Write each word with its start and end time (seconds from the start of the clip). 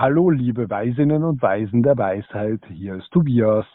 Hallo, 0.00 0.30
liebe 0.30 0.70
Weisinnen 0.70 1.24
und 1.24 1.42
Weisen 1.42 1.82
der 1.82 1.98
Weisheit, 1.98 2.60
hier 2.68 2.94
ist 2.94 3.10
Tobias. 3.10 3.66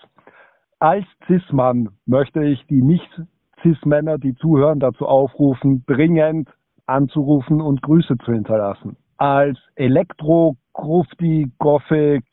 Als 0.80 1.04
Cis-Mann 1.28 1.90
möchte 2.06 2.42
ich 2.46 2.66
die 2.68 2.82
Nicht-Cis-Männer, 2.82 4.20
die 4.20 4.34
zuhören, 4.36 4.80
dazu 4.80 5.06
aufrufen, 5.06 5.84
dringend 5.86 6.48
anzurufen 6.86 7.60
und 7.60 7.82
Grüße 7.82 8.18
zu 8.24 8.32
hinterlassen. 8.32 8.96
Als 9.18 9.60
Elektro, 9.76 10.56
Grufti, 10.72 11.52
Gothic, 11.60 12.24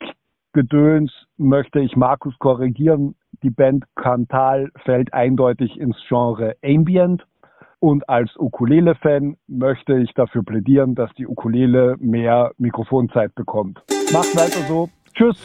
Gedöns 0.52 1.12
möchte 1.36 1.80
ich 1.80 1.96
Markus 1.96 2.38
korrigieren. 2.38 3.16
Die 3.42 3.50
Band 3.50 3.86
Cantal 3.96 4.70
fällt 4.84 5.12
eindeutig 5.12 5.80
ins 5.80 5.96
Genre 6.06 6.54
Ambient. 6.62 7.26
Und 7.80 8.06
als 8.10 8.30
Ukulele-Fan 8.36 9.38
möchte 9.48 9.96
ich 9.96 10.12
dafür 10.12 10.42
plädieren, 10.44 10.94
dass 10.94 11.10
die 11.14 11.26
Ukulele 11.26 11.96
mehr 11.98 12.52
Mikrofonzeit 12.58 13.34
bekommt. 13.34 13.82
Macht 14.12 14.36
weiter 14.36 14.60
so. 14.68 14.90
Tschüss. 15.14 15.38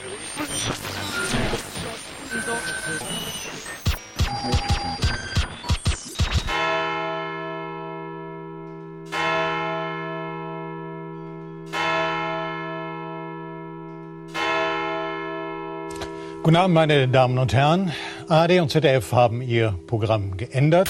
Guten 16.44 16.58
Abend, 16.58 16.76
meine 16.76 17.08
Damen 17.08 17.38
und 17.40 17.54
Herren. 17.54 17.92
ARD 18.28 18.60
und 18.60 18.70
ZDF 18.70 19.14
haben 19.14 19.42
ihr 19.42 19.74
Programm 19.88 20.36
geändert. 20.38 20.90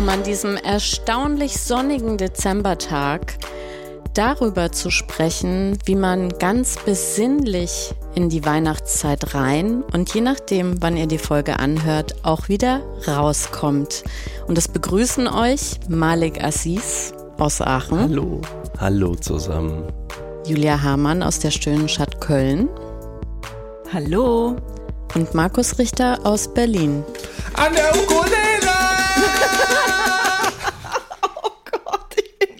Um 0.00 0.08
an 0.08 0.22
diesem 0.22 0.56
erstaunlich 0.56 1.60
sonnigen 1.60 2.16
Dezembertag 2.16 3.34
darüber 4.14 4.72
zu 4.72 4.90
sprechen, 4.90 5.76
wie 5.84 5.94
man 5.94 6.30
ganz 6.38 6.76
besinnlich 6.82 7.94
in 8.14 8.30
die 8.30 8.46
Weihnachtszeit 8.46 9.34
rein 9.34 9.82
und 9.92 10.14
je 10.14 10.22
nachdem, 10.22 10.80
wann 10.80 10.96
ihr 10.96 11.06
die 11.06 11.18
Folge 11.18 11.58
anhört, 11.58 12.14
auch 12.24 12.48
wieder 12.48 12.80
rauskommt. 13.06 14.04
Und 14.46 14.56
das 14.56 14.68
begrüßen 14.68 15.28
euch 15.28 15.78
Malik 15.90 16.42
Assis 16.42 17.12
aus 17.36 17.60
Aachen. 17.60 18.00
Hallo. 18.00 18.40
Hallo 18.78 19.14
zusammen. 19.16 19.84
Julia 20.46 20.82
Hamann 20.82 21.22
aus 21.22 21.40
der 21.40 21.50
schönen 21.50 21.90
Stadt 21.90 22.22
Köln. 22.22 22.70
Hallo. 23.92 24.56
Und 25.14 25.34
Markus 25.34 25.78
Richter 25.78 26.20
aus 26.24 26.48
Berlin. 26.48 27.04
An 27.52 27.74
der 27.74 27.94
Ukulele! 27.94 28.39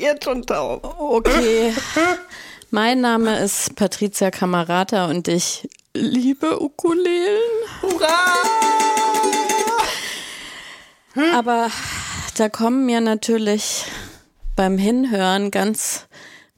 Jetzt 0.01 0.25
schon 0.25 0.45
taub. 0.45 0.97
Okay. 0.99 1.75
Mein 2.71 3.01
Name 3.01 3.39
ist 3.39 3.77
Patricia 3.77 4.31
Kamerata 4.31 5.07
und 5.07 5.29
ich 5.29 5.69
liebe 5.95 6.63
Ukulelen. 6.63 7.41
Hurra! 7.83 8.09
Aber 11.35 11.71
da 12.37 12.49
kommen 12.49 12.87
mir 12.87 13.01
natürlich 13.01 13.85
beim 14.57 14.79
Hinhören 14.79 15.51
ganz 15.51 16.07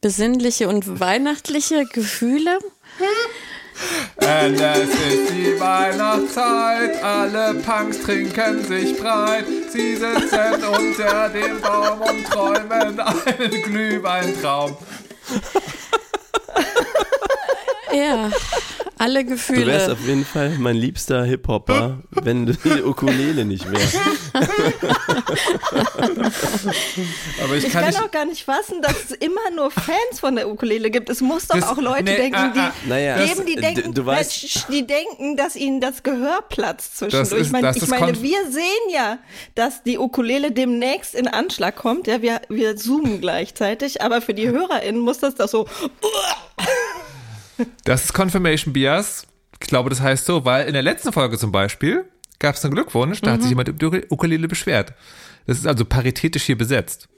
besinnliche 0.01 0.69
und 0.69 1.01
weihnachtliche 1.01 1.87
Gefühle. 1.87 2.59
Und 4.17 4.61
es 4.61 4.89
ist 4.89 5.31
die 5.31 5.59
Weihnachtszeit, 5.59 7.03
alle 7.03 7.55
Punks 7.55 8.01
trinken 8.03 8.65
sich 8.65 8.97
breit. 8.97 9.45
Sie 9.71 9.97
sitzen 9.97 10.65
unter 10.79 11.29
dem 11.29 11.61
Baum 11.61 12.01
und 12.03 12.25
träumen 12.27 13.01
einen 13.01 13.63
Glühweintraum. 13.65 14.77
Ja, 17.93 18.31
alle 19.03 19.25
Du 19.25 19.31
wärst 19.31 19.49
Gefühle. 19.49 19.93
auf 19.93 20.01
jeden 20.07 20.25
Fall 20.25 20.51
mein 20.59 20.77
liebster 20.77 21.25
Hip-Hopper, 21.25 21.99
wenn 22.11 22.47
du 22.47 22.55
die 22.55 22.83
Ukulele 22.83 23.45
nicht 23.45 23.71
wärst. 23.71 23.97
Aber 27.43 27.55
ich 27.57 27.65
Ich 27.67 27.73
kann 27.73 27.83
kann 27.85 27.91
nicht. 27.95 28.03
auch 28.03 28.11
gar 28.11 28.25
nicht 28.25 28.45
fassen, 28.45 28.81
dass 28.83 28.95
es 29.05 29.11
immer 29.13 29.51
nur 29.55 29.71
Fans 29.71 30.21
von 30.21 30.37
der 30.37 30.49
Ukulele 30.49 30.91
gibt. 30.91 31.09
Es 31.11 31.21
muss 31.21 31.47
doch 31.49 31.57
Das- 31.57 31.69
auch 31.69 31.79
Leute 31.79 32.05
nee, 32.05 32.17
denken, 32.17 32.53
die 32.55 32.61
ah, 32.61 32.69
ah. 32.69 32.73
Naja, 32.87 33.25
geben, 33.25 33.47
die 33.47 33.55
das- 33.57 33.75
denken, 33.75 33.95
du 33.95 34.03
weißt- 34.03 34.71
die 34.71 34.87
denken, 34.87 35.37
dass 35.37 35.57
ihnen 35.57 35.81
das 35.81 36.03
Gehör 36.03 36.43
platzt 36.49 36.99
zwischendurch. 36.99 37.31
Das 37.31 37.39
ist- 37.39 37.47
ich 37.47 37.53
meine, 37.53 37.67
das 37.69 37.77
ich 37.77 37.89
meine 37.89 38.23
wir 38.23 38.51
sehen 38.51 38.63
ja, 38.93 39.19
dass 39.55 39.83
die 39.83 39.99
Ukulele 39.99 40.53
demnächst 40.53 41.15
in 41.15 41.27
Anschlag 41.29 41.77
kommt. 41.77 42.07
Ja, 42.07 42.23
wir, 42.23 42.41
wir 42.49 42.77
zoomen 42.77 43.21
gleichzeitig, 43.21 44.03
aber 44.03 44.21
für 44.21 44.35
die 44.35 44.49
HörerInnen 44.49 45.01
muss 45.01 45.19
das 45.19 45.35
doch 45.35 45.49
so. 45.49 45.67
Das 47.85 48.05
ist 48.05 48.13
Confirmation 48.15 48.73
Bias. 48.73 49.27
Ich 49.61 49.69
glaube, 49.69 49.91
das 49.91 50.01
heißt 50.01 50.25
so, 50.27 50.45
weil 50.45 50.67
in 50.67 50.73
der 50.73 50.83
letzten 50.83 51.13
Folge 51.13 51.39
zum 51.39 51.53
Beispiel 51.53 52.05
gab 52.39 52.55
es 52.57 52.65
einen 52.65 52.75
Glückwunsch, 52.75 53.21
da 53.21 53.33
hat 53.33 53.41
sich 53.43 53.51
jemand 53.51 53.69
über 53.69 54.01
die 54.01 54.07
Ukulele 54.11 54.49
beschwert. 54.49 54.93
Das 55.47 55.59
ist 55.59 55.67
also 55.67 55.85
paritätisch 55.85 56.45
hier 56.45 56.59
besetzt. 56.59 57.09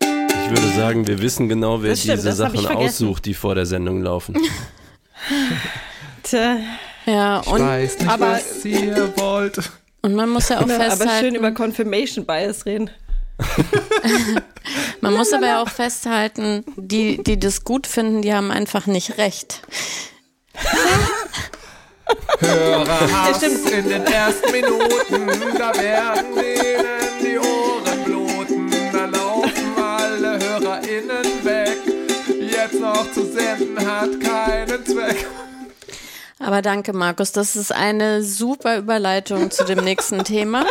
Ich 0.00 0.50
würde 0.50 0.68
sagen, 0.76 1.06
wir 1.06 1.20
wissen 1.22 1.48
genau, 1.48 1.82
wer 1.82 1.96
stimmt, 1.96 2.18
diese 2.18 2.32
Sachen 2.32 2.66
aussucht, 2.66 3.24
die 3.24 3.34
vor 3.34 3.54
der 3.54 3.66
Sendung 3.66 4.02
laufen. 4.02 4.36
Tja, 6.22 6.56
Ja, 7.06 7.40
Ich 7.40 7.46
und, 7.48 7.60
weiß 7.60 7.98
nicht, 7.98 8.10
aber- 8.10 8.32
was 8.32 8.64
ihr 8.64 9.12
wollt. 9.16 9.70
und 10.02 10.14
man 10.14 10.30
muss 10.30 10.48
ja 10.48 10.58
auch 10.58 10.62
aber 10.62 10.74
schön 10.74 10.90
festhalten, 10.90 11.34
über 11.36 11.50
Confirmation 11.52 12.24
Bias 12.26 12.66
reden. 12.66 12.90
man 15.00 15.14
muss 15.14 15.32
aber 15.32 15.46
ja 15.46 15.62
auch 15.62 15.68
festhalten, 15.68 16.64
die, 16.76 17.22
die 17.22 17.38
das 17.38 17.64
gut 17.64 17.86
finden, 17.86 18.22
die 18.22 18.32
haben 18.32 18.50
einfach 18.50 18.86
nicht 18.86 19.18
recht. 19.18 19.62
Hörerhass 22.38 23.36
stimmt. 23.38 23.70
in 23.70 23.88
den 23.88 24.06
ersten 24.06 24.52
Minuten, 24.52 25.58
da 25.58 25.74
werden 25.74 26.34
denen 26.36 27.04
die 27.22 27.38
Ohren 27.38 28.04
bluten, 28.04 28.70
da 28.92 29.06
laufen 29.06 29.74
alle 29.76 30.38
HörerInnen 30.38 31.44
weg. 31.44 31.78
Jetzt 32.40 32.80
noch 32.80 33.10
zu 33.12 33.26
senden 33.26 33.78
hat 33.86 34.20
keinen 34.20 34.84
Zweck. 34.86 35.26
Aber 36.44 36.60
danke, 36.60 36.92
Markus. 36.92 37.32
Das 37.32 37.56
ist 37.56 37.72
eine 37.72 38.22
super 38.22 38.76
Überleitung 38.76 39.50
zu 39.50 39.64
dem 39.64 39.82
nächsten 39.82 40.24
Thema, 40.24 40.66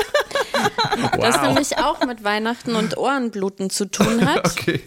das 1.20 1.42
nämlich 1.42 1.80
auch 1.80 2.06
mit 2.06 2.24
Weihnachten 2.24 2.76
und 2.76 2.96
Ohrenbluten 2.96 3.72
zu 3.72 3.86
tun 3.86 4.24
hat. 4.30 4.46
Okay. 4.46 4.82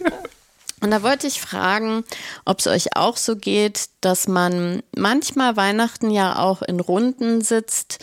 Und 0.79 0.91
da 0.91 1.03
wollte 1.03 1.27
ich 1.27 1.41
fragen, 1.41 2.05
ob 2.45 2.59
es 2.59 2.67
euch 2.67 2.95
auch 2.95 3.17
so 3.17 3.35
geht, 3.35 3.89
dass 3.99 4.27
man 4.27 4.81
manchmal 4.95 5.57
Weihnachten 5.57 6.09
ja 6.09 6.39
auch 6.39 6.61
in 6.61 6.79
Runden 6.79 7.41
sitzt, 7.41 7.99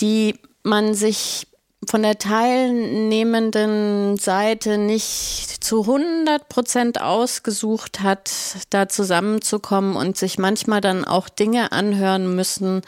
die 0.00 0.38
man 0.62 0.92
sich 0.92 1.46
von 1.88 2.02
der 2.02 2.18
teilnehmenden 2.18 4.16
Seite 4.18 4.76
nicht 4.76 5.64
zu 5.64 5.80
100 5.82 6.48
Prozent 6.48 7.00
ausgesucht 7.00 8.00
hat, 8.00 8.30
da 8.68 8.88
zusammenzukommen 8.88 9.96
und 9.96 10.16
sich 10.16 10.38
manchmal 10.38 10.80
dann 10.80 11.04
auch 11.04 11.28
Dinge 11.28 11.72
anhören 11.72 12.34
müssen, 12.34 12.82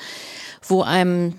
wo 0.63 0.83
einem 0.83 1.39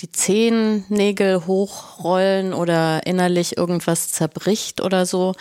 die 0.00 0.10
Zehennägel 0.12 1.46
hochrollen 1.46 2.52
oder 2.52 3.06
innerlich 3.06 3.56
irgendwas 3.56 4.10
zerbricht 4.10 4.80
oder 4.80 5.06
so. 5.06 5.34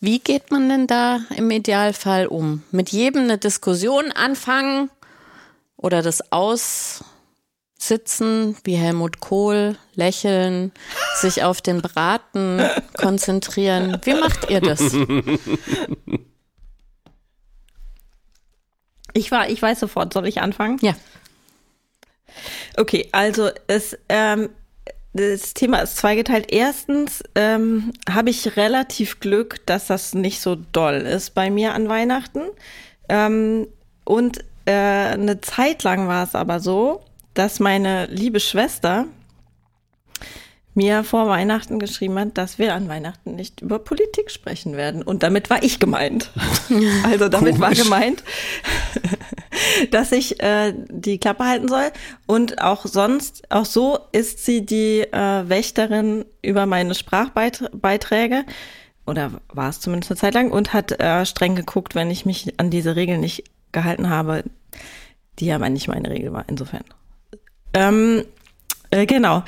Wie 0.00 0.20
geht 0.20 0.50
man 0.50 0.68
denn 0.68 0.86
da 0.86 1.20
im 1.36 1.50
Idealfall 1.50 2.26
um? 2.26 2.62
Mit 2.70 2.90
jedem 2.90 3.22
eine 3.22 3.38
Diskussion 3.38 4.12
anfangen 4.12 4.90
oder 5.76 6.02
das 6.02 6.32
Aussitzen 7.80 8.56
wie 8.64 8.74
Helmut 8.74 9.20
Kohl, 9.20 9.76
lächeln, 9.94 10.72
sich 11.14 11.44
auf 11.44 11.62
den 11.62 11.80
Braten 11.80 12.60
konzentrieren? 12.98 13.98
Wie 14.04 14.14
macht 14.14 14.50
ihr 14.50 14.60
das? 14.60 14.94
Ich 19.14 19.30
war, 19.30 19.48
ich 19.48 19.62
weiß 19.62 19.80
sofort, 19.80 20.12
soll 20.12 20.28
ich 20.28 20.40
anfangen? 20.40 20.78
Ja. 20.80 20.94
Okay, 22.76 23.08
also 23.12 23.50
es, 23.68 23.96
ähm, 24.08 24.50
das 25.12 25.54
Thema 25.54 25.78
ist 25.78 25.96
zweigeteilt. 25.96 26.52
Erstens 26.52 27.24
ähm, 27.34 27.92
habe 28.08 28.30
ich 28.30 28.56
relativ 28.56 29.18
Glück, 29.18 29.64
dass 29.66 29.86
das 29.86 30.14
nicht 30.14 30.40
so 30.40 30.56
doll 30.72 30.96
ist 30.96 31.30
bei 31.34 31.50
mir 31.50 31.74
an 31.74 31.88
Weihnachten. 31.88 32.42
Ähm, 33.08 33.66
und 34.04 34.44
äh, 34.66 34.72
eine 34.72 35.40
Zeit 35.40 35.84
lang 35.84 36.06
war 36.06 36.24
es 36.24 36.34
aber 36.34 36.60
so, 36.60 37.02
dass 37.38 37.60
meine 37.60 38.06
liebe 38.06 38.40
Schwester 38.40 39.06
mir 40.74 41.04
vor 41.04 41.28
Weihnachten 41.28 41.78
geschrieben 41.78 42.18
hat, 42.18 42.36
dass 42.36 42.58
wir 42.58 42.74
an 42.74 42.88
Weihnachten 42.88 43.36
nicht 43.36 43.60
über 43.62 43.78
Politik 43.78 44.30
sprechen 44.30 44.76
werden. 44.76 45.02
Und 45.02 45.22
damit 45.22 45.48
war 45.48 45.62
ich 45.62 45.78
gemeint. 45.78 46.30
Also 47.04 47.28
damit 47.28 47.58
war 47.58 47.70
Komisch. 47.70 47.84
gemeint, 47.84 48.22
dass 49.90 50.12
ich 50.12 50.42
äh, 50.42 50.74
die 50.90 51.18
Klappe 51.18 51.44
halten 51.44 51.68
soll. 51.68 51.90
Und 52.26 52.60
auch 52.60 52.84
sonst, 52.84 53.50
auch 53.50 53.64
so 53.64 53.98
ist 54.12 54.44
sie 54.44 54.66
die 54.66 55.00
äh, 55.00 55.48
Wächterin 55.48 56.26
über 56.42 56.66
meine 56.66 56.94
Sprachbeiträge. 56.94 58.44
oder 59.06 59.32
war 59.52 59.70
es 59.70 59.80
zumindest 59.80 60.10
eine 60.10 60.18
Zeit 60.18 60.34
lang, 60.34 60.50
und 60.50 60.74
hat 60.74 61.00
äh, 61.00 61.24
streng 61.24 61.54
geguckt, 61.54 61.94
wenn 61.94 62.10
ich 62.10 62.26
mich 62.26 62.60
an 62.60 62.70
diese 62.70 62.96
Regeln 62.96 63.20
nicht 63.20 63.44
gehalten 63.72 64.10
habe, 64.10 64.44
die 65.38 65.50
aber 65.52 65.68
nicht 65.70 65.88
meine 65.88 66.10
Regel 66.10 66.32
war, 66.32 66.44
insofern. 66.48 66.84
Ähm, 67.78 68.24
äh, 68.90 69.06
genau. 69.06 69.44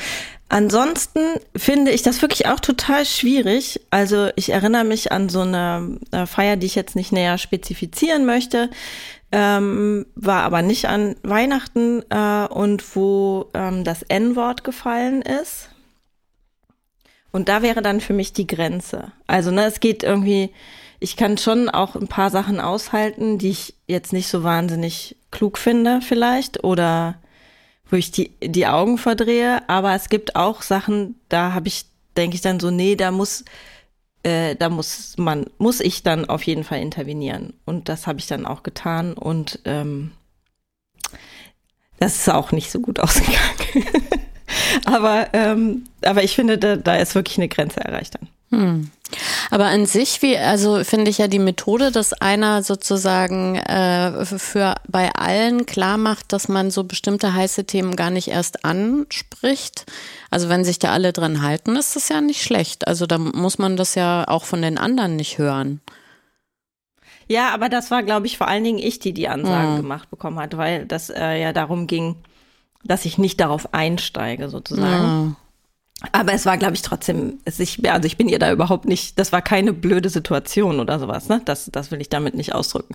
Ansonsten 0.49 1.21
finde 1.55 1.93
ich 1.93 2.03
das 2.03 2.23
wirklich 2.23 2.47
auch 2.47 2.59
total 2.59 3.05
schwierig. 3.06 3.81
Also 3.91 4.31
ich 4.35 4.50
erinnere 4.50 4.85
mich 4.85 5.12
an 5.12 5.29
so 5.29 5.43
eine 5.43 5.99
Feier, 6.27 6.56
die 6.56 6.67
ich 6.67 6.75
jetzt 6.75 6.97
nicht 6.97 7.12
näher 7.12 7.38
spezifizieren 7.38 8.27
möchte, 8.27 8.69
ähm, 9.32 10.06
war 10.17 10.43
aber 10.43 10.62
nicht 10.62 10.87
an 10.87 11.15
Weihnachten 11.23 12.03
äh, 12.11 12.47
und 12.49 12.97
wo 12.97 13.49
ähm, 13.55 13.85
das 13.85 14.03
N-Wort 14.03 14.65
gefallen 14.65 15.23
ist. 15.23 15.69
Und 17.31 17.49
da 17.49 17.62
wäre 17.62 17.81
dann 17.81 18.00
für 18.00 18.12
mich 18.12 18.32
die 18.32 18.49
Grenze. 18.49 19.12
Also 19.29 19.53
ne, 19.53 19.67
es 19.67 19.79
geht 19.79 20.03
irgendwie, 20.03 20.50
ich 20.99 21.17
kann 21.17 21.38
schon 21.38 21.69
auch 21.69 21.94
ein 21.94 22.09
paar 22.09 22.31
Sachen 22.31 22.59
aushalten, 22.59 23.38
die 23.38 23.50
ich 23.50 23.75
jetzt 23.87 24.12
nicht 24.12 24.27
so 24.27 24.43
wahnsinnig 24.43 25.17
klug 25.31 25.59
finde 25.59 26.00
vielleicht 26.03 26.65
oder 26.65 27.21
wo 27.91 27.97
ich 27.97 28.11
die, 28.11 28.33
die 28.41 28.67
Augen 28.67 28.99
verdrehe, 28.99 29.69
aber 29.69 29.95
es 29.95 30.09
gibt 30.09 30.37
auch 30.37 30.63
Sachen, 30.63 31.17
da 31.29 31.53
habe 31.53 31.69
ich, 31.69 31.87
denke 32.17 32.35
ich 32.37 32.41
dann 32.41 32.61
so, 32.61 32.71
nee, 32.71 32.97
da 32.97 33.11
muss, 33.11 33.45
äh, 34.23 34.57
da 34.57 34.69
muss 34.69 35.17
man, 35.19 35.47
muss 35.59 35.81
ich 35.81 36.03
dann 36.03 36.25
auf 36.29 36.43
jeden 36.45 36.65
Fall 36.65 36.81
intervenieren. 36.81 37.55
Und 37.65 37.89
das 37.89 38.07
habe 38.07 38.19
ich 38.19 38.27
dann 38.27 38.47
auch 38.47 38.63
getan 38.63 39.15
und 39.15 39.61
ähm, 39.65 40.13
das 41.99 42.17
ist 42.17 42.31
auch 42.31 42.53
nicht 42.53 42.71
so 42.71 42.81
gut 42.81 43.01
ausgegangen. 43.01 43.87
aber, 44.85 45.29
ähm, 45.33 45.85
aber 46.05 46.23
ich 46.25 46.35
finde, 46.35 46.59
da, 46.59 46.77
da 46.77 46.97
ist 46.97 47.15
wirklich 47.15 47.39
eine 47.39 47.49
Grenze 47.49 47.81
erreicht 47.81 48.15
dann. 48.15 48.29
Hm. 48.50 48.91
Aber 49.50 49.67
an 49.67 49.87
sich, 49.87 50.23
wie, 50.23 50.37
also 50.37 50.85
finde 50.85 51.11
ich 51.11 51.19
ja 51.19 51.29
die 51.29 51.38
Methode, 51.38 51.91
dass 51.91 52.12
einer 52.12 52.62
sozusagen 52.62 53.56
äh, 53.56 54.25
für 54.25 54.76
bei 54.88 55.11
allen 55.12 55.67
klar 55.67 55.99
macht, 55.99 56.32
dass 56.32 56.49
man 56.49 56.70
so 56.70 56.85
bestimmte 56.85 57.35
heiße 57.35 57.64
Themen 57.64 57.97
gar 57.97 58.11
nicht 58.11 58.29
erst 58.29 58.64
anspricht. 58.64 59.87
Also 60.31 60.49
wenn 60.49 60.64
sich 60.64 60.79
da 60.79 60.93
alle 60.93 61.12
dran 61.12 61.43
halten, 61.43 61.76
ist 61.76 61.97
das 61.97 62.08
ja 62.08 62.20
nicht 62.20 62.43
schlecht. 62.43 62.87
Also 62.87 63.06
da 63.06 63.19
muss 63.19 63.58
man 63.58 63.76
das 63.76 63.94
ja 63.94 64.26
auch 64.26 64.44
von 64.44 64.62
den 64.62 64.79
anderen 64.79 65.17
nicht 65.17 65.38
hören. 65.38 65.81
Ja, 67.26 67.55
aber 67.55 67.69
das 67.69 67.93
war, 67.93 68.03
glaube 68.03 68.26
ich, 68.26 68.38
vor 68.38 68.49
allen 68.49 68.64
Dingen 68.64 68.79
ich, 68.79 68.99
die 68.99 69.12
die 69.12 69.29
Ansage 69.29 69.73
mhm. 69.73 69.76
gemacht 69.76 70.11
bekommen 70.11 70.41
hat, 70.41 70.56
weil 70.56 70.87
das 70.87 71.11
äh, 71.11 71.41
ja 71.41 71.53
darum 71.53 71.87
ging, 71.87 72.17
dass 72.82 73.05
ich 73.05 73.19
nicht 73.19 73.38
darauf 73.41 73.73
einsteige, 73.73 74.49
sozusagen. 74.49 75.26
Mhm. 75.26 75.37
Aber 76.12 76.32
es 76.32 76.47
war, 76.47 76.56
glaube 76.56 76.75
ich, 76.75 76.82
trotzdem, 76.82 77.41
ich, 77.44 77.91
also 77.91 78.06
ich 78.06 78.17
bin 78.17 78.29
ihr 78.29 78.38
da 78.38 78.50
überhaupt 78.50 78.87
nicht, 78.87 79.19
das 79.19 79.32
war 79.32 79.43
keine 79.43 79.75
blöde 79.75 80.08
Situation 80.08 80.81
oder 80.81 80.99
sowas, 80.99 81.29
ne? 81.29 81.43
Das, 81.44 81.69
das 81.70 81.91
will 81.91 82.00
ich 82.00 82.08
damit 82.08 82.35
nicht 82.35 82.55
ausdrücken. 82.55 82.94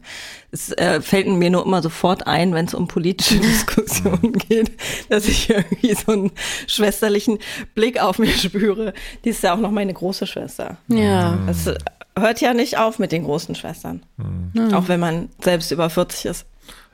Es 0.51 0.71
äh, 0.71 1.01
fällt 1.01 1.27
mir 1.27 1.51
nur 1.51 1.63
immer 1.65 1.83
sofort 1.83 2.25
ein, 2.25 2.55
wenn 2.55 2.65
es 2.65 2.73
um 2.73 2.87
politische 2.87 3.39
Diskussionen 3.39 4.33
geht, 4.33 4.71
dass 5.09 5.27
ich 5.27 5.49
irgendwie 5.51 5.93
so 5.93 6.11
einen 6.11 6.31
schwesterlichen 6.65 7.37
Blick 7.75 8.01
auf 8.01 8.17
mich 8.17 8.41
spüre. 8.41 8.93
Die 9.23 9.29
ist 9.29 9.43
ja 9.43 9.53
auch 9.53 9.59
noch 9.59 9.71
meine 9.71 9.93
große 9.93 10.25
Schwester. 10.25 10.77
Ja. 10.87 11.37
Es 11.47 11.69
hört 12.17 12.41
ja 12.41 12.55
nicht 12.55 12.79
auf 12.79 12.97
mit 12.97 13.11
den 13.11 13.23
großen 13.23 13.53
Schwestern. 13.53 14.01
Mhm. 14.17 14.73
Auch 14.73 14.87
wenn 14.87 14.99
man 14.99 15.29
selbst 15.43 15.69
über 15.71 15.91
40 15.91 16.25
ist. 16.25 16.45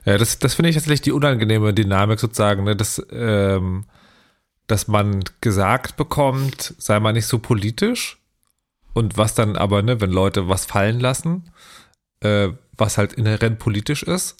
Ja, 0.04 0.18
das, 0.18 0.40
das 0.40 0.56
finde 0.56 0.70
ich 0.70 0.76
tatsächlich 0.76 1.02
die 1.02 1.14
unangenehme 1.14 1.74
Dynamik 1.74 2.20
sozusagen, 2.20 2.66
ne? 2.66 2.76
Das, 2.76 3.02
ähm 3.14 3.86
dass 4.72 4.88
man 4.88 5.24
gesagt 5.42 5.98
bekommt, 5.98 6.74
sei 6.78 7.00
mal 7.00 7.12
nicht 7.12 7.28
so 7.28 7.40
politisch. 7.40 8.20
Und 8.94 9.18
was 9.18 9.36
dann 9.36 9.58
aber, 9.58 9.82
ne, 9.82 10.00
wenn 10.00 10.12
Leute 10.12 10.48
was 10.48 10.66
fallen 10.66 11.00
lassen, 11.00 11.52
äh, 12.22 12.50
was 12.78 12.98
halt 12.98 13.14
inhärent 13.14 13.60
politisch 13.60 14.04
ist, 14.04 14.38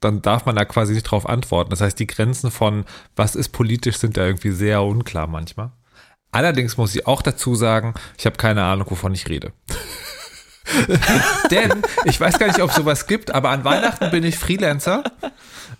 dann 0.00 0.20
darf 0.20 0.46
man 0.46 0.56
da 0.56 0.64
quasi 0.64 0.94
nicht 0.94 1.04
drauf 1.04 1.28
antworten. 1.28 1.70
Das 1.70 1.80
heißt, 1.80 1.98
die 1.98 2.06
Grenzen 2.06 2.50
von 2.50 2.84
was 3.16 3.36
ist 3.36 3.50
politisch 3.50 3.98
sind 3.98 4.16
da 4.16 4.26
irgendwie 4.26 4.50
sehr 4.50 4.82
unklar 4.82 5.26
manchmal. 5.26 5.70
Allerdings 6.32 6.76
muss 6.76 6.94
ich 6.94 7.06
auch 7.06 7.22
dazu 7.22 7.54
sagen, 7.54 7.94
ich 8.18 8.26
habe 8.26 8.36
keine 8.36 8.64
Ahnung, 8.64 8.90
wovon 8.90 9.14
ich 9.14 9.28
rede. 9.28 9.52
Denn 11.50 11.82
ich 12.04 12.20
weiß 12.20 12.38
gar 12.38 12.48
nicht, 12.48 12.60
ob 12.60 12.72
sowas 12.72 13.06
gibt, 13.06 13.34
aber 13.34 13.50
an 13.50 13.64
Weihnachten 13.64 14.10
bin 14.10 14.24
ich 14.24 14.38
Freelancer 14.38 15.02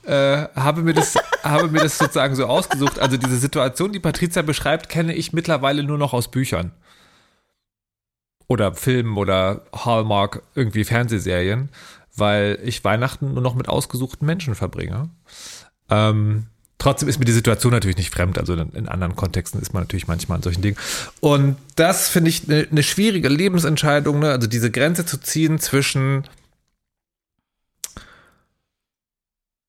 äh, 0.09 0.49
habe, 0.57 0.83
mir 0.83 0.95
das, 0.95 1.17
habe 1.43 1.69
mir 1.69 1.81
das 1.81 1.99
sozusagen 1.99 2.35
so 2.35 2.47
ausgesucht. 2.47 2.99
Also 2.99 3.17
diese 3.17 3.37
Situation, 3.37 3.93
die 3.93 4.01
Patricia 4.01 4.43
beschreibt, 4.43 4.89
kenne 4.89 5.15
ich 5.15 5.33
mittlerweile 5.33 5.83
nur 5.83 5.99
noch 5.99 6.13
aus 6.13 6.31
Büchern. 6.31 6.73
Oder 8.49 8.75
Filmen 8.75 9.19
oder 9.19 9.63
Hallmark, 9.75 10.43
irgendwie 10.55 10.85
Fernsehserien, 10.85 11.69
weil 12.17 12.59
ich 12.65 12.83
Weihnachten 12.83 13.35
nur 13.35 13.43
noch 13.43 13.55
mit 13.55 13.69
ausgesuchten 13.69 14.25
Menschen 14.27 14.55
verbringe. 14.55 15.11
Ähm, 15.91 16.47
trotzdem 16.79 17.11
ist 17.11 17.19
mir 17.19 17.27
die 17.27 17.33
Situation 17.33 17.75
natürlich 17.75 17.99
nicht 17.99 18.15
fremd. 18.15 18.39
Also 18.39 18.55
in, 18.55 18.89
anderen 18.89 19.17
Kontexten 19.17 19.61
ist 19.61 19.75
man 19.75 19.83
natürlich 19.83 20.09
manchmal 20.09 20.37
an 20.37 20.43
solchen 20.43 20.63
Dingen. 20.63 20.79
Und 21.21 21.57
das 21.77 22.09
finde 22.09 22.31
ich 22.31 22.49
eine 22.49 22.67
ne 22.71 22.83
schwierige 22.83 23.29
Lebensentscheidung, 23.29 24.21
ne? 24.21 24.31
also 24.31 24.47
diese 24.47 24.71
Grenze 24.71 25.05
zu 25.05 25.21
ziehen 25.21 25.59
zwischen 25.59 26.25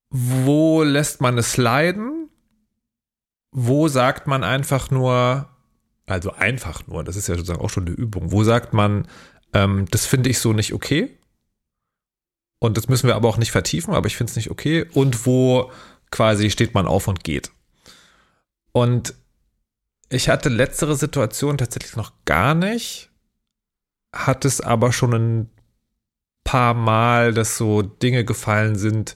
wo 0.10 0.84
lässt 0.84 1.22
man 1.22 1.38
es 1.38 1.58
leiden? 1.58 2.30
Wo 3.52 3.88
sagt 3.88 4.28
man 4.28 4.44
einfach 4.44 4.92
nur, 4.92 5.50
also 6.06 6.32
einfach 6.34 6.88
nur, 6.88 7.04
das 7.04 7.16
ist 7.16 7.28
ja 7.28 7.36
sozusagen 7.36 7.62
auch 7.62 7.70
schon 7.70 7.88
eine 7.88 7.96
Übung, 7.96 8.32
wo 8.32 8.44
sagt 8.44 8.74
man, 8.74 9.08
ähm, 9.54 9.86
das 9.92 10.06
finde 10.06 10.30
ich 10.30 10.40
so 10.40 10.54
nicht 10.54 10.74
okay? 10.74 11.18
Und 12.60 12.78
das 12.78 12.90
müssen 12.90 13.08
wir 13.08 13.16
aber 13.16 13.30
auch 13.30 13.38
nicht 13.38 13.52
vertiefen, 13.52 13.94
aber 13.94 14.08
ich 14.08 14.18
finde 14.18 14.32
es 14.32 14.36
nicht 14.36 14.52
okay. 14.52 14.86
Und 14.94 15.26
wo 15.26 15.72
quasi 16.12 16.50
steht 16.50 16.74
man 16.74 16.88
auf 16.88 17.08
und 17.08 17.24
geht. 17.24 17.52
Und 18.72 19.14
ich 20.10 20.30
hatte 20.30 20.50
letztere 20.50 20.96
Situation 20.96 21.58
tatsächlich 21.58 21.96
noch 21.96 22.12
gar 22.26 22.56
nicht, 22.56 23.10
hat 24.14 24.44
es 24.44 24.60
aber 24.60 24.92
schon 24.92 25.14
ein 25.14 25.50
paar 26.44 26.74
Mal, 26.74 27.34
dass 27.34 27.58
so 27.58 27.82
Dinge 27.82 28.26
gefallen 28.26 28.76
sind, 28.76 29.16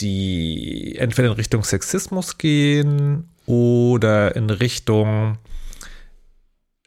die 0.00 0.96
entweder 0.98 1.28
in 1.28 1.34
Richtung 1.34 1.64
Sexismus 1.64 2.38
gehen 2.38 3.28
oder 3.46 4.36
in 4.36 4.50
Richtung, 4.50 5.38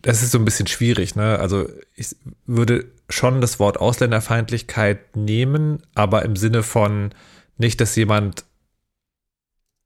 das 0.01 0.21
ist 0.21 0.31
so 0.31 0.37
ein 0.37 0.45
bisschen 0.45 0.67
schwierig, 0.67 1.15
ne? 1.15 1.39
Also 1.39 1.67
ich 1.95 2.15
würde 2.45 2.85
schon 3.09 3.41
das 3.41 3.59
Wort 3.59 3.79
Ausländerfeindlichkeit 3.79 5.15
nehmen, 5.15 5.81
aber 5.95 6.23
im 6.23 6.35
Sinne 6.35 6.63
von 6.63 7.13
nicht, 7.57 7.81
dass 7.81 7.95
jemand 7.95 8.45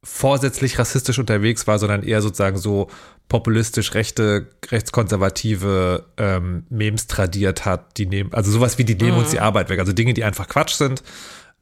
vorsätzlich 0.04 0.78
rassistisch 0.78 1.18
unterwegs 1.18 1.66
war, 1.66 1.80
sondern 1.80 2.04
eher 2.04 2.22
sozusagen 2.22 2.58
so 2.58 2.90
populistisch 3.30 3.94
rechte, 3.94 4.50
rechtskonservative 4.70 6.06
ähm, 6.18 6.66
Memes 6.70 7.08
tradiert 7.08 7.64
hat, 7.64 7.98
die 7.98 8.06
nehmen, 8.06 8.34
also 8.34 8.52
sowas 8.52 8.78
wie 8.78 8.84
die 8.84 8.96
nehmen 8.96 9.14
mhm. 9.14 9.20
uns 9.20 9.32
die 9.32 9.40
Arbeit 9.40 9.70
weg, 9.70 9.80
also 9.80 9.94
Dinge, 9.94 10.14
die 10.14 10.26
einfach 10.26 10.50
Quatsch 10.50 10.74
sind, 10.74 11.04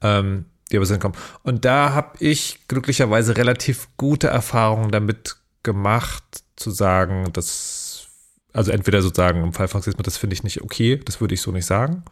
ähm, 0.01 0.45
die 0.71 0.77
aber 0.77 0.85
sind 0.85 1.01
kommen. 1.01 1.15
Und 1.43 1.65
da 1.65 1.93
habe 1.93 2.17
ich 2.19 2.67
glücklicherweise 2.67 3.37
relativ 3.37 3.87
gute 3.97 4.27
Erfahrungen 4.27 4.91
damit 4.91 5.37
gemacht, 5.63 6.23
zu 6.55 6.71
sagen, 6.71 7.31
dass, 7.33 8.07
also 8.53 8.71
entweder 8.71 9.01
sozusagen 9.01 9.43
im 9.43 9.53
Fall 9.53 9.67
von 9.67 9.81
Sexismus, 9.81 10.05
das 10.05 10.17
finde 10.17 10.35
ich 10.35 10.43
nicht 10.43 10.61
okay, 10.61 10.97
das 11.03 11.21
würde 11.21 11.33
ich 11.33 11.41
so 11.41 11.51
nicht 11.51 11.65
sagen. 11.65 12.03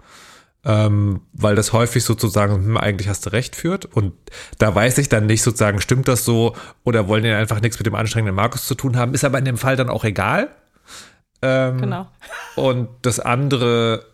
Ähm, 0.65 1.21
weil 1.31 1.55
das 1.55 1.71
häufig 1.71 2.03
sozusagen, 2.03 2.55
hm, 2.55 2.77
eigentlich 2.77 3.07
hast 3.07 3.25
du 3.25 3.31
recht 3.31 3.55
führt. 3.55 3.85
Und 3.85 4.13
da 4.57 4.75
weiß 4.75 4.97
ich 4.97 5.07
dann 5.07 5.25
nicht 5.25 5.41
sozusagen, 5.41 5.79
stimmt 5.79 6.09
das 6.09 6.25
so 6.25 6.55
oder 6.83 7.07
wollen 7.07 7.23
die 7.23 7.29
einfach 7.29 7.61
nichts 7.61 7.79
mit 7.79 7.85
dem 7.85 7.95
anstrengenden 7.95 8.35
Markus 8.35 8.67
zu 8.67 8.75
tun 8.75 8.97
haben, 8.97 9.13
ist 9.13 9.23
aber 9.23 9.39
in 9.39 9.45
dem 9.45 9.57
Fall 9.57 9.77
dann 9.77 9.89
auch 9.89 10.03
egal. 10.03 10.49
Ähm, 11.41 11.77
genau. 11.79 12.07
Und 12.57 12.89
das 13.03 13.21
andere 13.21 14.05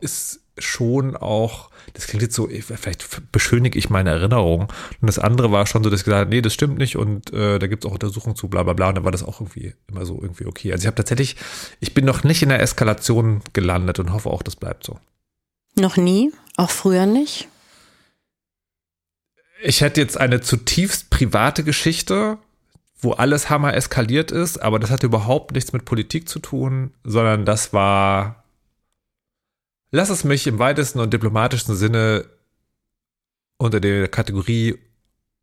ist 0.00 0.40
schon 0.58 1.16
auch, 1.16 1.70
das 1.96 2.06
klingt 2.06 2.22
jetzt 2.22 2.34
so, 2.34 2.46
vielleicht 2.48 3.32
beschönige 3.32 3.78
ich 3.78 3.88
meine 3.88 4.10
Erinnerung. 4.10 4.68
Und 5.00 5.06
das 5.06 5.18
andere 5.18 5.50
war 5.50 5.66
schon 5.66 5.82
so, 5.82 5.88
dass 5.88 6.00
ich 6.00 6.04
gesagt 6.04 6.20
habe, 6.20 6.30
nee, 6.30 6.42
das 6.42 6.52
stimmt 6.52 6.76
nicht 6.76 6.96
und 6.96 7.32
äh, 7.32 7.58
da 7.58 7.66
gibt 7.68 7.84
es 7.84 7.88
auch 7.88 7.94
Untersuchungen 7.94 8.36
zu, 8.36 8.48
bla 8.48 8.62
bla 8.64 8.74
bla. 8.74 8.90
Und 8.90 8.96
dann 8.96 9.04
war 9.04 9.12
das 9.12 9.22
auch 9.22 9.40
irgendwie 9.40 9.72
immer 9.88 10.04
so 10.04 10.20
irgendwie 10.20 10.44
okay. 10.44 10.72
Also 10.72 10.82
ich 10.82 10.86
habe 10.86 10.96
tatsächlich, 10.96 11.36
ich 11.80 11.94
bin 11.94 12.04
noch 12.04 12.22
nicht 12.22 12.42
in 12.42 12.50
der 12.50 12.60
Eskalation 12.60 13.40
gelandet 13.54 13.98
und 13.98 14.12
hoffe 14.12 14.28
auch, 14.28 14.42
das 14.42 14.56
bleibt 14.56 14.84
so. 14.84 14.98
Noch 15.74 15.96
nie? 15.96 16.32
Auch 16.58 16.70
früher 16.70 17.06
nicht? 17.06 17.48
Ich 19.62 19.80
hätte 19.80 20.02
jetzt 20.02 20.18
eine 20.18 20.42
zutiefst 20.42 21.08
private 21.08 21.64
Geschichte, 21.64 22.36
wo 22.98 23.12
alles 23.12 23.48
Hammer 23.48 23.72
eskaliert 23.72 24.30
ist, 24.30 24.58
aber 24.58 24.78
das 24.78 24.90
hatte 24.90 25.06
überhaupt 25.06 25.52
nichts 25.52 25.72
mit 25.72 25.86
Politik 25.86 26.28
zu 26.28 26.40
tun, 26.40 26.92
sondern 27.04 27.46
das 27.46 27.72
war 27.72 28.44
Lass 29.96 30.10
es 30.10 30.24
mich 30.24 30.46
im 30.46 30.58
weitesten 30.58 31.00
und 31.00 31.14
diplomatischsten 31.14 31.74
Sinne 31.74 32.26
unter 33.56 33.80
der 33.80 34.08
Kategorie 34.08 34.78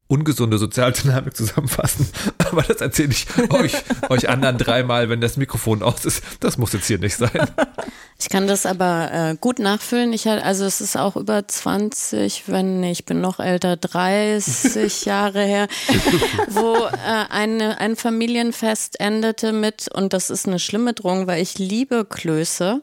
ungesunde 0.06 0.60
Sozialdynamik 0.60 1.36
zusammenfassen. 1.36 2.08
Aber 2.52 2.62
das 2.62 2.80
erzähle 2.80 3.14
ich 3.14 3.26
euch, 3.50 3.74
euch 4.10 4.30
anderen 4.30 4.60
dreimal, 4.60 5.10
wenn 5.10 5.22
das 5.22 5.38
Mikrofon 5.38 5.82
aus 5.82 6.06
ist. 6.06 6.24
Das 6.40 6.60
muss 6.60 6.72
jetzt 6.74 6.86
hier 6.86 7.00
nicht 7.00 7.16
sein. 7.16 7.32
Ich 8.20 8.30
kann 8.30 8.48
das 8.48 8.66
aber 8.66 9.10
äh, 9.12 9.36
gut 9.42 9.60
nachfüllen. 9.60 10.14
Ich 10.14 10.30
also 10.30 10.64
es 10.66 10.80
ist 10.80 10.96
auch 10.96 11.18
über 11.18 11.46
20, 11.46 12.44
wenn 12.48 12.82
ich 12.84 13.06
bin 13.06 13.20
noch 13.20 13.40
älter, 13.40 13.76
30 13.76 15.04
Jahre 15.04 15.44
her, 15.44 15.68
wo 16.48 16.76
äh, 16.86 17.26
eine, 17.30 17.82
ein 17.82 17.98
Familienfest 17.98 19.00
endete 19.02 19.52
mit, 19.52 19.90
und 19.92 20.14
das 20.14 20.30
ist 20.30 20.48
eine 20.48 20.60
schlimme 20.60 20.94
Drohung, 20.94 21.28
weil 21.28 21.42
ich 21.42 21.58
liebe 21.58 22.06
Klöße, 22.06 22.82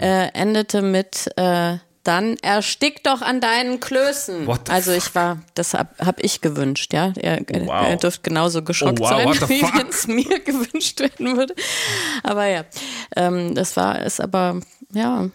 äh, 0.00 0.28
endete 0.34 0.82
mit 0.82 1.30
äh, 1.36 1.78
dann 2.06 2.36
erstick 2.36 3.02
doch 3.02 3.20
an 3.20 3.40
deinen 3.40 3.80
Klößen. 3.80 4.48
Also 4.68 4.92
ich 4.92 5.12
war, 5.14 5.42
das 5.54 5.74
habe 5.74 5.90
hab 5.98 6.22
ich 6.22 6.40
gewünscht, 6.40 6.92
ja. 6.92 7.12
Er, 7.16 7.40
wow. 7.40 7.88
er 7.88 7.96
dürfte 7.96 8.22
genauso 8.22 8.62
geschockt 8.62 9.00
oh, 9.00 9.04
wow, 9.04 9.10
sein, 9.10 9.26
wie 9.48 9.62
wenn 9.62 9.88
es 9.88 10.06
mir 10.06 10.38
gewünscht 10.40 11.00
werden 11.00 11.36
würde. 11.36 11.54
Aber 12.22 12.46
ja, 12.46 12.64
ähm, 13.16 13.54
das 13.56 13.76
war 13.76 14.00
es 14.00 14.20
aber, 14.20 14.60
ja, 14.92 15.28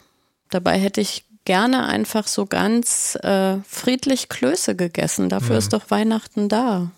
dabei 0.50 0.80
hätte 0.80 1.02
ich 1.02 1.26
gerne 1.44 1.88
einfach 1.88 2.28
so 2.28 2.46
ganz 2.46 3.18
äh, 3.22 3.58
friedlich 3.68 4.30
Klöße 4.30 4.76
gegessen. 4.76 5.28
Dafür 5.28 5.54
mhm. 5.54 5.60
ist 5.60 5.74
doch 5.74 5.92
Weihnachten 5.92 6.48
da. 6.48 6.92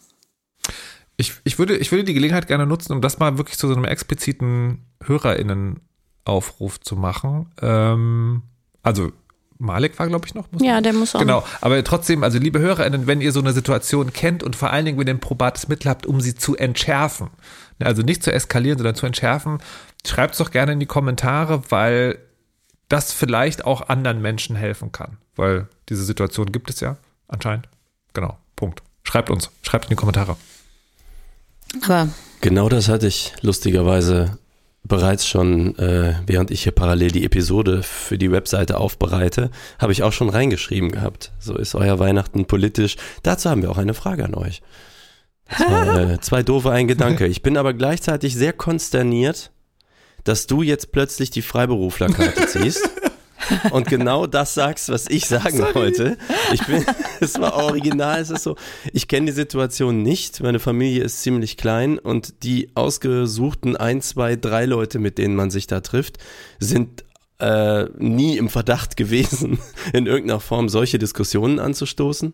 Ich, 1.18 1.34
ich, 1.46 1.58
würde, 1.58 1.78
ich 1.78 1.92
würde 1.92 2.04
die 2.04 2.14
Gelegenheit 2.14 2.48
gerne 2.48 2.68
nutzen, 2.68 2.94
um 2.94 3.02
das 3.02 3.18
mal 3.18 3.38
wirklich 3.38 3.58
zu 3.58 3.68
so 3.68 3.74
einem 3.74 3.86
expliziten 3.86 4.86
HörerInnen-Aufruf 6.26 6.80
zu 6.80 6.96
machen. 6.96 7.52
Ähm, 7.62 8.44
also 8.82 9.12
Malik 9.60 9.98
war, 10.00 10.08
glaube 10.08 10.26
ich, 10.26 10.36
noch. 10.36 10.48
ja, 10.60 10.82
der 10.82 10.94
muss 10.94 11.16
auch. 11.16 11.20
Genau. 11.20 11.44
Aber 11.62 11.82
trotzdem, 11.84 12.24
also 12.24 12.38
liebe 12.38 12.60
HörerInnen, 12.60 13.08
wenn 13.08 13.22
ihr 13.22 13.32
so 13.32 13.40
eine 13.40 13.54
Situation 13.54 14.12
kennt 14.12 14.44
und 14.44 14.56
vor 14.56 14.72
allen 14.72 14.86
Dingen, 14.86 14.98
wenn 15.00 15.08
ihr 15.08 15.14
ein 15.14 15.20
probates 15.20 15.68
Mittel 15.68 15.90
habt, 15.90 16.06
um 16.06 16.20
sie 16.20 16.36
zu 16.36 16.56
entschärfen, 16.58 17.30
ne, 17.80 17.86
also 17.86 18.02
nicht 18.02 18.24
zu 18.24 18.34
eskalieren, 18.34 18.78
sondern 18.78 18.96
zu 18.96 19.06
entschärfen, 19.06 19.60
schreibt 20.06 20.34
es 20.34 20.40
doch 20.40 20.52
gerne 20.52 20.74
in 20.74 20.80
die 20.80 20.86
Kommentare, 20.86 21.64
weil 21.70 22.20
das 22.90 23.14
vielleicht 23.14 23.64
auch 23.66 23.88
anderen 23.88 24.22
Menschen 24.22 24.56
helfen 24.56 24.92
kann. 24.92 25.18
Weil 25.36 25.68
diese 25.90 26.04
Situation 26.04 26.52
gibt 26.52 26.70
es 26.70 26.80
ja 26.80 26.98
anscheinend. 27.28 27.70
Genau. 28.14 28.38
Punkt. 28.56 28.84
Schreibt 29.04 29.30
uns. 29.30 29.50
Schreibt 29.62 29.86
in 29.86 29.90
die 29.90 29.96
Kommentare. 29.96 30.36
Aber 31.84 32.10
genau 32.42 32.70
das 32.70 32.88
hatte 32.88 33.08
ich 33.08 33.34
lustigerweise 33.42 34.38
bereits 34.84 35.26
schon, 35.28 35.78
äh, 35.78 36.16
während 36.26 36.52
ich 36.52 36.64
hier 36.64 36.74
parallel 36.74 37.12
die 37.12 37.24
Episode 37.24 37.84
für 37.84 38.18
die 38.18 38.32
Webseite 38.32 38.78
aufbereite, 38.78 39.50
habe 39.80 39.94
ich 39.94 40.04
auch 40.04 40.12
schon 40.12 40.30
reingeschrieben 40.30 40.92
gehabt. 40.92 41.32
So 41.40 41.56
ist 41.56 41.76
euer 41.76 42.00
Weihnachten 42.00 42.46
politisch. 42.46 42.98
Dazu 43.24 43.50
haben 43.50 43.62
wir 43.62 43.72
auch 43.72 43.78
eine 43.78 43.94
Frage 43.94 44.26
an 44.26 44.36
euch. 44.36 44.62
War, 45.58 45.98
äh, 46.12 46.20
zwei 46.22 46.44
doofe, 46.44 46.72
ein 46.72 46.88
Gedanke. 46.88 47.28
Ich 47.28 47.42
bin 47.42 47.58
aber 47.58 47.74
gleichzeitig 47.74 48.36
sehr 48.36 48.54
konsterniert, 48.54 49.52
dass 50.24 50.48
du 50.48 50.62
jetzt 50.62 50.92
plötzlich 50.92 51.32
die 51.32 51.42
Freiberuflerkarte 51.42 52.48
ziehst 52.48 52.90
und 53.72 53.88
genau 53.88 54.28
das 54.28 54.54
sagst, 54.54 54.90
was 54.90 55.08
ich 55.08 55.28
sagen 55.28 55.58
Sorry. 55.58 55.76
wollte. 55.76 56.18
Ich 56.54 56.66
bin, 56.66 56.86
es 57.20 57.40
war 57.40 57.56
original, 57.56 58.22
es 58.22 58.30
ist 58.30 58.44
so, 58.44 58.56
ich 58.92 59.08
kenne 59.08 59.28
die 59.28 59.32
Situation 59.32 60.02
nicht, 60.02 60.42
meine 60.42 60.60
Familie 60.60 61.04
ist 61.04 61.22
ziemlich 61.22 61.58
klein 61.58 62.00
und 62.00 62.44
die 62.44 62.70
ausgesuchten 62.76 63.76
ein, 63.76 64.02
zwei, 64.02 64.36
drei 64.36 64.66
Leute, 64.66 65.00
mit 65.00 65.18
denen 65.18 65.36
man 65.36 65.50
sich 65.50 65.68
da 65.68 65.82
trifft, 65.82 66.18
sind 66.60 67.04
äh, 67.40 67.86
nie 67.98 68.38
im 68.38 68.50
Verdacht 68.50 68.96
gewesen, 68.98 69.60
in 69.94 70.08
irgendeiner 70.08 70.40
Form 70.40 70.70
solche 70.70 71.00
Diskussionen 71.00 71.60
anzustoßen. 71.60 72.34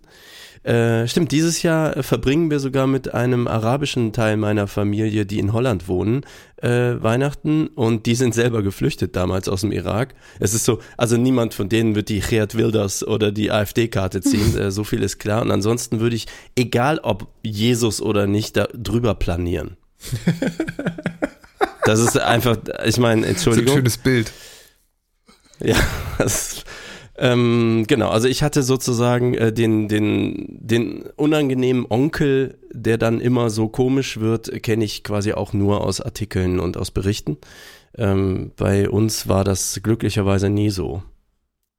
Äh, 0.64 1.08
stimmt, 1.08 1.32
dieses 1.32 1.64
Jahr 1.64 2.04
verbringen 2.04 2.52
wir 2.52 2.60
sogar 2.60 2.86
mit 2.86 3.14
einem 3.14 3.48
arabischen 3.48 4.12
Teil 4.12 4.36
meiner 4.38 4.68
Familie, 4.68 5.26
die 5.26 5.40
in 5.40 5.54
Holland 5.54 5.88
wohnen, 5.88 6.26
äh, 6.58 6.96
Weihnachten 7.02 7.68
und 7.68 8.06
die 8.06 8.16
sind 8.16 8.34
selber 8.34 8.62
geflüchtet 8.62 9.16
damals 9.16 9.48
aus 9.48 9.62
dem 9.62 9.72
Irak. 9.72 10.16
Es 10.40 10.54
ist 10.54 10.66
so, 10.66 10.80
also 10.98 11.16
niemand 11.16 11.54
von 11.54 11.70
denen 11.70 11.96
wird 11.96 12.10
die 12.10 12.20
Geert 12.20 12.56
Wilders 12.56 13.08
oder 13.08 13.32
die 13.32 13.52
AfD-Karte 13.52 14.22
ziehen, 14.22 14.58
äh, 14.58 14.72
so 14.72 14.84
viel 14.84 15.02
ist 15.02 15.20
klar. 15.20 15.42
Und 15.42 15.52
ansonsten 15.52 16.02
würde 16.02 16.16
ich, 16.16 16.28
egal 16.56 17.00
ob 17.00 17.28
Jesus 17.42 18.02
oder 18.02 18.28
nicht, 18.28 18.58
da 18.58 18.68
drüber 18.74 19.16
planieren. 19.16 19.78
Das 21.86 22.00
ist 22.00 22.20
einfach, 22.20 22.58
ich 22.86 22.98
meine, 22.98 23.26
Entschuldigung. 23.26 23.84
Das 23.84 23.96
ist 23.96 24.06
ein 24.06 24.14
schönes 24.14 24.28
Bild. 24.28 24.32
Ja, 25.60 25.76
das 26.18 26.64
ähm, 27.22 27.84
genau, 27.86 28.10
also 28.10 28.30
ich 28.30 28.44
hatte 28.44 28.64
sozusagen 28.64 29.34
äh, 29.34 29.52
den, 29.52 29.90
den, 29.90 30.46
den 30.48 31.04
unangenehmen 31.18 31.86
Onkel, 31.90 32.58
der 32.72 32.98
dann 32.98 33.20
immer 33.20 33.50
so 33.50 33.68
komisch 33.68 34.22
wird, 34.22 34.64
kenne 34.64 34.86
ich 34.86 35.04
quasi 35.04 35.34
auch 35.34 35.52
nur 35.52 35.82
aus 35.82 36.00
Artikeln 36.00 36.62
und 36.62 36.78
aus 36.78 36.92
Berichten. 36.92 37.38
Ähm, 37.98 38.52
bei 38.56 38.90
uns 38.90 39.28
war 39.28 39.44
das 39.44 39.82
glücklicherweise 39.84 40.50
nie 40.50 40.70
so. 40.70 41.04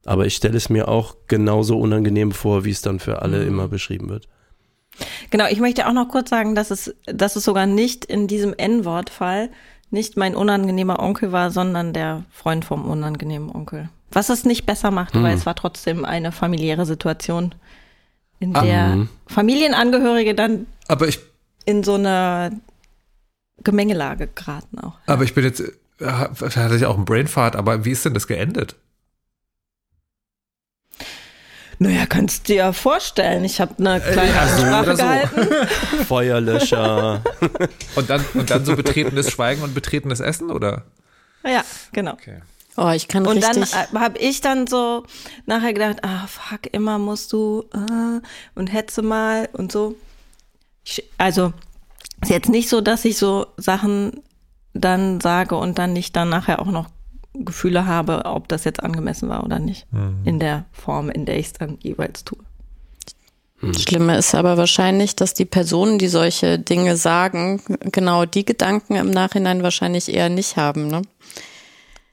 Aber 0.05 0.27
ich 0.27 0.37
stelle 0.37 0.59
es 0.59 0.69
mir 0.69 0.89
auch 0.89 1.17
genauso 1.27 1.79
unangenehm 1.79 2.33
vor, 2.33 2.67
wie 2.67 2.71
es 2.71 2.83
dann 2.83 2.99
für 2.99 3.23
alle 3.23 3.41
mhm. 3.41 3.49
immer 3.49 3.69
beschrieben 3.69 4.11
wird. 4.11 4.29
Genau, 5.31 5.47
ich 5.49 5.61
möchte 5.61 5.89
auch 5.89 5.95
noch 5.95 6.09
kurz 6.09 6.29
sagen, 6.29 6.55
dass 6.55 6.71
es, 6.71 6.95
dass 7.07 7.37
es 7.37 7.45
sogar 7.45 7.65
nicht 7.65 8.05
in 8.05 8.27
diesem 8.27 8.53
N-Wort-Fall 8.53 9.51
nicht 9.91 10.19
mein 10.19 10.37
unangenehmer 10.37 11.01
Onkel 11.01 11.33
war, 11.33 11.51
sondern 11.51 11.95
der 11.95 12.25
Freund 12.31 12.67
vom 12.67 12.85
unangenehmen 12.85 13.51
Onkel. 13.51 13.89
Was 14.13 14.29
es 14.29 14.45
nicht 14.45 14.67
besser 14.67 14.91
macht, 14.91 15.15
hm. 15.15 15.23
weil 15.23 15.37
es 15.37 15.47
war 15.47 15.55
trotzdem 15.55 16.05
eine 16.05 16.33
familiäre 16.33 16.87
Situation, 16.87 17.55
in 18.41 18.55
der 18.55 18.97
ah, 18.99 19.07
Familienangehörige 19.27 20.35
dann 20.35 20.67
aber 20.89 21.07
ich, 21.07 21.21
in 21.67 21.85
so 21.85 21.95
eine 21.95 22.59
Gemengelage 23.63 24.27
geraten 24.27 24.79
auch. 24.79 24.99
Aber 25.07 25.25
ich 25.25 25.35
bin 25.35 25.45
jetzt, 25.45 25.61
äh, 25.61 26.05
hatte 26.07 26.77
ich 26.77 26.87
auch 26.87 26.97
einen 26.97 27.05
Brainfart, 27.05 27.55
aber 27.55 27.85
wie 27.85 27.91
ist 27.91 28.05
denn 28.05 28.15
das 28.15 28.27
geendet? 28.27 28.77
Naja, 31.83 32.05
kannst 32.07 32.49
du 32.49 32.53
dir 32.53 32.73
vorstellen. 32.75 33.43
Ich 33.43 33.59
habe 33.59 33.75
eine 33.79 33.97
äh, 33.97 34.13
kleine 34.13 34.35
ja, 34.35 34.49
so 34.49 34.67
Sprache 34.67 34.97
so. 34.97 35.03
gehalten. 35.03 36.05
Feuerlöscher. 36.09 37.23
und, 37.95 38.11
dann, 38.11 38.25
und 38.35 38.51
dann 38.51 38.65
so 38.67 38.77
betretenes 38.77 39.31
Schweigen 39.31 39.63
und 39.63 39.75
betretenes 39.75 40.21
Essen, 40.21 40.51
oder? 40.51 40.85
Ja, 41.43 41.65
genau. 41.93 42.13
Okay. 42.13 42.43
Oh, 42.83 42.89
ich 42.89 43.09
kann 43.09 43.27
und 43.27 43.37
richtig. 43.37 43.73
dann 43.73 43.85
äh, 43.95 43.99
habe 43.99 44.19
ich 44.19 44.41
dann 44.41 44.67
so 44.67 45.05
nachher 45.45 45.75
gedacht, 45.75 45.99
ah 46.03 46.27
fuck, 46.27 46.61
immer 46.73 46.99
musst 46.99 47.31
du 47.31 47.65
äh, 47.75 48.21
und 48.55 48.73
hetze 48.73 49.03
mal 49.03 49.51
und 49.53 49.71
so. 49.71 49.97
Ich, 50.83 51.05
also 51.19 51.53
ist 52.23 52.31
jetzt 52.31 52.49
nicht 52.49 52.71
so, 52.71 52.81
dass 52.81 53.05
ich 53.05 53.19
so 53.19 53.47
Sachen 53.59 54.23
dann 54.73 55.21
sage 55.21 55.57
und 55.57 55.79
dann 55.79 55.93
nicht 55.93 56.17
dann 56.17 56.31
nachher 56.31 56.59
auch 56.59 56.71
noch 56.71 56.87
Gefühle 57.35 57.85
habe, 57.85 58.25
ob 58.25 58.49
das 58.49 58.65
jetzt 58.65 58.83
angemessen 58.83 59.29
war 59.29 59.45
oder 59.45 59.59
nicht. 59.59 59.87
Mhm. 59.93 60.23
In 60.25 60.41
der 60.41 60.65
Form, 60.73 61.11
in 61.11 61.27
der 61.27 61.39
ich 61.39 61.47
es 61.47 61.53
dann 61.53 61.77
jeweils 61.83 62.25
tue. 62.25 62.39
Mhm. 63.61 63.75
Schlimme 63.75 64.17
ist 64.17 64.35
aber 64.35 64.57
wahrscheinlich, 64.57 65.17
dass 65.17 65.35
die 65.35 65.45
Personen, 65.45 65.99
die 65.99 66.09
solche 66.09 66.59
Dinge 66.59 66.97
sagen, 66.97 67.63
genau 67.93 68.25
die 68.25 68.47
Gedanken 68.47 68.97
im 68.97 69.11
Nachhinein 69.11 69.63
wahrscheinlich 69.63 70.13
eher 70.13 70.31
nicht 70.31 70.57
haben. 70.57 70.89
Ne? 70.89 71.03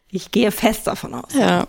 Ich 0.10 0.32
gehe 0.32 0.52
fest 0.52 0.88
davon 0.88 1.16
aus. 1.16 1.34
Ja. 1.34 1.68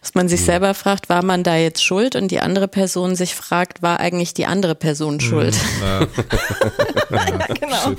Dass 0.00 0.14
man 0.14 0.28
sich 0.28 0.40
mhm. 0.42 0.44
selber 0.44 0.74
fragt, 0.74 1.08
war 1.08 1.24
man 1.24 1.42
da 1.42 1.56
jetzt 1.56 1.82
schuld? 1.82 2.14
Und 2.14 2.30
die 2.30 2.40
andere 2.40 2.68
Person 2.68 3.16
sich 3.16 3.34
fragt, 3.34 3.82
war 3.82 3.98
eigentlich 3.98 4.34
die 4.34 4.46
andere 4.46 4.74
Person 4.74 5.14
mhm. 5.14 5.20
schuld? 5.20 5.56
Ja, 5.80 6.00
ja 7.10 7.46
genau. 7.54 7.96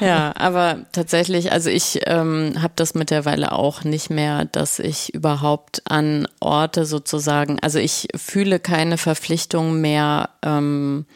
Ja, 0.00 0.32
aber 0.36 0.86
tatsächlich, 0.92 1.50
also 1.50 1.70
ich 1.70 2.00
ähm, 2.06 2.54
habe 2.62 2.74
das 2.76 2.94
mittlerweile 2.94 3.52
auch 3.52 3.82
nicht 3.82 4.10
mehr, 4.10 4.44
dass 4.44 4.78
ich 4.78 5.12
überhaupt 5.12 5.82
an 5.86 6.28
Orte 6.40 6.86
sozusagen, 6.86 7.58
also 7.60 7.78
ich 7.78 8.08
fühle 8.14 8.60
keine 8.60 8.98
Verpflichtung 8.98 9.80
mehr, 9.80 10.30
ähm, 10.42 11.06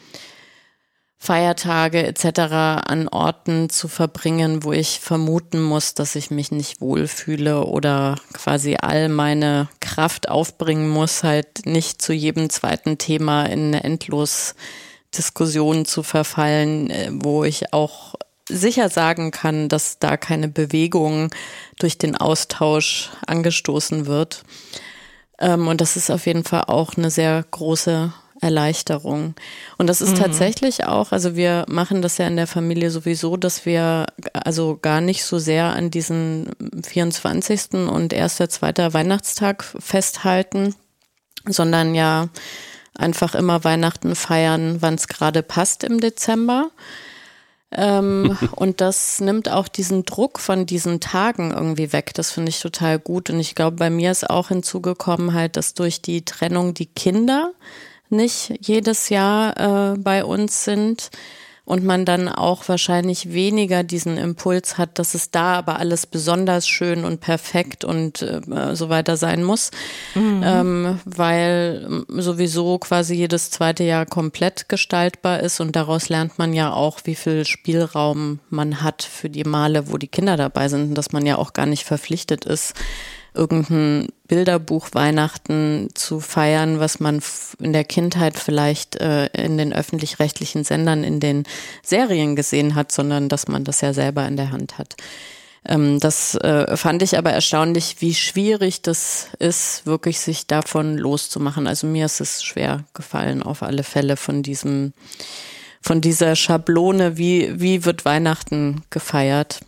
Feiertage 1.23 2.05
etc. 2.05 2.39
an 2.85 3.07
Orten 3.07 3.69
zu 3.69 3.87
verbringen, 3.87 4.65
wo 4.65 4.73
ich 4.73 4.99
vermuten 4.99 5.63
muss, 5.63 5.93
dass 5.93 6.15
ich 6.15 6.31
mich 6.31 6.51
nicht 6.51 6.81
wohlfühle 6.81 7.63
oder 7.63 8.17
quasi 8.33 8.75
all 8.81 9.07
meine 9.07 9.69
Kraft 9.79 10.27
aufbringen 10.27 10.89
muss, 10.89 11.23
halt 11.23 11.65
nicht 11.65 12.01
zu 12.01 12.11
jedem 12.11 12.49
zweiten 12.49 12.97
Thema 12.97 13.45
in 13.45 13.67
eine 13.67 13.85
endlos 13.85 14.53
Diskussion 15.15 15.85
zu 15.85 16.03
verfallen, 16.03 16.89
äh, 16.89 17.09
wo 17.13 17.45
ich 17.45 17.71
auch 17.71 18.15
sicher 18.49 18.89
sagen 18.89 19.31
kann, 19.31 19.69
dass 19.69 19.99
da 19.99 20.17
keine 20.17 20.49
Bewegung 20.49 21.29
durch 21.79 21.97
den 21.97 22.17
Austausch 22.17 23.11
angestoßen 23.27 24.07
wird. 24.07 24.43
Ähm, 25.39 25.69
und 25.69 25.79
das 25.79 25.95
ist 25.95 26.11
auf 26.11 26.25
jeden 26.25 26.43
Fall 26.43 26.65
auch 26.67 26.97
eine 26.97 27.09
sehr 27.09 27.45
große 27.49 28.11
Erleichterung. 28.43 29.35
Und 29.77 29.87
das 29.87 30.01
ist 30.01 30.11
mhm. 30.11 30.21
tatsächlich 30.21 30.85
auch, 30.85 31.11
also 31.11 31.35
wir 31.35 31.65
machen 31.69 32.01
das 32.01 32.17
ja 32.17 32.27
in 32.27 32.35
der 32.35 32.47
Familie 32.47 32.91
sowieso, 32.91 33.37
dass 33.37 33.65
wir 33.65 34.05
also 34.33 34.77
gar 34.81 35.01
nicht 35.01 35.23
so 35.23 35.39
sehr 35.39 35.73
an 35.73 35.89
diesen 35.89 36.49
24. 36.83 37.73
und 37.89 38.11
erster, 38.11 38.49
zweiter 38.49 38.93
Weihnachtstag 38.93 39.63
festhalten, 39.63 40.75
sondern 41.47 41.95
ja 41.95 42.27
einfach 42.95 43.33
immer 43.33 43.63
Weihnachten 43.63 44.15
feiern, 44.15 44.81
wann 44.81 44.95
es 44.95 45.07
gerade 45.07 45.41
passt 45.41 45.83
im 45.83 45.99
Dezember. 45.99 46.69
Ähm, 47.71 48.37
und 48.55 48.81
das 48.81 49.19
nimmt 49.19 49.49
auch 49.49 49.67
diesen 49.67 50.05
Druck 50.05 50.39
von 50.39 50.65
diesen 50.65 50.99
Tagen 50.99 51.51
irgendwie 51.51 51.91
weg. 51.93 52.13
Das 52.13 52.31
finde 52.31 52.49
ich 52.49 52.59
total 52.59 52.99
gut. 52.99 53.29
Und 53.29 53.39
ich 53.39 53.55
glaube, 53.55 53.77
bei 53.77 53.89
mir 53.89 54.11
ist 54.11 54.29
auch 54.29 54.49
hinzugekommen 54.49 55.33
halt, 55.33 55.57
dass 55.57 55.73
durch 55.73 56.01
die 56.01 56.23
Trennung 56.25 56.73
die 56.73 56.85
Kinder 56.85 57.51
nicht 58.13 58.53
jedes 58.61 59.09
Jahr 59.09 59.93
äh, 59.93 59.97
bei 59.97 60.23
uns 60.23 60.63
sind 60.63 61.09
und 61.65 61.85
man 61.85 62.03
dann 62.03 62.27
auch 62.27 62.67
wahrscheinlich 62.67 63.31
weniger 63.31 63.83
diesen 63.83 64.17
Impuls 64.17 64.77
hat, 64.77 64.99
dass 64.99 65.13
es 65.13 65.31
da 65.31 65.53
aber 65.53 65.79
alles 65.79 66.05
besonders 66.05 66.67
schön 66.67 67.05
und 67.05 67.21
perfekt 67.21 67.85
und 67.85 68.21
äh, 68.21 68.75
so 68.75 68.89
weiter 68.89 69.15
sein 69.15 69.43
muss, 69.43 69.71
mhm. 70.13 70.41
ähm, 70.43 70.99
weil 71.05 72.03
sowieso 72.09 72.79
quasi 72.79 73.15
jedes 73.15 73.49
zweite 73.49 73.85
Jahr 73.85 74.05
komplett 74.05 74.67
gestaltbar 74.67 75.39
ist 75.39 75.61
und 75.61 75.75
daraus 75.75 76.09
lernt 76.09 76.37
man 76.37 76.53
ja 76.53 76.73
auch, 76.73 76.99
wie 77.05 77.15
viel 77.15 77.45
Spielraum 77.45 78.39
man 78.49 78.83
hat 78.83 79.01
für 79.01 79.29
die 79.29 79.45
Male, 79.45 79.89
wo 79.89 79.97
die 79.97 80.09
Kinder 80.09 80.35
dabei 80.35 80.67
sind 80.67 80.89
und 80.89 80.95
dass 80.95 81.13
man 81.13 81.25
ja 81.25 81.37
auch 81.37 81.53
gar 81.53 81.65
nicht 81.65 81.85
verpflichtet 81.85 82.43
ist, 82.43 82.73
irgendein 83.33 84.07
Bilderbuch 84.27 84.89
Weihnachten 84.93 85.89
zu 85.93 86.19
feiern, 86.19 86.79
was 86.79 86.99
man 86.99 87.21
in 87.59 87.73
der 87.73 87.83
Kindheit 87.83 88.37
vielleicht 88.37 88.95
äh, 88.97 89.27
in 89.27 89.57
den 89.57 89.73
öffentlich-rechtlichen 89.73 90.63
Sendern 90.63 91.03
in 91.03 91.19
den 91.19 91.43
Serien 91.83 92.35
gesehen 92.35 92.75
hat, 92.75 92.91
sondern 92.91 93.29
dass 93.29 93.47
man 93.47 93.63
das 93.63 93.81
ja 93.81 93.93
selber 93.93 94.27
in 94.27 94.37
der 94.37 94.51
Hand 94.51 94.77
hat. 94.77 94.95
Ähm, 95.65 95.99
das 95.99 96.35
äh, 96.35 96.75
fand 96.75 97.01
ich 97.01 97.17
aber 97.17 97.31
erstaunlich, 97.31 97.97
wie 97.99 98.13
schwierig 98.13 98.81
das 98.81 99.27
ist, 99.39 99.85
wirklich 99.85 100.19
sich 100.19 100.47
davon 100.47 100.97
loszumachen. 100.97 101.67
Also 101.67 101.87
mir 101.87 102.05
ist 102.05 102.21
es 102.21 102.43
schwer 102.43 102.83
gefallen, 102.93 103.43
auf 103.43 103.63
alle 103.63 103.83
Fälle 103.83 104.17
von 104.17 104.43
diesem, 104.43 104.93
von 105.81 106.01
dieser 106.01 106.35
Schablone, 106.35 107.17
wie, 107.17 107.59
wie 107.59 107.85
wird 107.85 108.05
Weihnachten 108.05 108.83
gefeiert. 108.89 109.61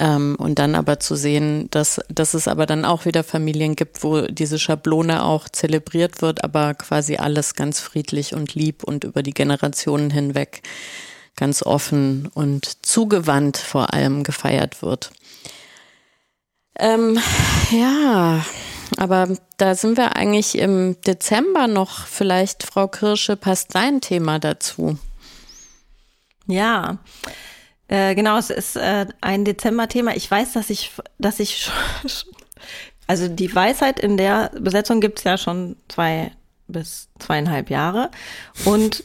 Ähm, 0.00 0.34
und 0.38 0.58
dann 0.58 0.74
aber 0.74 0.98
zu 0.98 1.14
sehen, 1.14 1.68
dass, 1.70 2.00
dass 2.08 2.32
es 2.32 2.48
aber 2.48 2.64
dann 2.64 2.86
auch 2.86 3.04
wieder 3.04 3.22
Familien 3.22 3.76
gibt, 3.76 4.02
wo 4.02 4.22
diese 4.22 4.58
Schablone 4.58 5.22
auch 5.22 5.46
zelebriert 5.50 6.22
wird, 6.22 6.42
aber 6.42 6.72
quasi 6.72 7.16
alles 7.16 7.54
ganz 7.54 7.80
friedlich 7.80 8.34
und 8.34 8.54
lieb 8.54 8.82
und 8.82 9.04
über 9.04 9.22
die 9.22 9.34
Generationen 9.34 10.10
hinweg 10.10 10.62
ganz 11.36 11.62
offen 11.62 12.30
und 12.32 12.86
zugewandt 12.86 13.58
vor 13.58 13.92
allem 13.92 14.24
gefeiert 14.24 14.80
wird. 14.80 15.10
Ähm, 16.78 17.18
ja, 17.70 18.42
aber 18.96 19.36
da 19.58 19.74
sind 19.74 19.98
wir 19.98 20.16
eigentlich 20.16 20.56
im 20.56 20.98
Dezember 21.02 21.66
noch. 21.66 22.06
Vielleicht, 22.06 22.62
Frau 22.62 22.88
Kirsche, 22.88 23.36
passt 23.36 23.74
dein 23.74 24.00
Thema 24.00 24.38
dazu. 24.38 24.98
Ja, 26.46 26.98
äh, 27.90 28.14
genau, 28.14 28.38
es 28.38 28.50
ist 28.50 28.76
äh, 28.76 29.06
ein 29.20 29.44
Dezember-Thema. 29.44 30.14
Ich 30.14 30.30
weiß, 30.30 30.52
dass 30.52 30.70
ich, 30.70 30.92
dass 31.18 31.40
ich, 31.40 31.68
also 33.08 33.26
die 33.26 33.52
Weisheit 33.52 33.98
in 33.98 34.16
der 34.16 34.52
Besetzung 34.60 35.00
gibt's 35.00 35.24
ja 35.24 35.36
schon 35.36 35.74
zwei 35.88 36.30
bis 36.68 37.08
zweieinhalb 37.18 37.68
Jahre. 37.68 38.12
Und 38.64 39.02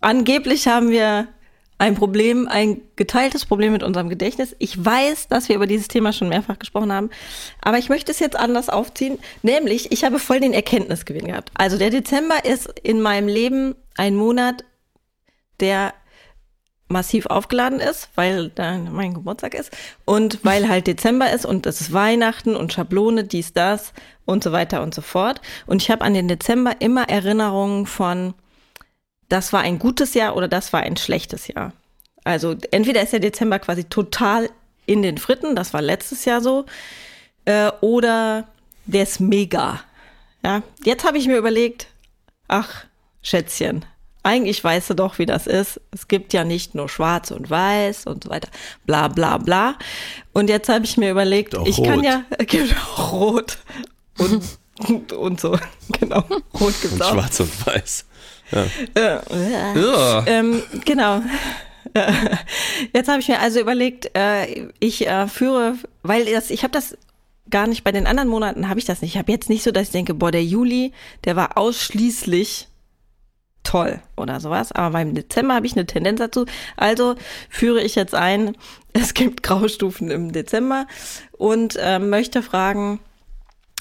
angeblich 0.00 0.68
haben 0.68 0.88
wir 0.88 1.28
ein 1.76 1.96
Problem, 1.96 2.48
ein 2.48 2.80
geteiltes 2.96 3.44
Problem 3.44 3.72
mit 3.72 3.82
unserem 3.82 4.08
Gedächtnis. 4.08 4.56
Ich 4.58 4.82
weiß, 4.82 5.28
dass 5.28 5.50
wir 5.50 5.56
über 5.56 5.66
dieses 5.66 5.88
Thema 5.88 6.14
schon 6.14 6.30
mehrfach 6.30 6.58
gesprochen 6.58 6.90
haben, 6.90 7.10
aber 7.60 7.76
ich 7.76 7.90
möchte 7.90 8.10
es 8.10 8.20
jetzt 8.20 8.36
anders 8.36 8.70
aufziehen. 8.70 9.18
Nämlich, 9.42 9.92
ich 9.92 10.02
habe 10.04 10.18
voll 10.18 10.40
den 10.40 10.54
Erkenntnisgewinn 10.54 11.26
gehabt. 11.26 11.50
Also 11.52 11.76
der 11.76 11.90
Dezember 11.90 12.42
ist 12.46 12.72
in 12.82 13.02
meinem 13.02 13.28
Leben 13.28 13.74
ein 13.96 14.16
Monat, 14.16 14.64
der 15.60 15.92
massiv 16.88 17.26
aufgeladen 17.26 17.80
ist, 17.80 18.08
weil 18.14 18.48
da 18.50 18.76
mein 18.78 19.14
Geburtstag 19.14 19.54
ist 19.54 19.70
und 20.04 20.44
weil 20.44 20.68
halt 20.68 20.86
Dezember 20.86 21.30
ist 21.30 21.44
und 21.44 21.66
es 21.66 21.80
ist 21.80 21.92
Weihnachten 21.92 22.56
und 22.56 22.72
Schablone, 22.72 23.24
dies, 23.24 23.52
das 23.52 23.92
und 24.24 24.42
so 24.42 24.52
weiter 24.52 24.82
und 24.82 24.94
so 24.94 25.02
fort. 25.02 25.40
Und 25.66 25.82
ich 25.82 25.90
habe 25.90 26.04
an 26.04 26.14
den 26.14 26.28
Dezember 26.28 26.80
immer 26.80 27.08
Erinnerungen 27.08 27.86
von, 27.86 28.34
das 29.28 29.52
war 29.52 29.60
ein 29.60 29.78
gutes 29.78 30.14
Jahr 30.14 30.36
oder 30.36 30.48
das 30.48 30.72
war 30.72 30.80
ein 30.80 30.96
schlechtes 30.96 31.48
Jahr. 31.48 31.72
Also 32.24 32.56
entweder 32.70 33.02
ist 33.02 33.12
der 33.12 33.20
Dezember 33.20 33.58
quasi 33.58 33.84
total 33.84 34.50
in 34.86 35.02
den 35.02 35.18
Fritten, 35.18 35.54
das 35.54 35.74
war 35.74 35.82
letztes 35.82 36.24
Jahr 36.24 36.40
so, 36.40 36.64
äh, 37.44 37.70
oder 37.80 38.48
der 38.86 39.02
ist 39.02 39.20
mega. 39.20 39.80
Ja, 40.42 40.62
jetzt 40.84 41.04
habe 41.04 41.18
ich 41.18 41.26
mir 41.26 41.36
überlegt, 41.36 41.88
ach, 42.48 42.84
Schätzchen, 43.22 43.84
eigentlich 44.22 44.62
weißt 44.62 44.90
du 44.90 44.94
doch, 44.94 45.18
wie 45.18 45.26
das 45.26 45.46
ist. 45.46 45.80
Es 45.90 46.08
gibt 46.08 46.32
ja 46.32 46.44
nicht 46.44 46.74
nur 46.74 46.88
schwarz 46.88 47.30
und 47.30 47.48
weiß 47.48 48.06
und 48.06 48.24
so 48.24 48.30
weiter, 48.30 48.48
bla 48.86 49.08
bla 49.08 49.38
bla. 49.38 49.76
Und 50.32 50.50
jetzt 50.50 50.68
habe 50.68 50.84
ich 50.84 50.96
mir 50.96 51.10
überlegt, 51.10 51.54
ich 51.66 51.78
rot. 51.78 51.86
kann 51.86 52.04
ja, 52.04 52.24
gibt 52.46 52.74
auch 52.76 53.12
rot 53.12 53.58
und, 54.18 54.42
und, 54.86 55.12
und 55.12 55.40
so, 55.40 55.58
genau, 56.00 56.24
rot 56.60 56.74
gibt 56.80 56.94
es 56.94 57.00
auch. 57.00 57.12
Schwarz 57.12 57.40
und 57.40 57.66
weiß. 57.66 58.04
Ja. 58.50 58.66
Äh, 58.94 59.80
ja. 59.80 60.26
Ähm, 60.26 60.62
genau. 60.84 61.22
Jetzt 62.92 63.08
habe 63.08 63.20
ich 63.20 63.28
mir 63.28 63.40
also 63.40 63.60
überlegt, 63.60 64.10
äh, 64.14 64.68
ich 64.78 65.06
äh, 65.06 65.26
führe, 65.26 65.74
weil 66.02 66.24
das, 66.26 66.50
ich 66.50 66.62
habe 66.62 66.72
das 66.72 66.96
gar 67.50 67.66
nicht 67.66 67.84
bei 67.84 67.92
den 67.92 68.06
anderen 68.06 68.28
Monaten 68.28 68.68
habe 68.68 68.78
ich 68.78 68.84
das 68.84 69.00
nicht. 69.00 69.14
Ich 69.14 69.18
habe 69.18 69.32
jetzt 69.32 69.48
nicht 69.48 69.62
so, 69.62 69.70
dass 69.70 69.84
ich 69.84 69.92
denke, 69.92 70.14
boah, 70.14 70.30
der 70.30 70.44
Juli, 70.44 70.92
der 71.24 71.36
war 71.36 71.56
ausschließlich 71.56 72.67
toll 73.62 74.00
oder 74.16 74.40
sowas. 74.40 74.72
Aber 74.72 74.92
beim 74.92 75.14
Dezember 75.14 75.54
habe 75.54 75.66
ich 75.66 75.74
eine 75.74 75.86
Tendenz 75.86 76.18
dazu. 76.18 76.46
Also 76.76 77.16
führe 77.50 77.82
ich 77.82 77.94
jetzt 77.94 78.14
ein, 78.14 78.56
es 78.92 79.14
gibt 79.14 79.42
Graustufen 79.42 80.10
im 80.10 80.32
Dezember 80.32 80.86
und 81.32 81.76
äh, 81.80 81.98
möchte 81.98 82.42
fragen, 82.42 83.00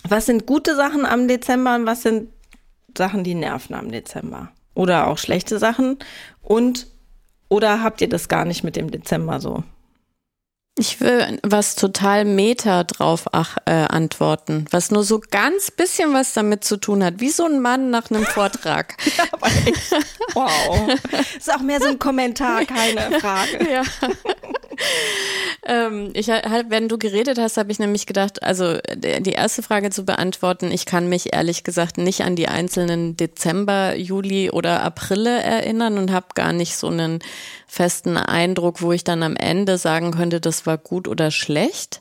was 0.03 0.25
sind 0.25 0.45
gute 0.45 0.75
Sachen 0.75 1.05
am 1.05 1.27
Dezember 1.27 1.75
und 1.75 1.85
was 1.85 2.03
sind 2.03 2.29
Sachen, 2.97 3.23
die 3.23 3.35
nerven 3.35 3.75
am 3.75 3.91
Dezember? 3.91 4.51
Oder 4.73 5.07
auch 5.07 5.17
schlechte 5.17 5.59
Sachen? 5.59 5.97
Und 6.41 6.87
oder 7.49 7.81
habt 7.81 8.01
ihr 8.01 8.09
das 8.09 8.27
gar 8.27 8.45
nicht 8.45 8.63
mit 8.63 8.75
dem 8.75 8.91
Dezember 8.91 9.39
so? 9.39 9.63
Ich 10.79 11.01
will 11.01 11.39
was 11.41 11.73
total 11.73 12.23
Meta 12.23 12.83
drauf 12.83 13.25
ach, 13.31 13.57
äh, 13.65 13.71
antworten, 13.71 14.65
was 14.69 14.91
nur 14.91 15.03
so 15.03 15.19
ganz 15.31 15.71
bisschen 15.71 16.13
was 16.13 16.33
damit 16.33 16.63
zu 16.63 16.77
tun 16.77 17.03
hat, 17.03 17.19
wie 17.19 17.29
so 17.29 17.45
ein 17.45 17.59
Mann 17.61 17.89
nach 17.89 18.11
einem 18.11 18.25
Vortrag. 18.25 18.95
ja, 19.17 19.23
aber 19.31 19.47
echt. 19.47 19.95
Wow. 20.33 20.89
Ist 21.35 21.51
auch 21.51 21.61
mehr 21.61 21.81
so 21.81 21.87
ein 21.87 21.97
Kommentar, 21.97 22.63
keine 22.65 23.19
Frage. 23.19 23.71
ja. 23.71 23.81
ähm, 25.65 26.11
ich 26.13 26.27
wenn 26.27 26.87
du 26.87 26.97
geredet 26.97 27.37
hast, 27.39 27.57
habe 27.57 27.71
ich 27.71 27.79
nämlich 27.79 28.05
gedacht, 28.05 28.43
also 28.43 28.77
die 28.95 29.31
erste 29.31 29.63
Frage 29.63 29.89
zu 29.89 30.05
beantworten, 30.05 30.71
ich 30.71 30.85
kann 30.85 31.09
mich 31.09 31.33
ehrlich 31.33 31.63
gesagt 31.63 31.97
nicht 31.97 32.21
an 32.21 32.35
die 32.35 32.47
einzelnen 32.47 33.17
Dezember, 33.17 33.95
Juli 33.95 34.49
oder 34.51 34.83
Aprille 34.83 35.41
erinnern 35.41 35.97
und 35.97 36.11
habe 36.11 36.27
gar 36.35 36.53
nicht 36.53 36.77
so 36.77 36.87
einen 36.87 37.19
festen 37.67 38.17
Eindruck, 38.17 38.81
wo 38.81 38.91
ich 38.91 39.03
dann 39.03 39.23
am 39.23 39.35
Ende 39.35 39.77
sagen 39.77 40.11
könnte, 40.11 40.39
das 40.41 40.65
war 40.65 40.77
gut 40.77 41.07
oder 41.07 41.31
schlecht. 41.31 41.99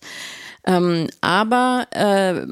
Ähm, 0.67 1.07
aber 1.21 1.87
äh, 1.93 2.45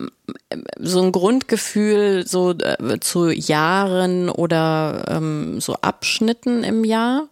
so 0.79 1.03
ein 1.03 1.11
Grundgefühl 1.11 2.25
so 2.27 2.53
äh, 2.53 3.01
zu 3.01 3.29
Jahren 3.31 4.31
oder 4.31 5.05
ähm, 5.09 5.61
so 5.61 5.75
Abschnitten 5.75 6.63
im 6.63 6.85
Jahr 6.85 7.29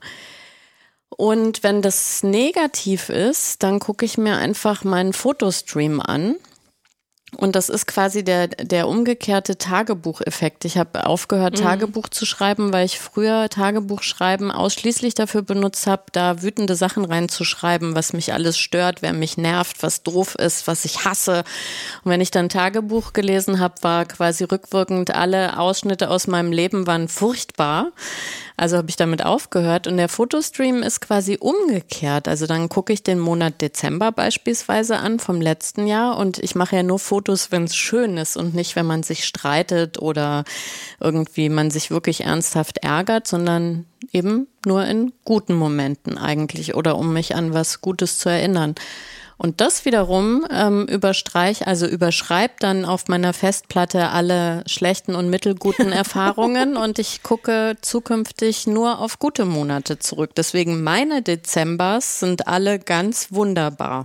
und 1.16 1.62
wenn 1.62 1.82
das 1.82 2.22
negativ 2.22 3.08
ist, 3.08 3.62
dann 3.62 3.78
gucke 3.78 4.04
ich 4.04 4.18
mir 4.18 4.36
einfach 4.36 4.84
meinen 4.84 5.12
Fotostream 5.12 6.00
an. 6.00 6.36
Und 7.38 7.56
das 7.56 7.70
ist 7.70 7.86
quasi 7.86 8.24
der, 8.24 8.48
der 8.48 8.86
umgekehrte 8.88 9.56
Tagebucheffekt. 9.56 10.66
Ich 10.66 10.76
habe 10.76 11.06
aufgehört, 11.06 11.58
mhm. 11.58 11.62
Tagebuch 11.62 12.08
zu 12.10 12.26
schreiben, 12.26 12.74
weil 12.74 12.84
ich 12.84 12.98
früher 12.98 13.48
Tagebuchschreiben 13.48 14.50
ausschließlich 14.50 15.14
dafür 15.14 15.40
benutzt 15.40 15.86
habe, 15.86 16.02
da 16.12 16.42
wütende 16.42 16.76
Sachen 16.76 17.06
reinzuschreiben, 17.06 17.94
was 17.94 18.12
mich 18.12 18.34
alles 18.34 18.58
stört, 18.58 19.00
wer 19.00 19.14
mich 19.14 19.38
nervt, 19.38 19.82
was 19.82 20.02
doof 20.02 20.34
ist, 20.34 20.66
was 20.66 20.84
ich 20.84 21.06
hasse. 21.06 21.44
Und 22.04 22.10
wenn 22.10 22.20
ich 22.20 22.30
dann 22.30 22.50
Tagebuch 22.50 23.14
gelesen 23.14 23.60
habe, 23.60 23.76
war 23.80 24.04
quasi 24.04 24.44
rückwirkend 24.44 25.14
alle 25.14 25.58
Ausschnitte 25.58 26.10
aus 26.10 26.26
meinem 26.26 26.52
Leben 26.52 26.86
waren 26.86 27.08
furchtbar. 27.08 27.92
Also 28.56 28.76
habe 28.76 28.90
ich 28.90 28.96
damit 28.96 29.24
aufgehört 29.24 29.86
und 29.86 29.96
der 29.96 30.08
Fotostream 30.08 30.82
ist 30.82 31.00
quasi 31.00 31.38
umgekehrt. 31.40 32.28
Also 32.28 32.46
dann 32.46 32.68
gucke 32.68 32.92
ich 32.92 33.02
den 33.02 33.18
Monat 33.18 33.60
Dezember 33.60 34.12
beispielsweise 34.12 34.98
an 34.98 35.18
vom 35.18 35.40
letzten 35.40 35.86
Jahr 35.86 36.18
und 36.18 36.38
ich 36.38 36.54
mache 36.54 36.76
ja 36.76 36.82
nur 36.82 36.98
Fotos 36.98 37.50
wenn 37.50 37.64
es 37.64 37.76
schön 37.76 38.18
ist 38.18 38.36
und 38.36 38.54
nicht, 38.54 38.76
wenn 38.76 38.86
man 38.86 39.02
sich 39.02 39.24
streitet 39.24 40.00
oder 40.00 40.44
irgendwie 41.00 41.48
man 41.48 41.70
sich 41.70 41.90
wirklich 41.90 42.24
ernsthaft 42.24 42.78
ärgert, 42.78 43.26
sondern 43.26 43.86
eben 44.12 44.48
nur 44.66 44.84
in 44.84 45.12
guten 45.24 45.54
Momenten 45.54 46.18
eigentlich 46.18 46.74
oder 46.74 46.96
um 46.96 47.12
mich 47.12 47.34
an 47.34 47.54
was 47.54 47.80
Gutes 47.80 48.18
zu 48.18 48.28
erinnern. 48.28 48.74
Und 49.42 49.60
das 49.60 49.84
wiederum 49.84 50.46
ähm, 50.52 50.86
überstreich, 50.86 51.66
also 51.66 51.84
überschreibt 51.84 52.62
dann 52.62 52.84
auf 52.84 53.08
meiner 53.08 53.32
Festplatte 53.32 54.10
alle 54.10 54.62
schlechten 54.68 55.16
und 55.16 55.30
mittelguten 55.30 55.90
Erfahrungen 55.92 56.76
und 56.76 57.00
ich 57.00 57.24
gucke 57.24 57.76
zukünftig 57.80 58.68
nur 58.68 59.00
auf 59.00 59.18
gute 59.18 59.44
Monate 59.44 59.98
zurück. 59.98 60.30
Deswegen 60.36 60.84
meine 60.84 61.22
Dezembers 61.22 62.20
sind 62.20 62.46
alle 62.46 62.78
ganz 62.78 63.32
wunderbar. 63.32 64.04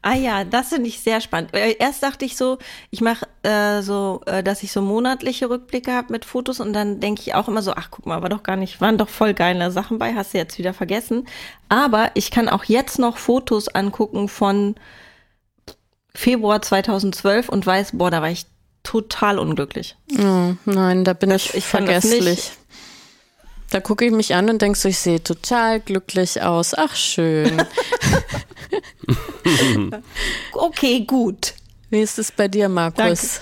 Ah 0.00 0.14
ja, 0.14 0.44
das 0.44 0.68
finde 0.68 0.88
ich 0.88 1.00
sehr 1.00 1.20
spannend. 1.20 1.52
Äh, 1.54 1.76
erst 1.78 2.02
dachte 2.02 2.24
ich 2.24 2.36
so, 2.36 2.58
ich 2.90 3.00
mache 3.00 3.26
äh, 3.42 3.82
so, 3.82 4.20
äh, 4.26 4.44
dass 4.44 4.62
ich 4.62 4.70
so 4.70 4.80
monatliche 4.80 5.50
Rückblicke 5.50 5.92
habe 5.92 6.12
mit 6.12 6.24
Fotos 6.24 6.60
und 6.60 6.72
dann 6.72 7.00
denke 7.00 7.22
ich 7.22 7.34
auch 7.34 7.48
immer 7.48 7.62
so, 7.62 7.72
ach 7.74 7.88
guck 7.90 8.06
mal, 8.06 8.22
war 8.22 8.28
doch 8.28 8.44
gar 8.44 8.56
nicht, 8.56 8.80
waren 8.80 8.96
doch 8.96 9.08
voll 9.08 9.34
geile 9.34 9.72
Sachen 9.72 9.98
bei, 9.98 10.14
hast 10.14 10.34
du 10.34 10.38
jetzt 10.38 10.56
wieder 10.56 10.72
vergessen. 10.72 11.26
Aber 11.68 12.12
ich 12.14 12.30
kann 12.30 12.48
auch 12.48 12.64
jetzt 12.64 13.00
noch 13.00 13.18
Fotos 13.18 13.68
angucken 13.68 14.28
von 14.28 14.76
Februar 16.14 16.62
2012 16.62 17.48
und 17.48 17.66
weiß, 17.66 17.90
boah, 17.94 18.10
da 18.10 18.22
war 18.22 18.30
ich 18.30 18.46
total 18.84 19.38
unglücklich. 19.38 19.96
Oh, 20.18 20.54
nein, 20.64 21.04
da 21.04 21.12
bin 21.12 21.30
das, 21.30 21.46
ich, 21.46 21.54
ich 21.56 21.64
vergesslich. 21.64 22.52
Da 23.70 23.80
gucke 23.80 24.06
ich 24.06 24.12
mich 24.12 24.34
an 24.34 24.48
und 24.48 24.62
denke 24.62 24.78
so, 24.78 24.88
ich 24.88 24.98
sehe 24.98 25.22
total 25.22 25.80
glücklich 25.80 26.40
aus. 26.40 26.74
Ach, 26.74 26.94
schön. 26.94 27.62
okay, 30.52 31.04
gut. 31.04 31.54
Wie 31.90 32.00
ist 32.00 32.18
es 32.18 32.32
bei 32.32 32.48
dir, 32.48 32.68
Markus? 32.68 33.40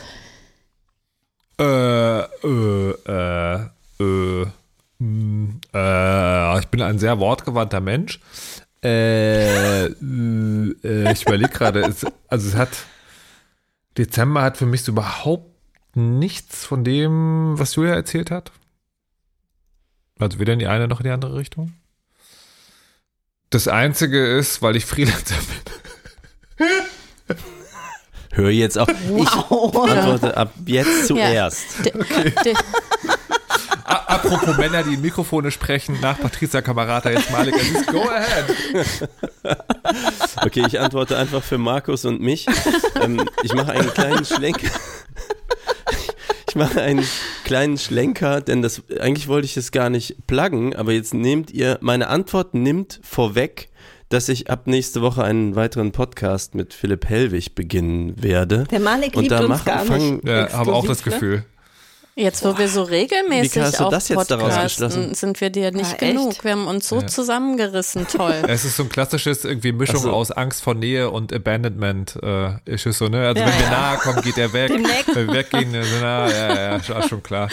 Äh, 1.58 2.20
äh, 2.20 2.90
äh, 3.06 3.60
äh, 4.00 4.46
hm, 4.98 5.60
äh, 5.72 6.58
ich 6.58 6.68
bin 6.68 6.82
ein 6.82 6.98
sehr 6.98 7.18
wortgewandter 7.18 7.80
Mensch. 7.80 8.20
Äh, 8.82 9.86
äh, 9.86 11.12
ich 11.12 11.22
überlege 11.22 11.50
gerade, 11.50 11.84
also 11.84 12.48
es 12.48 12.54
hat, 12.54 12.70
Dezember 13.96 14.42
hat 14.42 14.56
für 14.56 14.66
mich 14.66 14.82
so 14.82 14.92
überhaupt 14.92 15.50
nichts 15.94 16.64
von 16.64 16.84
dem, 16.84 17.58
was 17.58 17.74
Julia 17.74 17.94
erzählt 17.94 18.30
hat. 18.30 18.52
Also 20.18 20.38
weder 20.38 20.54
in 20.54 20.58
die 20.58 20.66
eine 20.66 20.88
noch 20.88 21.00
in 21.00 21.04
die 21.04 21.10
andere 21.10 21.36
Richtung. 21.36 21.74
Das 23.50 23.68
Einzige 23.68 24.26
ist, 24.26 24.62
weil 24.62 24.76
ich 24.76 24.86
Freelancer 24.86 25.36
bin. 26.58 26.66
Hör 28.32 28.50
jetzt 28.50 28.78
auf. 28.78 28.88
Wow. 29.08 29.22
Ich 29.22 29.92
antworte 29.92 30.36
ab 30.36 30.52
jetzt 30.66 31.06
zuerst. 31.06 31.66
Ja. 31.84 31.92
Okay. 31.94 32.54
Apropos 33.84 34.56
Männer, 34.56 34.82
die 34.82 34.94
in 34.94 35.00
Mikrofone 35.00 35.50
sprechen, 35.50 35.98
nach 36.00 36.18
Patricia 36.18 36.60
Kamerata 36.60 37.10
jetzt 37.10 37.30
Malik 37.30 37.54
Aziz, 37.54 37.86
go 37.86 38.02
ahead. 38.08 39.08
Okay, 40.42 40.64
ich 40.66 40.80
antworte 40.80 41.16
einfach 41.16 41.42
für 41.42 41.58
Markus 41.58 42.04
und 42.04 42.20
mich. 42.20 42.46
Ähm, 43.00 43.28
ich 43.42 43.54
mache 43.54 43.72
einen 43.72 43.92
kleinen 43.94 44.24
Schlenk 44.24 44.58
mache 46.56 46.82
einen 46.82 47.04
kleinen 47.44 47.78
Schlenker, 47.78 48.40
denn 48.40 48.62
das 48.62 48.82
eigentlich 48.98 49.28
wollte 49.28 49.46
ich 49.46 49.56
es 49.56 49.70
gar 49.70 49.90
nicht 49.90 50.26
pluggen, 50.26 50.74
aber 50.74 50.92
jetzt 50.92 51.14
nehmt 51.14 51.50
ihr, 51.52 51.78
meine 51.80 52.08
Antwort 52.08 52.54
nimmt 52.54 53.00
vorweg, 53.02 53.68
dass 54.08 54.28
ich 54.28 54.50
ab 54.50 54.66
nächste 54.66 55.02
Woche 55.02 55.24
einen 55.24 55.56
weiteren 55.56 55.92
Podcast 55.92 56.54
mit 56.54 56.74
Philipp 56.74 57.08
Hellwig 57.08 57.54
beginnen 57.54 58.20
werde. 58.22 58.64
Der 58.70 58.80
Malik 58.80 59.14
liebt 59.14 59.16
und 59.16 59.30
da 59.30 59.40
uns 59.40 59.48
machen, 59.48 59.64
gar 59.64 59.84
nicht. 59.84 60.26
Ja, 60.26 60.52
habe 60.52 60.72
auch 60.72 60.86
das 60.86 61.04
ne? 61.04 61.44
Jetzt, 62.18 62.46
wo 62.46 62.56
wir 62.56 62.66
so 62.70 62.82
regelmäßig 62.82 63.56
Wie 63.56 63.60
auf 63.76 63.90
das 63.90 64.08
jetzt 64.08 64.28
Podcasten, 64.28 65.12
sind 65.12 65.38
wir 65.38 65.50
dir 65.50 65.70
nicht 65.70 66.00
ja, 66.00 66.08
genug. 66.08 66.42
Wir 66.44 66.52
haben 66.52 66.66
uns 66.66 66.88
so 66.88 67.00
ja. 67.00 67.06
zusammengerissen, 67.06 68.08
toll. 68.08 68.42
Es 68.48 68.64
ist 68.64 68.76
so 68.76 68.84
ein 68.84 68.88
klassisches 68.88 69.44
irgendwie 69.44 69.72
Mischung 69.72 70.00
so. 70.00 70.12
aus 70.12 70.30
Angst 70.30 70.62
vor 70.62 70.72
Nähe 70.72 71.10
und 71.10 71.30
Abandonment. 71.30 72.18
Äh, 72.22 72.54
ist 72.64 72.86
es 72.86 72.96
so, 72.96 73.08
ne? 73.08 73.26
Also 73.26 73.42
ja, 73.42 73.48
wenn 73.48 73.58
wir 73.58 73.68
nahe 73.68 73.98
kommen, 73.98 74.22
geht 74.22 74.38
er 74.38 74.50
weg. 74.54 74.68
Demnächst. 74.68 75.14
Wenn 75.14 75.26
wir 75.26 75.34
weggehen, 75.34 75.74
dann, 75.74 75.84
na, 76.00 76.30
ja, 76.30 76.78
ja, 76.78 77.02
schon 77.06 77.22
klar. 77.22 77.50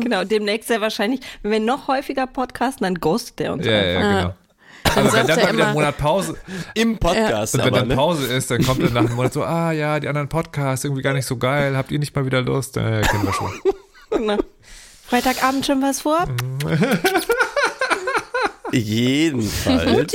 Genau, 0.00 0.24
demnächst 0.24 0.66
sehr 0.66 0.80
wahrscheinlich, 0.80 1.20
wenn 1.42 1.52
wir 1.52 1.60
noch 1.60 1.86
häufiger 1.86 2.26
podcasten, 2.26 2.82
dann 2.82 2.96
ghostet 2.96 3.40
er 3.42 3.52
uns 3.52 3.64
ja, 3.64 3.72
einfach. 3.72 4.02
Ja, 4.02 4.20
genau. 4.20 4.34
Also 4.96 5.12
wenn 5.12 5.26
dann 5.26 5.40
mal 5.40 5.52
wieder 5.52 5.66
ein 5.68 5.74
Monat 5.74 5.98
Pause 5.98 6.36
im 6.74 6.98
Podcast. 6.98 7.54
Und 7.54 7.60
wenn 7.60 7.68
aber, 7.68 7.78
dann 7.80 7.88
ne? 7.88 7.94
Pause 7.94 8.26
ist, 8.26 8.50
dann 8.50 8.62
kommt 8.64 8.80
er 8.80 8.90
nach 8.90 9.00
einem 9.00 9.14
Monat 9.14 9.32
so, 9.32 9.44
ah 9.44 9.72
ja, 9.72 10.00
die 10.00 10.08
anderen 10.08 10.28
Podcasts 10.28 10.84
irgendwie 10.84 11.02
gar 11.02 11.14
nicht 11.14 11.26
so 11.26 11.36
geil, 11.36 11.76
habt 11.76 11.90
ihr 11.90 11.98
nicht 11.98 12.14
mal 12.14 12.26
wieder 12.26 12.42
Lust? 12.42 12.76
Äh, 12.76 13.02
kennen 13.02 13.24
wir 13.24 13.32
schon. 13.32 13.52
Genau. 14.10 14.38
Freitagabend 15.06 15.66
schon 15.66 15.82
was 15.82 16.00
vor? 16.00 16.26
Jedenfalls. 18.72 20.14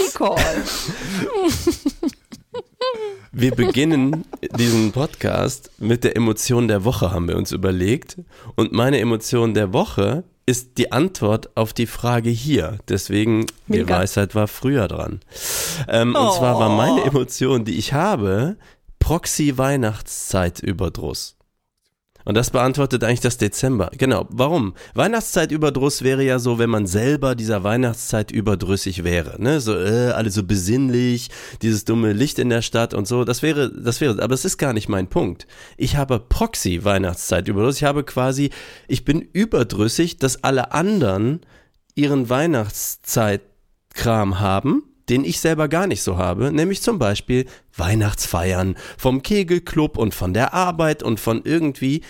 Wir 3.32 3.52
beginnen 3.52 4.26
diesen 4.58 4.92
Podcast 4.92 5.70
mit 5.78 6.04
der 6.04 6.16
Emotion 6.16 6.68
der 6.68 6.84
Woche, 6.86 7.12
haben 7.12 7.28
wir 7.28 7.38
uns 7.38 7.52
überlegt. 7.52 8.18
Und 8.56 8.72
meine 8.72 9.00
Emotion 9.00 9.54
der 9.54 9.74
Woche 9.74 10.24
ist 10.45 10.77
die 10.77 10.91
Antwort 10.91 11.56
auf 11.56 11.71
die 11.73 11.88
Frage 11.88 12.29
hier. 12.29 12.77
Deswegen, 12.89 13.45
die 13.67 13.88
Weisheit 13.88 14.36
war 14.36 14.47
früher 14.47 14.88
dran. 14.88 15.19
Ähm, 15.88 16.15
oh. 16.17 16.21
Und 16.21 16.34
zwar 16.34 16.60
war 16.60 16.69
meine 16.69 17.03
oh. 17.03 17.08
Emotion, 17.08 17.65
die 17.65 17.77
ich 17.77 17.93
habe, 17.93 18.58
Proxy-Weihnachtszeit-Überdruss. 18.99 21.38
Und 22.26 22.36
das 22.36 22.52
beantwortet 22.52 23.04
eigentlich 23.04 23.20
das 23.20 23.38
Dezember. 23.38 23.92
Genau. 23.98 24.28
Warum? 24.30 24.74
Weihnachtszeitüberdruss 24.94 26.04
wäre 26.04 26.24
ja 26.24 26.40
so, 26.40 26.60
wenn 26.60 26.70
man 26.70 26.88
selber 26.88 27.36
dieser 27.36 27.64
Weihnachtszeit 27.64 28.32
überdrüssig 28.32 29.04
wäre. 29.04 29.42
Ne? 29.42 29.60
So, 29.60 29.78
äh, 29.78 30.12
alle 30.12 30.32
so 30.32 30.44
besinnlich, 30.44 31.30
dieses 31.62 31.86
dumme 31.86 32.14
Licht 32.14 32.40
in 32.40 32.50
der 32.50 32.62
Stadt 32.62 32.94
und 32.94 33.08
so. 33.08 33.26
Das 33.26 33.42
wäre, 33.42 33.72
das 33.72 34.00
wäre, 34.00 34.24
aber 34.24 34.34
es 34.34 34.46
ist 34.46 34.58
gar 34.58 34.74
nicht 34.74 34.88
mein 34.88 35.08
Punkt. 35.08 35.48
Ich 35.78 35.98
habe 35.98 36.20
Proxy-Weihnachtszeitüberdruss. 36.20 37.78
Ich 37.78 37.84
habe 37.84 38.04
quasi, 38.04 38.52
ich 38.88 39.04
bin 39.04 39.22
überdrüssig, 39.22 40.18
dass 40.18 40.44
alle 40.44 40.72
anderen 40.72 41.42
ihren 41.96 42.30
Weihnachtszeitkram 42.30 44.40
haben 44.40 44.84
den 45.10 45.26
ich 45.26 45.39
selber 45.39 45.68
gar 45.68 45.88
nicht 45.88 46.02
so 46.02 46.18
habe, 46.18 46.52
nämlich 46.52 46.82
zum 46.82 47.00
Beispiel 47.00 47.46
Weihnachtsfeiern 47.76 48.76
vom 48.98 49.22
Kegelclub 49.24 49.98
und 49.98 50.13
von 50.13 50.34
der 50.34 50.54
Arbeit 50.54 51.04
und 51.04 51.20
von 51.20 51.42
irgendwie. 51.44 52.02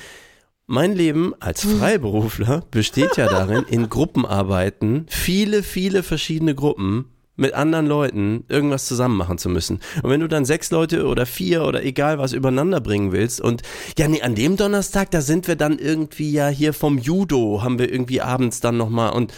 Mein 0.65 0.93
Leben 0.95 1.33
als 1.41 1.63
hm. 1.63 1.77
Freiberufler 1.77 2.63
besteht 2.71 3.17
ja 3.17 3.27
darin, 3.27 3.63
in 3.69 3.89
Gruppenarbeiten, 3.89 5.05
viele, 5.09 5.61
viele 5.61 6.03
verschiedene 6.03 6.55
Gruppen 6.55 7.05
mit 7.35 7.53
anderen 7.53 7.87
Leuten 7.87 8.45
irgendwas 8.47 8.87
zusammen 8.87 9.17
machen 9.17 9.37
zu 9.37 9.49
müssen. 9.49 9.79
Und 10.03 10.09
wenn 10.09 10.19
du 10.19 10.27
dann 10.27 10.45
sechs 10.45 10.71
Leute 10.71 11.07
oder 11.07 11.25
vier 11.25 11.63
oder 11.65 11.83
egal 11.83 12.19
was 12.19 12.31
übereinander 12.31 12.79
bringen 12.79 13.11
willst 13.11 13.41
und 13.41 13.63
ja, 13.97 14.07
nee, 14.07 14.21
an 14.21 14.35
dem 14.35 14.55
Donnerstag, 14.55 15.11
da 15.11 15.21
sind 15.21 15.47
wir 15.47 15.55
dann 15.55 15.79
irgendwie 15.79 16.31
ja 16.31 16.47
hier 16.47 16.73
vom 16.73 16.97
Judo, 16.97 17.61
haben 17.63 17.79
wir 17.79 17.91
irgendwie 17.91 18.21
abends 18.21 18.59
dann 18.61 18.77
nochmal 18.77 19.13
und 19.13 19.33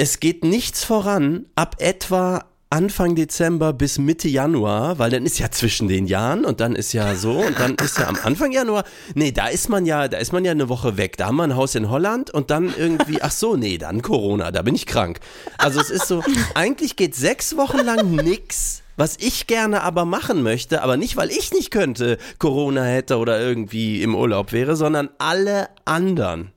es 0.00 0.20
geht 0.20 0.44
nichts 0.44 0.84
voran 0.84 1.46
ab 1.56 1.74
etwa 1.80 2.44
Anfang 2.70 3.16
Dezember 3.16 3.72
bis 3.72 3.98
Mitte 3.98 4.28
Januar, 4.28 4.98
weil 5.00 5.10
dann 5.10 5.26
ist 5.26 5.40
ja 5.40 5.50
zwischen 5.50 5.88
den 5.88 6.06
Jahren 6.06 6.44
und 6.44 6.60
dann 6.60 6.76
ist 6.76 6.92
ja 6.92 7.16
so 7.16 7.32
und 7.32 7.58
dann 7.58 7.74
ist 7.74 7.98
ja 7.98 8.06
am 8.06 8.16
Anfang 8.22 8.52
Januar, 8.52 8.84
nee, 9.14 9.32
da 9.32 9.48
ist 9.48 9.68
man 9.68 9.86
ja, 9.86 10.06
da 10.06 10.18
ist 10.18 10.32
man 10.32 10.44
ja 10.44 10.52
eine 10.52 10.68
Woche 10.68 10.96
weg. 10.96 11.16
Da 11.16 11.26
haben 11.26 11.36
wir 11.36 11.44
ein 11.44 11.56
Haus 11.56 11.74
in 11.74 11.90
Holland 11.90 12.30
und 12.30 12.50
dann 12.50 12.72
irgendwie, 12.76 13.22
ach 13.22 13.32
so, 13.32 13.56
nee, 13.56 13.76
dann 13.76 14.02
Corona, 14.02 14.52
da 14.52 14.62
bin 14.62 14.76
ich 14.76 14.86
krank. 14.86 15.18
Also 15.56 15.80
es 15.80 15.90
ist 15.90 16.06
so, 16.06 16.22
eigentlich 16.54 16.94
geht 16.94 17.16
sechs 17.16 17.56
Wochen 17.56 17.78
lang 17.78 18.12
nix, 18.14 18.82
was 18.96 19.16
ich 19.18 19.48
gerne 19.48 19.82
aber 19.82 20.04
machen 20.04 20.42
möchte, 20.42 20.82
aber 20.82 20.96
nicht, 20.96 21.16
weil 21.16 21.30
ich 21.30 21.52
nicht 21.52 21.72
könnte, 21.72 22.18
Corona 22.38 22.84
hätte 22.84 23.16
oder 23.16 23.40
irgendwie 23.40 24.02
im 24.02 24.14
Urlaub 24.14 24.52
wäre, 24.52 24.76
sondern 24.76 25.08
alle 25.18 25.70
anderen. 25.86 26.52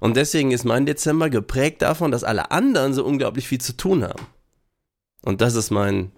Und 0.00 0.16
deswegen 0.16 0.50
ist 0.50 0.64
mein 0.64 0.86
Dezember 0.86 1.30
geprägt 1.30 1.82
davon, 1.82 2.10
dass 2.10 2.24
alle 2.24 2.50
anderen 2.50 2.94
so 2.94 3.04
unglaublich 3.04 3.48
viel 3.48 3.60
zu 3.60 3.76
tun 3.76 4.04
haben. 4.04 4.26
Und 5.22 5.40
das 5.40 5.54
ist 5.54 5.70
mein 5.70 6.12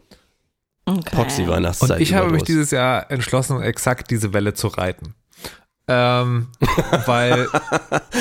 okay. 0.85 1.17
Proxy-Weihnachtszeit. 1.17 1.91
Und 1.91 2.01
ich 2.01 2.15
habe 2.15 2.31
mich 2.31 2.43
dieses 2.43 2.71
Jahr 2.71 3.11
entschlossen, 3.11 3.63
exakt 3.63 4.11
diese 4.11 4.33
Welle 4.33 4.55
zu 4.55 4.69
reiten. 4.69 5.15
Ähm, 5.89 6.49
weil 7.07 7.49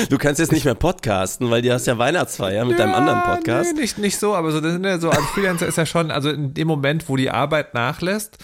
du 0.08 0.18
kannst 0.18 0.40
jetzt 0.40 0.50
nicht 0.50 0.64
mehr 0.64 0.74
podcasten, 0.74 1.50
weil 1.50 1.62
du 1.62 1.72
hast 1.72 1.86
ja 1.86 1.98
Weihnachtsfeier 1.98 2.64
mit 2.64 2.78
ja, 2.78 2.84
deinem 2.84 2.94
anderen 2.94 3.22
Podcast. 3.22 3.74
Nee, 3.74 3.82
nicht, 3.82 3.98
nicht 3.98 4.18
so, 4.18 4.34
aber 4.34 4.50
so, 4.50 4.60
ne, 4.60 4.98
so 4.98 5.10
als 5.10 5.24
Freelancer 5.26 5.68
ist 5.68 5.76
ja 5.76 5.86
schon, 5.86 6.10
also 6.10 6.30
in 6.30 6.52
dem 6.52 6.66
Moment, 6.66 7.08
wo 7.08 7.16
die 7.16 7.30
Arbeit 7.30 7.74
nachlässt, 7.74 8.38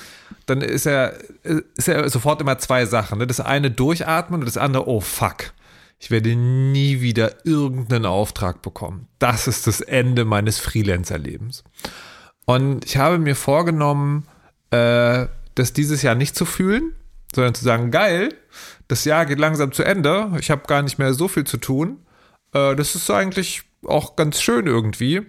dann 0.45 0.61
ist 0.61 0.85
ja, 0.85 1.11
ist 1.43 1.89
ja 1.89 2.09
sofort 2.09 2.41
immer 2.41 2.59
zwei 2.59 2.87
Sachen. 2.87 3.19
Ne? 3.19 3.27
Das 3.27 3.41
eine 3.41 3.71
durchatmen 3.73 4.41
und 4.41 4.47
das 4.47 4.59
andere, 4.59 4.87
oh 4.87 5.01
fuck 5.01 5.53
ich 5.99 6.11
werde 6.11 6.37
nie 6.37 7.01
wieder 7.01 7.47
irgendeinen 7.47 8.07
Auftrag 8.07 8.63
bekommen. 8.63 9.09
Das 9.19 9.47
ist 9.47 9.67
das 9.67 9.81
Ende 9.81 10.25
meines 10.25 10.59
Freelancer-Lebens. 10.59 11.65
Und 12.45 12.85
ich 12.85 12.97
habe 12.97 13.19
mir 13.19 13.35
vorgenommen, 13.35 14.27
äh, 14.71 15.27
das 15.55 15.73
dieses 15.73 16.03
Jahr 16.03 16.15
nicht 16.15 16.37
zu 16.37 16.45
fühlen, 16.45 16.93
sondern 17.35 17.55
zu 17.55 17.65
sagen, 17.65 17.91
geil, 17.91 18.35
das 18.89 19.05
Jahr 19.05 19.27
geht 19.27 19.39
langsam 19.39 19.73
zu 19.73 19.83
Ende, 19.83 20.33
ich 20.39 20.51
habe 20.51 20.67
gar 20.67 20.83
nicht 20.83 20.99
mehr 20.99 21.15
so 21.15 21.29
viel 21.29 21.45
zu 21.45 21.57
tun. 21.57 22.05
Äh, 22.53 22.77
das 22.77 22.95
ist 22.95 23.11
eigentlich 23.11 23.63
auch 23.85 24.17
ganz 24.17 24.41
schön 24.41 24.67
irgendwie. 24.67 25.23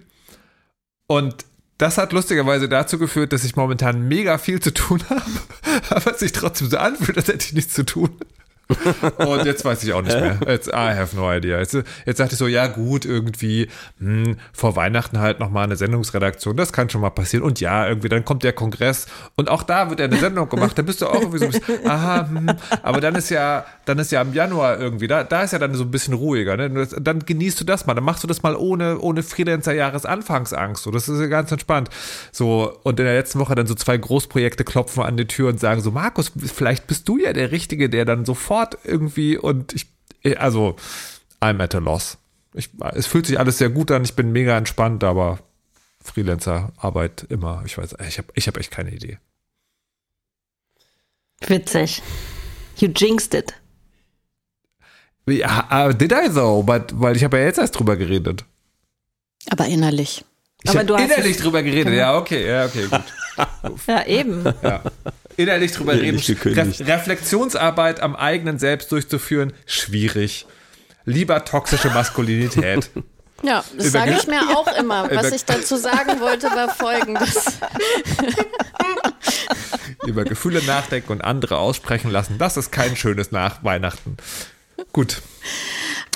Und 1.06 1.46
das 1.78 1.96
hat 1.96 2.12
lustigerweise 2.12 2.68
dazu 2.68 2.98
geführt, 2.98 3.32
dass 3.32 3.44
ich 3.44 3.56
momentan 3.56 4.06
mega 4.06 4.38
viel 4.38 4.60
zu 4.60 4.74
tun 4.74 5.02
habe, 5.10 5.22
aber 5.90 6.12
es 6.12 6.20
sich 6.20 6.32
trotzdem 6.32 6.68
so 6.68 6.76
anfühlt, 6.76 7.16
als 7.16 7.28
hätte 7.28 7.46
ich 7.46 7.52
nichts 7.52 7.74
zu 7.74 7.84
tun. 7.84 8.10
Und 9.18 9.46
jetzt 9.46 9.64
weiß 9.64 9.82
ich 9.82 9.92
auch 9.92 10.02
nicht 10.02 10.18
mehr. 10.18 10.38
Jetzt, 10.46 10.68
I 10.68 10.94
have 10.94 11.16
no 11.16 11.32
idea. 11.32 11.58
Jetzt, 11.58 11.74
jetzt 12.04 12.20
dachte 12.20 12.32
ich 12.32 12.38
so, 12.38 12.46
ja 12.46 12.66
gut, 12.66 13.04
irgendwie 13.06 13.68
hm, 13.98 14.36
vor 14.52 14.76
Weihnachten 14.76 15.18
halt 15.18 15.40
nochmal 15.40 15.64
eine 15.64 15.76
Sendungsredaktion, 15.76 16.56
das 16.56 16.72
kann 16.72 16.90
schon 16.90 17.00
mal 17.00 17.10
passieren. 17.10 17.44
Und 17.44 17.60
ja, 17.60 17.88
irgendwie, 17.88 18.08
dann 18.08 18.24
kommt 18.24 18.42
der 18.42 18.52
Kongress 18.52 19.06
und 19.36 19.48
auch 19.48 19.62
da 19.62 19.88
wird 19.88 20.00
ja 20.00 20.06
eine 20.06 20.18
Sendung 20.18 20.48
gemacht, 20.48 20.76
da 20.76 20.82
bist 20.82 21.00
du 21.00 21.06
auch 21.06 21.20
irgendwie 21.20 21.38
so 21.38 21.46
ein 21.46 21.50
bisschen, 21.52 21.88
aha, 21.88 22.28
hm, 22.28 22.50
aber 22.82 23.00
dann 23.00 23.14
ist 23.14 23.30
ja, 23.30 23.64
dann 23.86 23.98
ist 23.98 24.12
ja 24.12 24.20
im 24.20 24.34
Januar 24.34 24.78
irgendwie, 24.78 25.06
da, 25.06 25.24
da 25.24 25.42
ist 25.42 25.52
ja 25.52 25.58
dann 25.58 25.74
so 25.74 25.84
ein 25.84 25.90
bisschen 25.90 26.14
ruhiger, 26.14 26.56
ne? 26.56 26.86
Dann 27.00 27.20
genießt 27.20 27.60
du 27.60 27.64
das 27.64 27.86
mal, 27.86 27.94
dann 27.94 28.04
machst 28.04 28.22
du 28.22 28.26
das 28.28 28.42
mal 28.42 28.54
ohne, 28.54 28.98
ohne 28.98 29.22
Freelancer-Jahresanfangsangst. 29.22 30.82
So, 30.82 30.90
das 30.90 31.08
ist 31.08 31.20
ja 31.20 31.26
ganz 31.26 31.50
entspannt. 31.50 31.88
So, 32.32 32.78
und 32.82 33.00
in 33.00 33.06
der 33.06 33.14
letzten 33.14 33.38
Woche 33.38 33.54
dann 33.54 33.66
so 33.66 33.74
zwei 33.74 33.96
Großprojekte 33.96 34.64
klopfen 34.64 35.02
an 35.02 35.16
die 35.16 35.26
Tür 35.26 35.48
und 35.48 35.58
sagen 35.58 35.80
so, 35.80 35.90
Markus, 35.90 36.32
vielleicht 36.54 36.86
bist 36.86 37.08
du 37.08 37.16
ja 37.18 37.32
der 37.32 37.50
Richtige, 37.50 37.88
der 37.88 38.04
dann 38.04 38.24
sofort 38.24 38.57
sofort 38.58 38.78
irgendwie 38.84 39.36
und 39.36 39.74
ich, 39.74 39.86
also, 40.38 40.76
I'm 41.40 41.62
at 41.62 41.74
a 41.74 41.78
loss. 41.78 42.18
Ich, 42.54 42.70
es 42.94 43.06
fühlt 43.06 43.26
sich 43.26 43.38
alles 43.38 43.58
sehr 43.58 43.70
gut 43.70 43.90
an, 43.90 44.04
ich 44.04 44.14
bin 44.14 44.32
mega 44.32 44.56
entspannt, 44.56 45.04
aber 45.04 45.38
Freelancer-Arbeit 46.02 47.26
immer, 47.28 47.62
ich 47.66 47.78
weiß, 47.78 47.96
ich 48.08 48.18
habe 48.18 48.28
ich 48.34 48.48
hab 48.48 48.56
echt 48.56 48.70
keine 48.70 48.90
Idee. 48.90 49.18
Witzig. 51.46 52.02
You 52.78 52.88
jinxed 52.88 53.34
it. 53.34 53.54
Ja, 55.26 55.68
uh, 55.70 55.92
did 55.92 56.12
I 56.12 56.28
though? 56.32 56.62
But, 56.62 56.98
weil 56.98 57.16
ich 57.16 57.22
habe 57.22 57.38
ja 57.38 57.44
jetzt 57.44 57.58
erst 57.58 57.78
drüber 57.78 57.96
geredet. 57.96 58.44
Aber 59.50 59.66
innerlich. 59.66 60.24
Ich 60.62 60.76
habe 60.76 61.02
innerlich 61.02 61.36
drüber 61.36 61.62
geredet, 61.62 61.86
genau. 61.86 61.96
ja, 61.96 62.16
okay, 62.16 62.46
ja, 62.46 62.64
okay, 62.66 62.86
gut. 62.88 63.80
ja, 63.86 64.06
eben. 64.06 64.44
Ja 64.62 64.82
innerlich 65.38 65.72
drüber 65.72 65.94
reden. 65.94 66.18
Re 66.18 66.86
Reflexionsarbeit 66.86 68.00
am 68.00 68.14
eigenen 68.16 68.58
Selbst 68.58 68.92
durchzuführen, 68.92 69.52
schwierig. 69.64 70.46
Lieber 71.04 71.44
toxische 71.44 71.88
Maskulinität. 71.88 72.90
Ja, 73.40 73.62
das 73.76 73.92
sage 73.92 74.16
ich 74.18 74.26
mir 74.26 74.40
auch 74.58 74.66
immer. 74.76 75.08
Was 75.12 75.30
ich 75.30 75.44
dazu 75.44 75.76
sagen 75.76 76.18
wollte, 76.18 76.48
war 76.48 76.74
folgendes. 76.74 77.60
Über 80.04 80.24
Gefühle 80.24 80.60
nachdenken 80.64 81.12
und 81.12 81.20
andere 81.22 81.58
aussprechen 81.58 82.10
lassen, 82.10 82.38
das 82.38 82.56
ist 82.56 82.72
kein 82.72 82.96
schönes 82.96 83.30
Nach 83.30 83.62
Weihnachten. 83.62 84.16
Gut. 84.92 85.22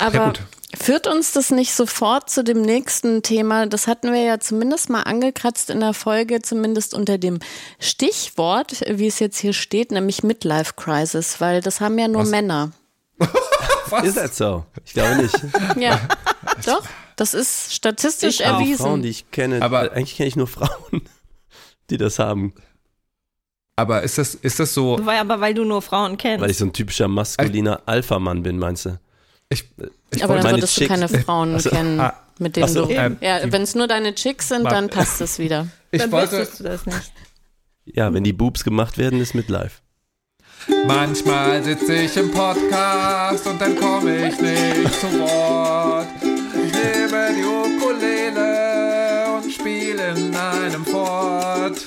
Aber 0.01 0.17
ja, 0.17 0.27
gut. 0.27 0.41
Führt 0.79 1.07
uns 1.07 1.33
das 1.33 1.51
nicht 1.51 1.75
sofort 1.75 2.31
zu 2.31 2.43
dem 2.43 2.63
nächsten 2.63 3.23
Thema? 3.23 3.67
Das 3.67 3.87
hatten 3.87 4.13
wir 4.13 4.23
ja 4.23 4.41
zumindest 4.41 4.89
mal 4.89 5.03
angekratzt 5.03 5.71
in 5.71 5.81
der 5.81 5.93
Folge, 5.93 6.41
zumindest 6.41 6.95
unter 6.95 7.19
dem 7.19 7.41
Stichwort, 7.79 8.81
wie 8.89 9.07
es 9.07 9.19
jetzt 9.19 9.39
hier 9.39 9.53
steht, 9.53 9.93
nämlich 9.93 10.23
Midlife 10.23 10.73
Crisis, 10.75 11.41
weil 11.41 11.61
das 11.61 11.81
haben 11.81 11.99
ja 11.99 12.09
nur 12.09 12.23
Was? 12.23 12.31
Männer. 12.31 12.73
Was? 13.91 14.05
Ist 14.05 14.17
das 14.17 14.37
so? 14.37 14.65
Ich 14.85 14.95
glaube 14.95 15.17
nicht. 15.17 15.39
Ja, 15.77 16.01
doch. 16.65 16.83
Das 17.17 17.35
ist 17.35 17.75
statistisch 17.75 18.41
ich 18.41 18.47
erwiesen. 18.47 18.83
Auch 18.83 18.89
Frauen, 18.89 19.03
die 19.03 19.11
ich 19.11 19.31
kenne, 19.31 19.61
aber 19.61 19.93
eigentlich 19.93 20.17
kenne 20.17 20.29
ich 20.29 20.37
nur 20.37 20.47
Frauen, 20.47 21.03
die 21.91 21.99
das 21.99 22.19
haben. 22.19 22.55
Aber 23.77 24.03
ist 24.03 24.19
das, 24.19 24.35
ist 24.35 24.59
das 24.59 24.73
so? 24.75 24.99
Weil, 25.03 25.19
aber 25.19 25.41
weil 25.41 25.55
du 25.55 25.65
nur 25.65 25.83
Frauen 25.83 26.17
kennst. 26.17 26.43
Weil 26.43 26.51
ich 26.51 26.57
so 26.57 26.65
ein 26.65 26.73
typischer 26.73 27.09
maskuliner 27.09 27.83
Alpha-Mann 27.87 28.43
bin, 28.43 28.59
meinst 28.59 28.87
du? 28.87 28.99
Ich, 29.53 29.65
ich 30.11 30.25
aber 30.25 30.37
dann 30.37 30.53
würdest 30.53 30.75
Chicks, 30.75 30.89
du 30.89 30.95
keine 30.95 31.09
Frauen 31.09 31.55
also, 31.55 31.71
kennen, 31.71 32.01
ah, 32.01 32.15
mit 32.39 32.57
denen 32.57 32.69
so, 32.69 32.87
du. 32.87 32.93
Ähm, 32.93 33.19
ja, 33.21 33.41
wenn 33.53 33.63
es 33.63 33.75
nur 33.75 33.87
deine 33.87 34.15
Chicks 34.15 34.49
sind, 34.49 34.65
dann 34.65 34.89
passt 34.89 35.21
es 35.21 35.39
wieder. 35.39 35.69
Ich 35.91 36.01
dann 36.01 36.11
wollte, 36.11 36.49
du 36.57 36.65
das 36.65 36.87
nicht. 36.87 37.13
Ja, 37.85 38.13
wenn 38.15 38.25
die 38.25 38.33
Boobs 38.33 38.65
gemacht 38.65 38.97
werden, 38.97 39.21
ist 39.21 39.35
mit 39.35 39.49
live. 39.49 39.83
Manchmal 40.87 41.63
sitze 41.63 41.95
ich 41.95 42.17
im 42.17 42.31
Podcast 42.31 43.47
und 43.47 43.61
dann 43.61 43.77
komme 43.77 44.29
ich 44.29 44.41
nicht 44.41 45.01
zu 45.01 45.19
Wort. 45.19 46.07
Ich 46.23 46.73
nehme 46.73 47.35
die 47.37 47.45
Ukulele 47.45 49.27
und 49.37 49.53
spiele 49.53 50.15
in 50.15 50.35
einem 50.35 50.85
Fort. 50.87 51.79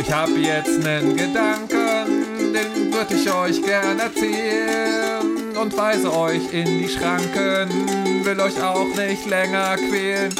Ich 0.00 0.10
habe 0.10 0.32
jetzt 0.38 0.86
einen 0.86 1.16
Gedanken, 1.16 2.33
den 2.54 2.92
würde 2.92 3.14
ich 3.14 3.30
euch 3.30 3.62
gern 3.62 3.98
erzählen 3.98 5.56
und 5.56 5.76
weise 5.76 6.12
euch 6.16 6.52
in 6.52 6.78
die 6.78 6.88
Schranken, 6.88 8.24
will 8.24 8.38
euch 8.40 8.62
auch 8.62 8.86
nicht 8.96 9.26
länger 9.26 9.76
quälen. 9.76 10.32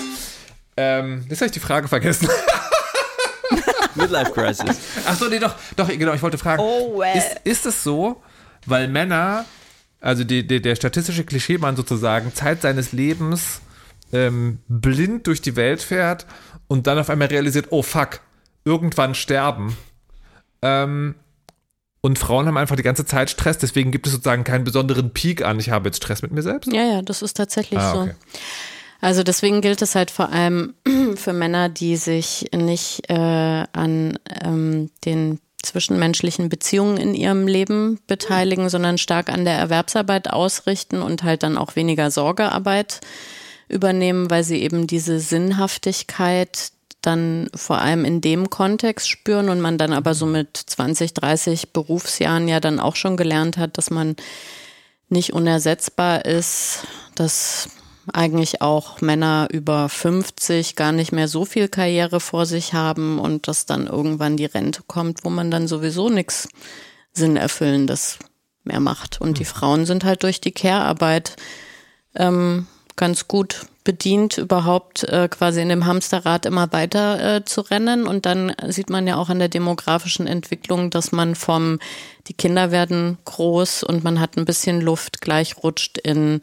Ähm, 0.76 1.24
jetzt 1.28 1.40
habe 1.40 1.46
ich 1.46 1.52
die 1.52 1.60
Frage 1.60 1.88
vergessen. 1.88 2.28
Midlife 3.96 4.32
Crisis. 4.32 4.78
Achso, 5.06 5.28
nee, 5.28 5.38
doch, 5.38 5.54
doch, 5.76 5.88
genau, 5.88 6.14
ich 6.14 6.22
wollte 6.22 6.38
fragen. 6.38 6.62
Oh, 6.62 6.98
well. 6.98 7.16
ist, 7.16 7.40
ist 7.44 7.66
es 7.66 7.82
so, 7.82 8.22
weil 8.66 8.88
Männer, 8.88 9.44
also 10.00 10.22
die, 10.22 10.46
die, 10.46 10.62
der 10.62 10.76
statistische 10.76 11.24
Klischeemann 11.24 11.74
sozusagen, 11.74 12.32
Zeit 12.34 12.62
seines 12.62 12.92
Lebens 12.92 13.60
ähm, 14.12 14.58
blind 14.68 15.26
durch 15.26 15.42
die 15.42 15.56
Welt 15.56 15.82
fährt 15.82 16.26
und 16.68 16.86
dann 16.86 16.98
auf 16.98 17.10
einmal 17.10 17.28
realisiert, 17.28 17.66
oh 17.70 17.82
fuck, 17.82 18.20
irgendwann 18.64 19.14
sterben. 19.14 19.76
Ähm, 20.62 21.16
und 22.04 22.18
Frauen 22.18 22.46
haben 22.46 22.58
einfach 22.58 22.76
die 22.76 22.82
ganze 22.82 23.06
Zeit 23.06 23.30
Stress, 23.30 23.56
deswegen 23.56 23.90
gibt 23.90 24.06
es 24.06 24.12
sozusagen 24.12 24.44
keinen 24.44 24.62
besonderen 24.62 25.14
Peak 25.14 25.42
an, 25.42 25.58
ich 25.58 25.70
habe 25.70 25.88
jetzt 25.88 25.96
Stress 25.96 26.20
mit 26.20 26.32
mir 26.32 26.42
selbst. 26.42 26.70
Ja, 26.70 26.84
ja, 26.84 27.00
das 27.00 27.22
ist 27.22 27.34
tatsächlich 27.34 27.80
ah, 27.80 28.02
okay. 28.02 28.10
so. 28.10 28.38
Also 29.00 29.22
deswegen 29.22 29.62
gilt 29.62 29.80
es 29.80 29.94
halt 29.94 30.10
vor 30.10 30.28
allem 30.30 30.74
für 31.16 31.32
Männer, 31.32 31.70
die 31.70 31.96
sich 31.96 32.50
nicht 32.54 33.08
äh, 33.08 33.14
an 33.14 34.18
ähm, 34.42 34.90
den 35.06 35.40
zwischenmenschlichen 35.62 36.50
Beziehungen 36.50 36.98
in 36.98 37.14
ihrem 37.14 37.46
Leben 37.46 37.98
beteiligen, 38.06 38.68
sondern 38.68 38.98
stark 38.98 39.30
an 39.30 39.46
der 39.46 39.54
Erwerbsarbeit 39.54 40.28
ausrichten 40.28 41.00
und 41.00 41.22
halt 41.22 41.42
dann 41.42 41.56
auch 41.56 41.74
weniger 41.74 42.10
Sorgearbeit 42.10 43.00
übernehmen, 43.70 44.28
weil 44.28 44.44
sie 44.44 44.60
eben 44.60 44.86
diese 44.86 45.20
Sinnhaftigkeit 45.20 46.72
dann 47.06 47.48
vor 47.54 47.78
allem 47.78 48.04
in 48.04 48.20
dem 48.20 48.50
Kontext 48.50 49.08
spüren 49.08 49.48
und 49.48 49.60
man 49.60 49.78
dann 49.78 49.92
aber 49.92 50.14
so 50.14 50.26
mit 50.26 50.56
20, 50.56 51.14
30 51.14 51.72
Berufsjahren 51.72 52.48
ja 52.48 52.60
dann 52.60 52.80
auch 52.80 52.96
schon 52.96 53.16
gelernt 53.16 53.56
hat, 53.56 53.78
dass 53.78 53.90
man 53.90 54.16
nicht 55.08 55.32
unersetzbar 55.32 56.24
ist, 56.24 56.86
dass 57.14 57.68
eigentlich 58.12 58.60
auch 58.60 59.00
Männer 59.00 59.48
über 59.50 59.88
50 59.88 60.76
gar 60.76 60.92
nicht 60.92 61.12
mehr 61.12 61.28
so 61.28 61.44
viel 61.44 61.68
Karriere 61.68 62.20
vor 62.20 62.46
sich 62.46 62.74
haben 62.74 63.18
und 63.18 63.48
dass 63.48 63.66
dann 63.66 63.86
irgendwann 63.86 64.36
die 64.36 64.44
Rente 64.44 64.82
kommt, 64.86 65.24
wo 65.24 65.30
man 65.30 65.50
dann 65.50 65.68
sowieso 65.68 66.10
nichts 66.10 66.48
Sinnerfüllendes 67.12 68.18
mehr 68.64 68.80
macht. 68.80 69.20
Und 69.20 69.38
die 69.38 69.44
hm. 69.44 69.50
Frauen 69.50 69.86
sind 69.86 70.04
halt 70.04 70.22
durch 70.22 70.40
die 70.40 70.52
Care-Arbeit 70.52 71.36
ähm, 72.14 72.66
ganz 72.96 73.28
gut 73.28 73.66
bedient, 73.84 74.38
überhaupt 74.38 75.04
äh, 75.04 75.28
quasi 75.28 75.60
in 75.60 75.68
dem 75.68 75.86
Hamsterrad 75.86 76.46
immer 76.46 76.72
weiter 76.72 77.36
äh, 77.36 77.44
zu 77.44 77.60
rennen. 77.60 78.06
Und 78.06 78.26
dann 78.26 78.52
sieht 78.66 78.88
man 78.90 79.06
ja 79.06 79.16
auch 79.16 79.28
an 79.28 79.38
der 79.38 79.48
demografischen 79.48 80.26
Entwicklung, 80.26 80.88
dass 80.90 81.12
man 81.12 81.34
vom, 81.34 81.78
die 82.26 82.34
Kinder 82.34 82.70
werden 82.70 83.18
groß 83.26 83.84
und 83.84 84.02
man 84.02 84.18
hat 84.18 84.36
ein 84.36 84.46
bisschen 84.46 84.80
Luft 84.80 85.20
gleich 85.20 85.62
rutscht 85.62 85.98
in, 85.98 86.40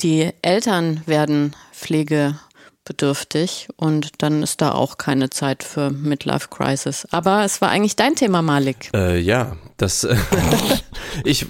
die 0.00 0.30
Eltern 0.42 1.02
werden 1.06 1.54
pflegebedürftig 1.72 3.68
und 3.76 4.10
dann 4.18 4.42
ist 4.42 4.60
da 4.60 4.72
auch 4.72 4.98
keine 4.98 5.30
Zeit 5.30 5.62
für 5.62 5.90
Midlife 5.90 6.48
Crisis. 6.48 7.06
Aber 7.12 7.44
es 7.44 7.60
war 7.60 7.70
eigentlich 7.70 7.94
dein 7.94 8.16
Thema, 8.16 8.42
Malik. 8.42 8.90
Äh, 8.94 9.20
ja, 9.20 9.56
das. 9.76 10.02
Äh, 10.02 10.16
ich, 11.24 11.46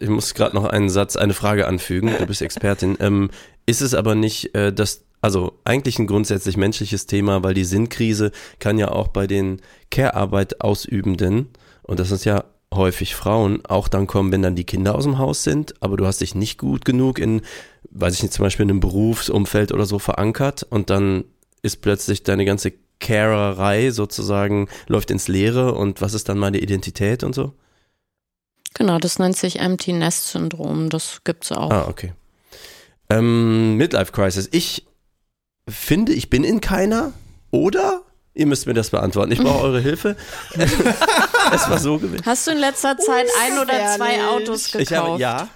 ich 0.00 0.08
muss 0.08 0.34
gerade 0.34 0.56
noch 0.56 0.64
einen 0.64 0.90
Satz, 0.90 1.14
eine 1.14 1.34
Frage 1.34 1.68
anfügen. 1.68 2.12
Du 2.18 2.26
bist 2.26 2.42
Expertin. 2.42 2.96
Ähm, 3.00 3.30
ist 3.66 3.80
es 3.80 3.94
aber 3.94 4.14
nicht 4.14 4.54
äh, 4.54 4.72
das, 4.72 5.04
also 5.20 5.58
eigentlich 5.64 5.98
ein 5.98 6.06
grundsätzlich 6.06 6.56
menschliches 6.56 7.06
Thema, 7.06 7.42
weil 7.42 7.54
die 7.54 7.64
Sinnkrise 7.64 8.32
kann 8.58 8.78
ja 8.78 8.90
auch 8.90 9.08
bei 9.08 9.26
den 9.26 9.60
Care-Arbeit 9.90 10.60
ausübenden, 10.60 11.48
und 11.82 11.98
das 11.98 12.10
ist 12.10 12.24
ja 12.24 12.44
häufig 12.72 13.14
Frauen, 13.14 13.64
auch 13.66 13.88
dann 13.88 14.06
kommen, 14.06 14.32
wenn 14.32 14.42
dann 14.42 14.56
die 14.56 14.64
Kinder 14.64 14.94
aus 14.94 15.04
dem 15.04 15.18
Haus 15.18 15.42
sind, 15.42 15.74
aber 15.82 15.96
du 15.96 16.06
hast 16.06 16.20
dich 16.20 16.34
nicht 16.34 16.58
gut 16.58 16.84
genug 16.84 17.18
in, 17.18 17.42
weiß 17.90 18.14
ich 18.14 18.22
nicht, 18.22 18.32
zum 18.32 18.44
Beispiel 18.44 18.64
in 18.64 18.70
einem 18.70 18.80
Berufsumfeld 18.80 19.72
oder 19.72 19.84
so 19.84 19.98
verankert 19.98 20.62
und 20.62 20.90
dann 20.90 21.24
ist 21.62 21.82
plötzlich 21.82 22.22
deine 22.22 22.44
ganze 22.44 22.72
Carerei 22.98 23.90
sozusagen 23.90 24.68
läuft 24.86 25.10
ins 25.10 25.28
Leere 25.28 25.74
und 25.74 26.00
was 26.00 26.14
ist 26.14 26.28
dann 26.28 26.38
meine 26.38 26.58
Identität 26.58 27.24
und 27.24 27.34
so? 27.34 27.52
Genau, 28.74 28.98
das 28.98 29.18
nennt 29.18 29.36
sich 29.36 29.58
Empty 29.58 29.92
Nest 29.92 30.28
Syndrom, 30.28 30.88
das 30.88 31.20
gibt's 31.24 31.52
auch. 31.52 31.70
Ah, 31.70 31.86
okay. 31.88 32.12
Ähm, 33.18 33.76
Midlife 33.76 34.12
Crisis. 34.12 34.48
Ich 34.52 34.86
finde, 35.68 36.12
ich 36.12 36.30
bin 36.30 36.44
in 36.44 36.60
keiner. 36.60 37.12
Oder 37.50 38.02
Ihr 38.34 38.46
müsst 38.46 38.66
mir 38.66 38.72
das 38.72 38.88
beantworten. 38.88 39.30
Ich 39.32 39.40
brauche 39.40 39.62
eure 39.62 39.80
Hilfe. 39.80 40.16
es 40.54 41.68
war 41.68 41.78
so 41.78 41.98
gewesen. 41.98 42.24
Hast 42.24 42.46
du 42.46 42.52
in 42.52 42.58
letzter 42.58 42.96
Zeit 42.96 43.26
ein 43.42 43.58
oder 43.58 43.94
zwei 43.94 44.24
Autos 44.24 44.72
gekauft? 44.72 44.90
Ich 44.90 44.96
habe, 44.96 45.20
ja. 45.20 45.48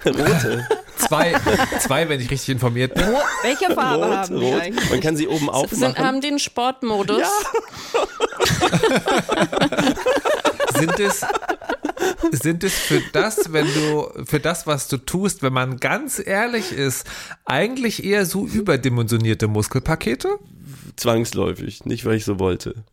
Rote. 0.04 0.66
Zwei, 0.96 1.34
zwei, 1.78 2.08
wenn 2.08 2.20
ich 2.20 2.28
richtig 2.30 2.48
informiert 2.48 2.94
bin. 2.94 3.06
Welche 3.42 3.72
Farbe 3.72 4.06
Rot, 4.06 4.16
haben 4.16 4.40
die 4.40 4.44
rot. 4.44 4.60
eigentlich? 4.60 4.90
Man 4.90 5.00
kann 5.00 5.16
sie 5.16 5.28
oben 5.28 5.48
aufmachen. 5.48 5.78
Sind, 5.78 5.98
haben 5.98 6.20
die 6.20 6.28
einen 6.28 6.40
Sportmodus? 6.40 7.22
Sind 10.78 11.00
es, 11.00 11.24
sind 12.32 12.64
es 12.64 12.74
für 12.74 13.00
das, 13.12 13.52
wenn 13.52 13.66
du, 13.66 14.24
für 14.24 14.40
das, 14.40 14.66
was 14.66 14.88
du 14.88 14.96
tust, 14.98 15.42
wenn 15.42 15.52
man 15.52 15.78
ganz 15.78 16.20
ehrlich 16.24 16.72
ist, 16.72 17.06
eigentlich 17.44 18.04
eher 18.04 18.26
so 18.26 18.46
überdimensionierte 18.46 19.48
Muskelpakete? 19.48 20.38
Zwangsläufig, 20.96 21.84
nicht 21.84 22.04
weil 22.04 22.16
ich 22.16 22.24
so 22.24 22.38
wollte. 22.38 22.84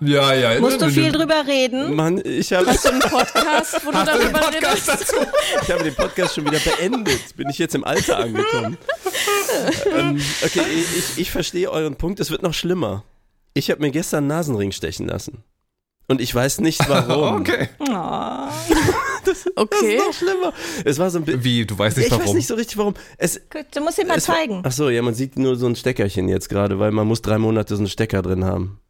Ja, 0.00 0.34
ja. 0.34 0.60
Musst 0.60 0.80
du 0.82 0.90
viel 0.90 1.10
drüber 1.10 1.46
reden? 1.46 1.94
Mann, 1.94 2.20
ich 2.24 2.52
habe 2.52 2.66
Hast 2.66 2.84
du 2.84 2.90
einen 2.90 3.00
Podcast, 3.00 3.84
wo 3.84 3.90
du 3.90 4.04
darüber 4.04 4.52
redest? 4.52 4.88
dazu? 4.88 5.16
ich 5.62 5.70
habe 5.70 5.82
den 5.82 5.94
Podcast 5.94 6.34
schon 6.34 6.44
wieder 6.44 6.58
beendet. 6.60 7.36
Bin 7.36 7.48
ich 7.48 7.58
jetzt 7.58 7.74
im 7.74 7.84
Alter 7.84 8.18
angekommen. 8.18 8.76
ähm, 9.92 10.20
okay, 10.44 10.62
ich, 10.72 10.98
ich, 10.98 11.18
ich 11.18 11.30
verstehe 11.30 11.70
euren 11.70 11.96
Punkt. 11.96 12.20
Es 12.20 12.30
wird 12.30 12.42
noch 12.42 12.54
schlimmer. 12.54 13.04
Ich 13.54 13.70
habe 13.70 13.80
mir 13.80 13.90
gestern 13.90 14.18
einen 14.18 14.26
Nasenring 14.28 14.70
stechen 14.70 15.08
lassen. 15.08 15.42
Und 16.10 16.20
ich 16.20 16.34
weiß 16.34 16.60
nicht 16.60 16.86
warum. 16.88 17.36
Okay. 17.40 17.68
Das 19.24 19.46
Okay. 19.54 19.96
ist 19.96 20.06
noch 20.06 20.14
schlimmer. 20.14 20.52
Es 20.84 20.98
war 20.98 21.10
so 21.10 21.18
ein 21.18 21.24
bisschen. 21.24 21.44
Wie, 21.44 21.64
du 21.66 21.78
weißt 21.78 21.96
nicht 21.98 22.06
Ich 22.06 22.12
weiß 22.12 22.20
warum? 22.20 22.36
nicht 22.36 22.46
so 22.46 22.54
richtig 22.54 22.78
warum. 22.78 22.94
Es, 23.18 23.36
Gut, 23.50 23.66
Du 23.74 23.80
musst 23.80 23.98
ihn 23.98 24.06
mal 24.08 24.16
es 24.16 24.26
war- 24.28 24.34
zeigen. 24.36 24.62
Ach 24.64 24.72
so, 24.72 24.88
ja, 24.88 25.02
man 25.02 25.14
sieht 25.14 25.38
nur 25.38 25.56
so 25.56 25.66
ein 25.66 25.76
Steckerchen 25.76 26.28
jetzt 26.28 26.48
gerade, 26.48 26.78
weil 26.78 26.90
man 26.90 27.06
muss 27.06 27.20
drei 27.22 27.36
Monate 27.38 27.74
so 27.76 27.80
einen 27.80 27.88
Stecker 27.88 28.22
drin 28.22 28.44
haben. 28.44 28.80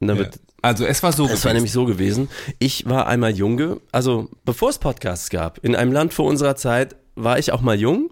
Ja. 0.00 0.14
Also 0.60 0.84
es 0.84 1.02
war 1.02 1.12
so. 1.12 1.24
Es 1.24 1.30
war 1.30 1.36
gewesen. 1.36 1.54
nämlich 1.54 1.72
so 1.72 1.84
gewesen. 1.86 2.28
Ich 2.58 2.86
war 2.88 3.06
einmal 3.06 3.30
Junge, 3.34 3.80
also 3.92 4.28
bevor 4.44 4.70
es 4.70 4.78
Podcasts 4.78 5.30
gab, 5.30 5.58
in 5.64 5.74
einem 5.76 5.92
Land 5.92 6.12
vor 6.12 6.26
unserer 6.26 6.56
Zeit 6.56 6.96
war 7.14 7.38
ich 7.38 7.52
auch 7.52 7.60
mal 7.62 7.78
jung 7.80 8.10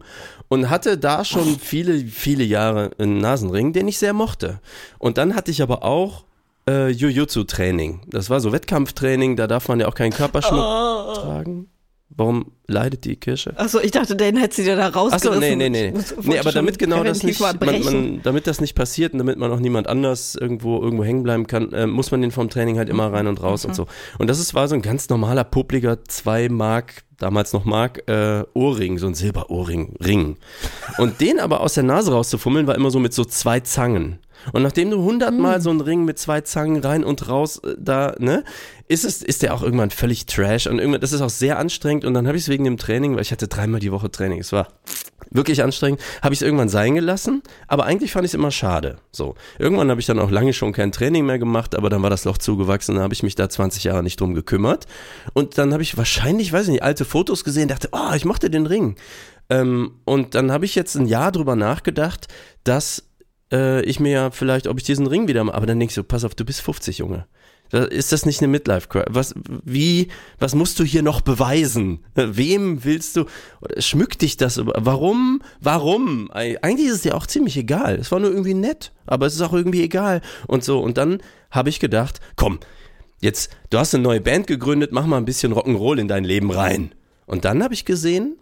und 0.48 0.70
hatte 0.70 0.96
da 0.96 1.24
schon 1.24 1.58
viele, 1.58 1.98
viele 1.98 2.44
Jahre 2.44 2.92
einen 2.98 3.18
Nasenring, 3.18 3.72
den 3.74 3.88
ich 3.88 3.98
sehr 3.98 4.12
mochte. 4.14 4.60
Und 4.98 5.18
dann 5.18 5.34
hatte 5.34 5.50
ich 5.50 5.60
aber 5.60 5.82
auch 5.82 6.24
äh, 6.68 6.88
Jujutsu-Training. 6.88 8.02
Das 8.08 8.30
war 8.30 8.40
so 8.40 8.52
Wettkampftraining, 8.52 9.36
da 9.36 9.46
darf 9.46 9.68
man 9.68 9.80
ja 9.80 9.88
auch 9.88 9.94
keinen 9.94 10.12
Körperschmuck 10.12 11.14
tragen. 11.14 11.68
Warum 12.16 12.52
leidet 12.68 13.04
die 13.06 13.16
Kirsche? 13.16 13.54
Achso, 13.58 13.80
ich 13.80 13.90
dachte, 13.90 14.14
den 14.14 14.36
hätte 14.36 14.54
sie 14.54 14.64
dir 14.64 14.76
da 14.76 14.88
Achso, 14.88 15.00
rausgerissen. 15.00 15.40
nee, 15.40 15.56
nee, 15.56 15.68
nee. 15.68 15.90
Nee, 15.90 16.26
wollte 16.26 16.40
aber 16.40 16.52
damit 16.52 16.78
genau 16.78 17.02
das 17.02 17.24
nicht, 17.24 17.40
man, 17.40 17.58
man, 17.58 18.20
damit 18.22 18.46
das 18.46 18.60
nicht 18.60 18.76
passiert 18.76 19.14
und 19.14 19.18
damit 19.18 19.36
man 19.36 19.50
auch 19.50 19.58
niemand 19.58 19.88
anders 19.88 20.36
irgendwo 20.36 20.80
irgendwo 20.80 21.02
hängen 21.02 21.24
bleiben 21.24 21.48
kann, 21.48 21.72
äh, 21.72 21.88
muss 21.88 22.12
man 22.12 22.22
den 22.22 22.30
vom 22.30 22.50
Training 22.50 22.78
halt 22.78 22.88
immer 22.88 23.12
rein 23.12 23.26
und 23.26 23.42
raus 23.42 23.64
und 23.64 23.74
so. 23.74 23.86
Und 24.18 24.30
das 24.30 24.38
ist, 24.38 24.54
war 24.54 24.68
so 24.68 24.76
ein 24.76 24.82
ganz 24.82 25.08
normaler, 25.08 25.42
publiger 25.42 26.04
2 26.04 26.50
Mark, 26.50 27.02
damals 27.18 27.52
noch 27.52 27.64
Mark, 27.64 28.08
äh, 28.08 28.44
Ohrring, 28.54 28.98
so 28.98 29.08
ein 29.08 29.14
Silberohrring, 29.14 29.96
Ring. 30.04 30.36
Und 30.98 31.20
den 31.20 31.40
aber 31.40 31.62
aus 31.62 31.74
der 31.74 31.82
Nase 31.84 32.12
rauszufummeln, 32.12 32.68
war 32.68 32.76
immer 32.76 32.90
so 32.92 33.00
mit 33.00 33.12
so 33.12 33.24
zwei 33.24 33.58
Zangen. 33.60 34.20
Und 34.52 34.62
nachdem 34.62 34.90
du 34.90 35.02
hundertmal 35.02 35.60
so 35.60 35.70
einen 35.70 35.80
Ring 35.80 36.04
mit 36.04 36.18
zwei 36.18 36.40
Zangen 36.40 36.82
rein 36.82 37.04
und 37.04 37.28
raus 37.28 37.58
äh, 37.58 37.74
da, 37.78 38.14
ne, 38.18 38.44
ist 38.86 39.04
es, 39.04 39.22
ist 39.22 39.42
der 39.42 39.54
auch 39.54 39.62
irgendwann 39.62 39.90
völlig 39.90 40.26
trash 40.26 40.66
und 40.66 40.78
irgendwann, 40.78 41.00
das 41.00 41.12
ist 41.12 41.22
auch 41.22 41.30
sehr 41.30 41.58
anstrengend. 41.58 42.04
Und 42.04 42.14
dann 42.14 42.26
habe 42.26 42.36
ich 42.36 42.44
es 42.44 42.48
wegen 42.48 42.64
dem 42.64 42.76
Training, 42.76 43.14
weil 43.14 43.22
ich 43.22 43.32
hatte 43.32 43.48
dreimal 43.48 43.80
die 43.80 43.92
Woche 43.92 44.10
Training, 44.10 44.40
es 44.40 44.52
war 44.52 44.68
wirklich 45.30 45.62
anstrengend, 45.62 46.00
habe 46.22 46.34
ich 46.34 46.40
es 46.40 46.42
irgendwann 46.42 46.68
sein 46.68 46.94
gelassen, 46.94 47.42
aber 47.66 47.84
eigentlich 47.84 48.12
fand 48.12 48.24
ich 48.24 48.30
es 48.30 48.34
immer 48.34 48.50
schade. 48.50 48.96
So, 49.10 49.34
irgendwann 49.58 49.90
habe 49.90 50.00
ich 50.00 50.06
dann 50.06 50.18
auch 50.18 50.30
lange 50.30 50.52
schon 50.52 50.72
kein 50.72 50.92
Training 50.92 51.26
mehr 51.26 51.38
gemacht, 51.38 51.74
aber 51.74 51.90
dann 51.90 52.02
war 52.02 52.10
das 52.10 52.24
Loch 52.24 52.38
zugewachsen, 52.38 52.94
dann 52.94 53.04
habe 53.04 53.14
ich 53.14 53.22
mich 53.22 53.34
da 53.34 53.48
20 53.48 53.84
Jahre 53.84 54.02
nicht 54.02 54.20
drum 54.20 54.34
gekümmert. 54.34 54.86
Und 55.32 55.58
dann 55.58 55.72
habe 55.72 55.82
ich 55.82 55.96
wahrscheinlich, 55.96 56.52
weiß 56.52 56.66
ich 56.66 56.72
nicht, 56.72 56.82
alte 56.82 57.04
Fotos 57.04 57.44
gesehen, 57.44 57.68
dachte, 57.68 57.88
oh, 57.92 58.14
ich 58.14 58.24
mochte 58.24 58.50
den 58.50 58.66
Ring. 58.66 58.96
Ähm, 59.50 59.92
und 60.04 60.34
dann 60.34 60.52
habe 60.52 60.64
ich 60.64 60.74
jetzt 60.74 60.94
ein 60.94 61.06
Jahr 61.06 61.32
drüber 61.32 61.56
nachgedacht, 61.56 62.28
dass 62.62 63.04
äh, 63.52 63.82
ich 63.84 64.00
mir 64.00 64.10
ja 64.12 64.30
vielleicht, 64.30 64.66
ob 64.66 64.78
ich 64.78 64.84
diesen 64.84 65.06
Ring 65.06 65.28
wieder 65.28 65.44
mache, 65.44 65.56
aber 65.56 65.66
dann 65.66 65.80
ich 65.80 65.94
so, 65.94 66.02
pass 66.04 66.24
auf, 66.24 66.34
du 66.34 66.44
bist 66.44 66.60
50, 66.62 66.98
Junge. 66.98 67.26
Ist 67.72 68.12
das 68.12 68.24
nicht 68.26 68.40
eine 68.40 68.48
Midlife 68.48 68.86
Crisis? 68.88 69.06
Was, 69.10 69.34
wie, 69.64 70.08
was 70.38 70.54
musst 70.54 70.78
du 70.78 70.84
hier 70.84 71.02
noch 71.02 71.22
beweisen? 71.22 72.04
Wem 72.14 72.84
willst 72.84 73.16
du, 73.16 73.24
oder 73.62 73.80
schmückt 73.80 74.22
dich 74.22 74.36
das? 74.36 74.60
Warum? 74.62 75.40
Warum? 75.60 76.30
Eig- 76.30 76.58
Eigentlich 76.62 76.88
ist 76.88 76.96
es 76.96 77.04
ja 77.04 77.14
auch 77.14 77.26
ziemlich 77.26 77.56
egal. 77.56 77.96
Es 77.96 78.12
war 78.12 78.20
nur 78.20 78.30
irgendwie 78.30 78.54
nett, 78.54 78.92
aber 79.06 79.26
es 79.26 79.34
ist 79.34 79.40
auch 79.40 79.54
irgendwie 79.54 79.82
egal. 79.82 80.20
Und 80.46 80.62
so, 80.62 80.78
und 80.78 80.98
dann 80.98 81.20
habe 81.50 81.68
ich 81.70 81.80
gedacht, 81.80 82.20
komm, 82.36 82.60
jetzt, 83.20 83.50
du 83.70 83.78
hast 83.78 83.94
eine 83.94 84.04
neue 84.04 84.20
Band 84.20 84.46
gegründet, 84.46 84.92
mach 84.92 85.06
mal 85.06 85.16
ein 85.16 85.24
bisschen 85.24 85.52
Rock'n'Roll 85.54 85.98
in 85.98 86.06
dein 86.06 86.24
Leben 86.24 86.50
rein. 86.52 86.92
Und 87.26 87.44
dann 87.44 87.62
habe 87.64 87.74
ich 87.74 87.84
gesehen, 87.86 88.36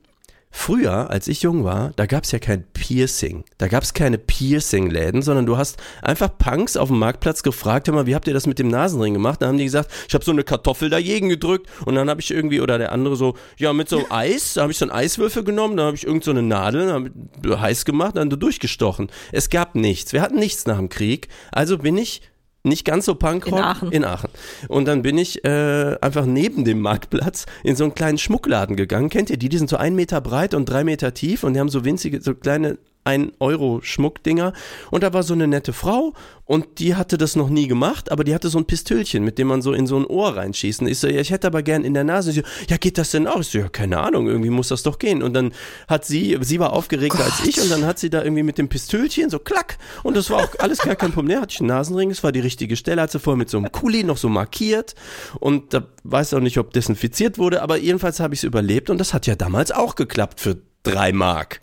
Früher, 0.55 1.11
als 1.11 1.29
ich 1.29 1.43
jung 1.43 1.65
war, 1.65 1.93
da 1.97 2.05
gab's 2.07 2.31
ja 2.31 2.39
kein 2.39 2.65
Piercing. 2.75 3.45
Da 3.57 3.69
gab's 3.69 3.95
keine 3.95 4.19
Piercing-Läden, 4.19 5.23
sondern 5.23 5.47
du 5.47 5.57
hast 5.57 5.83
einfach 6.03 6.37
Punks 6.37 6.77
auf 6.77 6.89
dem 6.89 6.99
Marktplatz 6.99 7.43
gefragt, 7.43 7.89
hör 7.89 7.95
mal, 7.95 8.07
wie 8.07 8.15
habt 8.15 8.29
ihr 8.29 8.35
das 8.35 8.47
mit 8.47 8.59
dem 8.59 8.69
Nasenring 8.69 9.15
gemacht? 9.15 9.41
Da 9.41 9.47
haben 9.49 9.57
die 9.57 9.65
gesagt, 9.65 9.91
ich 10.07 10.15
habe 10.15 10.25
so 10.25 10.31
eine 10.31 10.45
Kartoffel 10.45 10.91
dagegen 10.91 11.31
gedrückt 11.31 11.69
und 11.87 11.95
dann 11.95 12.11
habe 12.11 12.21
ich 12.21 12.31
irgendwie, 12.31 12.61
oder 12.61 12.77
der 12.77 12.93
andere 12.93 13.17
so, 13.17 13.35
ja, 13.57 13.73
mit 13.73 13.89
so 13.89 13.97
einem 13.97 14.13
Eis, 14.13 14.55
da 14.55 14.63
habe 14.63 14.73
ich 14.73 14.79
so 14.79 14.85
einen 14.85 14.93
Eiswürfel 14.93 15.43
genommen, 15.43 15.77
dann 15.79 15.87
habe 15.87 15.97
ich 15.97 16.07
irgend 16.07 16.23
so 16.23 16.31
eine 16.31 16.43
Nadel, 16.43 17.11
ich 17.45 17.59
heiß 17.59 17.85
gemacht, 17.85 18.17
dann 18.17 18.29
durchgestochen. 18.29 19.09
Es 19.33 19.49
gab 19.49 19.75
nichts. 19.75 20.13
Wir 20.13 20.21
hatten 20.21 20.39
nichts 20.39 20.67
nach 20.67 20.79
dem 20.79 20.89
Krieg. 20.89 21.29
Also 21.51 21.79
bin 21.79 21.97
ich 21.97 22.21
nicht 22.65 22.85
ganz 22.85 23.07
so 23.07 23.15
Punkrock. 23.15 23.59
In 23.59 23.65
Aachen. 23.65 23.93
In 23.93 24.05
Aachen. 24.05 24.31
Und 24.69 24.87
dann 24.87 25.03
bin 25.03 25.19
ich 25.19 25.45
äh, 25.45 25.97
einfach 26.01 26.27
neben 26.27 26.65
dem 26.65 26.81
Marktplatz 26.81 27.47
in 27.65 27.77
so 27.77 27.85
einen 27.85 27.95
kleinen 27.95 28.19
Schmuckladen 28.19 28.77
gegangen. 28.77 29.09
Kennt 29.09 29.31
ihr 29.31 29.37
die? 29.37 29.49
Die 29.49 29.59
sind 29.59 29.69
so 29.69 29.77
ein 29.77 29.95
Meter 29.95 30.21
breit 30.21 30.55
und 30.55 30.67
drei 30.67 30.85
Meter 30.85 31.13
tief 31.15 31.43
und 31.43 31.55
die 31.55 31.61
haben 31.61 31.69
so 31.69 31.85
winzige, 31.85 32.21
so 32.21 32.35
kleine 32.35 32.79
ein 33.05 33.33
Euro 33.41 33.81
Schmuckdinger 33.83 34.53
und 34.91 35.03
da 35.03 35.13
war 35.13 35.23
so 35.23 35.35
eine 35.35 35.49
nette 35.49 35.73
Frau 35.73 36.13
und 36.45 36.81
die 36.81 36.97
hatte 36.97 37.19
das 37.19 37.35
noch 37.35 37.49
nie 37.49 37.67
gemacht, 37.67 38.11
aber 38.11 38.25
die 38.25 38.35
hatte 38.35 38.49
so 38.49 38.59
ein 38.59 38.67
Pistölchen, 38.67 39.25
mit 39.25 39.39
dem 39.39 39.47
man 39.47 39.63
so 39.63 39.73
in 39.73 39.87
so 39.87 39.97
ein 39.97 40.05
Ohr 40.05 40.37
reinschießt. 40.37 40.83
Und 40.83 40.89
ich 40.89 40.99
so, 40.99 41.07
ja, 41.07 41.21
ich 41.21 41.31
hätte 41.31 41.47
aber 41.47 41.63
gern 41.63 41.85
in 41.85 41.95
der 41.95 42.05
Nase. 42.05 42.33
Sie 42.33 42.41
so, 42.41 42.47
ja, 42.69 42.77
geht 42.77 42.99
das 42.99 43.13
denn 43.13 43.27
auch? 43.27 43.41
Ich 43.41 43.49
so, 43.49 43.59
ja, 43.59 43.69
keine 43.69 43.99
Ahnung, 43.99 44.27
irgendwie 44.27 44.51
muss 44.51 44.69
das 44.69 44.83
doch 44.83 44.99
gehen. 44.99 45.23
Und 45.23 45.35
dann 45.35 45.53
hat 45.89 46.05
sie, 46.05 46.37
sie 46.43 46.59
war 46.59 46.73
aufgeregter 46.73 47.25
als 47.25 47.47
ich 47.47 47.61
und 47.61 47.71
dann 47.71 47.87
hat 47.87 47.99
sie 47.99 48.11
da 48.11 48.23
irgendwie 48.23 48.43
mit 48.43 48.59
dem 48.59 48.69
Pistölchen 48.69 49.31
so 49.31 49.39
klack 49.39 49.79
und 50.03 50.17
das 50.17 50.31
war 50.31 50.45
auch 50.45 50.59
alles 50.59 50.79
gar 50.79 50.97
kein 50.97 51.13
Problem. 51.13 51.41
Hatte 51.41 51.53
ich 51.53 51.61
einen 51.61 51.69
Nasenring, 51.69 52.11
es 52.11 52.23
war 52.23 52.33
die 52.33 52.41
richtige 52.41 52.77
Stelle, 52.77 53.01
hat 53.01 53.13
sie 53.13 53.21
vorher 53.21 53.39
mit 53.39 53.49
so 53.49 53.57
einem 53.57 53.73
Kuli 53.73 54.05
noch 54.05 54.17
so 54.17 54.29
markiert 54.29 54.95
und 55.39 55.73
da 55.73 55.87
weiß 56.05 56.35
auch 56.35 56.41
nicht, 56.41 56.59
ob 56.59 56.73
desinfiziert 56.73 57.39
wurde, 57.39 57.63
aber 57.63 57.79
jedenfalls 57.79 58.21
habe 58.21 58.35
ich 58.35 58.41
es 58.41 58.45
überlebt 58.45 58.91
und 58.91 58.99
das 58.99 59.15
hat 59.15 59.27
ja 59.27 59.37
damals 59.37 59.71
auch 59.71 59.95
geklappt 59.95 60.41
für 60.41 60.59
drei 60.83 61.13
Mark. 61.13 61.63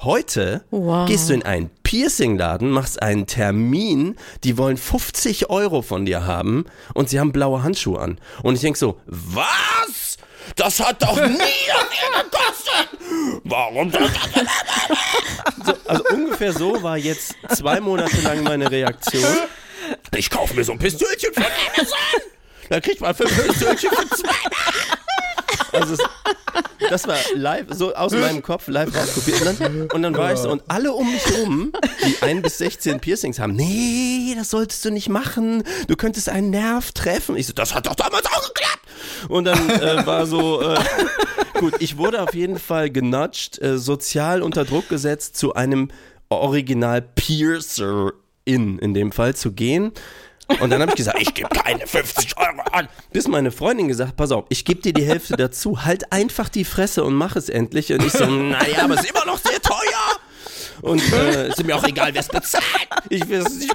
Heute 0.00 0.64
Wow. 0.70 1.08
gehst 1.08 1.28
du 1.28 1.34
in 1.34 1.42
einen 1.44 1.70
Piercingladen, 1.82 2.70
machst 2.70 3.02
einen 3.02 3.26
Termin, 3.26 4.16
die 4.44 4.56
wollen 4.56 4.76
50 4.76 5.50
Euro 5.50 5.82
von 5.82 6.06
dir 6.06 6.24
haben 6.24 6.66
und 6.94 7.08
sie 7.10 7.18
haben 7.18 7.32
blaue 7.32 7.62
Handschuhe 7.64 7.98
an. 8.00 8.20
Und 8.42 8.54
ich 8.54 8.60
denk 8.60 8.76
so, 8.76 9.00
was? 9.06 10.18
Das 10.54 10.78
hat 10.80 11.02
doch 11.02 11.16
nie 11.26 11.36
mehr 11.36 12.22
gekostet! 12.22 13.40
Warum 13.44 13.90
das? 13.90 14.10
So, 15.64 15.74
also 15.86 16.04
ungefähr 16.14 16.52
so 16.52 16.82
war 16.82 16.96
jetzt 16.96 17.34
zwei 17.54 17.80
Monate 17.80 18.20
lang 18.20 18.42
meine 18.44 18.70
Reaktion. 18.70 19.24
Ich 20.16 20.30
kaufe 20.30 20.54
mir 20.54 20.62
so 20.64 20.72
ein 20.72 20.78
Pistölchen 20.78 21.34
von 21.34 21.42
Amazon! 21.44 21.98
Da 22.70 22.80
kriegt 22.80 23.00
man 23.00 23.14
fünf 23.14 23.34
Pistölchen 23.46 23.90
für 23.90 24.08
zwei 24.08 24.30
also 25.72 25.94
es, 25.94 26.00
das 26.90 27.06
war 27.06 27.16
live, 27.34 27.66
so 27.70 27.94
aus 27.94 28.12
meinem 28.12 28.42
Kopf, 28.42 28.68
live 28.68 28.94
rauskopiert. 28.94 29.42
Und 29.42 29.60
dann, 29.60 29.90
und 29.90 30.02
dann 30.02 30.16
war 30.16 30.32
ich 30.32 30.38
so, 30.38 30.50
und 30.50 30.62
alle 30.68 30.92
um 30.92 31.10
mich 31.10 31.22
rum, 31.38 31.72
die 32.04 32.22
ein 32.22 32.42
bis 32.42 32.58
16 32.58 33.00
Piercings 33.00 33.38
haben, 33.38 33.54
nee, 33.54 34.34
das 34.36 34.50
solltest 34.50 34.84
du 34.84 34.90
nicht 34.90 35.08
machen. 35.08 35.64
Du 35.86 35.96
könntest 35.96 36.28
einen 36.28 36.50
Nerv 36.50 36.92
treffen. 36.92 37.36
Ich 37.36 37.46
so, 37.46 37.52
das 37.52 37.74
hat 37.74 37.86
doch 37.86 37.94
damals 37.94 38.26
auch 38.26 38.48
geklappt. 38.48 38.80
Und 39.28 39.44
dann 39.44 39.70
äh, 39.70 40.06
war 40.06 40.26
so, 40.26 40.62
äh, 40.62 40.78
gut, 41.58 41.74
ich 41.80 41.98
wurde 41.98 42.22
auf 42.22 42.34
jeden 42.34 42.58
Fall 42.58 42.90
genudged, 42.90 43.60
äh, 43.60 43.78
sozial 43.78 44.42
unter 44.42 44.64
Druck 44.64 44.88
gesetzt, 44.88 45.36
zu 45.36 45.54
einem 45.54 45.88
Original 46.28 47.02
Piercer 47.02 48.12
in, 48.44 48.78
in 48.78 48.94
dem 48.94 49.12
Fall 49.12 49.34
zu 49.34 49.52
gehen. 49.52 49.92
Und 50.60 50.70
dann 50.70 50.80
habe 50.80 50.92
ich 50.92 50.96
gesagt, 50.96 51.20
ich 51.20 51.34
gebe 51.34 51.48
keine 51.50 51.86
50 51.86 52.36
Euro 52.38 52.62
an. 52.72 52.88
Bis 53.12 53.28
meine 53.28 53.50
Freundin 53.50 53.88
gesagt, 53.88 54.16
pass 54.16 54.32
auf, 54.32 54.46
ich 54.48 54.64
gebe 54.64 54.80
dir 54.80 54.92
die 54.92 55.04
Hälfte 55.04 55.36
dazu, 55.36 55.84
halt 55.84 56.10
einfach 56.12 56.48
die 56.48 56.64
Fresse 56.64 57.04
und 57.04 57.14
mach 57.14 57.36
es 57.36 57.48
endlich. 57.48 57.92
Und 57.92 58.04
ich 58.04 58.12
so, 58.12 58.24
naja, 58.26 58.84
aber 58.84 58.94
es 58.94 59.02
ist 59.02 59.10
immer 59.10 59.26
noch 59.26 59.38
sehr 59.38 59.60
teuer. 59.60 60.18
Und 60.80 61.02
äh, 61.12 61.48
ist 61.48 61.64
mir 61.64 61.76
auch 61.76 61.84
egal, 61.84 62.14
wer 62.14 62.20
es 62.20 62.28
bezahlt. 62.28 62.64
Ich 63.10 63.28
will 63.28 63.42
nicht. 63.42 63.72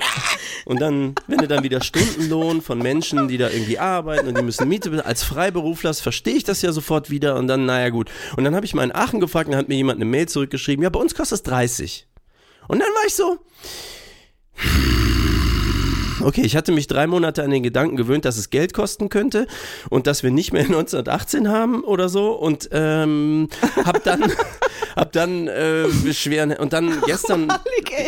Und 0.65 0.79
dann, 0.79 1.15
wenn 1.27 1.39
du 1.39 1.47
dann 1.47 1.63
wieder 1.63 1.81
Stundenlohn 1.81 2.61
von 2.61 2.79
Menschen, 2.79 3.27
die 3.27 3.37
da 3.37 3.49
irgendwie 3.49 3.77
arbeiten 3.77 4.27
und 4.27 4.37
die 4.37 4.41
müssen 4.41 4.67
Miete 4.67 4.89
bezahlen, 4.89 5.07
als 5.07 5.23
Freiberufler, 5.23 5.93
verstehe 5.93 6.35
ich 6.35 6.43
das 6.43 6.61
ja 6.61 6.71
sofort 6.71 7.09
wieder. 7.09 7.35
Und 7.35 7.47
dann, 7.47 7.65
naja, 7.65 7.89
gut. 7.89 8.09
Und 8.37 8.45
dann 8.45 8.55
habe 8.55 8.65
ich 8.65 8.73
mal 8.73 8.83
in 8.83 8.95
Aachen 8.95 9.19
gefragt, 9.19 9.49
dann 9.49 9.57
hat 9.57 9.67
mir 9.67 9.75
jemand 9.75 9.97
eine 9.97 10.05
Mail 10.05 10.27
zurückgeschrieben, 10.27 10.83
ja, 10.83 10.89
bei 10.89 10.99
uns 10.99 11.13
kostet 11.13 11.39
es 11.39 11.43
30. 11.43 12.07
Und 12.67 12.79
dann 12.79 12.89
war 12.89 13.05
ich 13.05 13.15
so, 13.15 13.39
Okay, 16.23 16.41
ich 16.41 16.55
hatte 16.55 16.71
mich 16.71 16.87
drei 16.87 17.07
Monate 17.07 17.43
an 17.43 17.51
den 17.51 17.63
Gedanken 17.63 17.97
gewöhnt, 17.97 18.25
dass 18.25 18.37
es 18.37 18.49
Geld 18.49 18.73
kosten 18.73 19.09
könnte 19.09 19.47
und 19.89 20.07
dass 20.07 20.23
wir 20.23 20.31
nicht 20.31 20.53
mehr 20.53 20.63
1918 20.65 21.49
haben 21.49 21.83
oder 21.83 22.09
so 22.09 22.31
und 22.31 22.69
ähm, 22.71 23.49
hab 23.83 24.03
dann 24.03 24.23
hab 24.95 25.11
dann 25.11 25.47
äh, 25.47 25.89
schwer 26.13 26.59
und 26.59 26.73
dann 26.73 27.01
gestern 27.05 27.51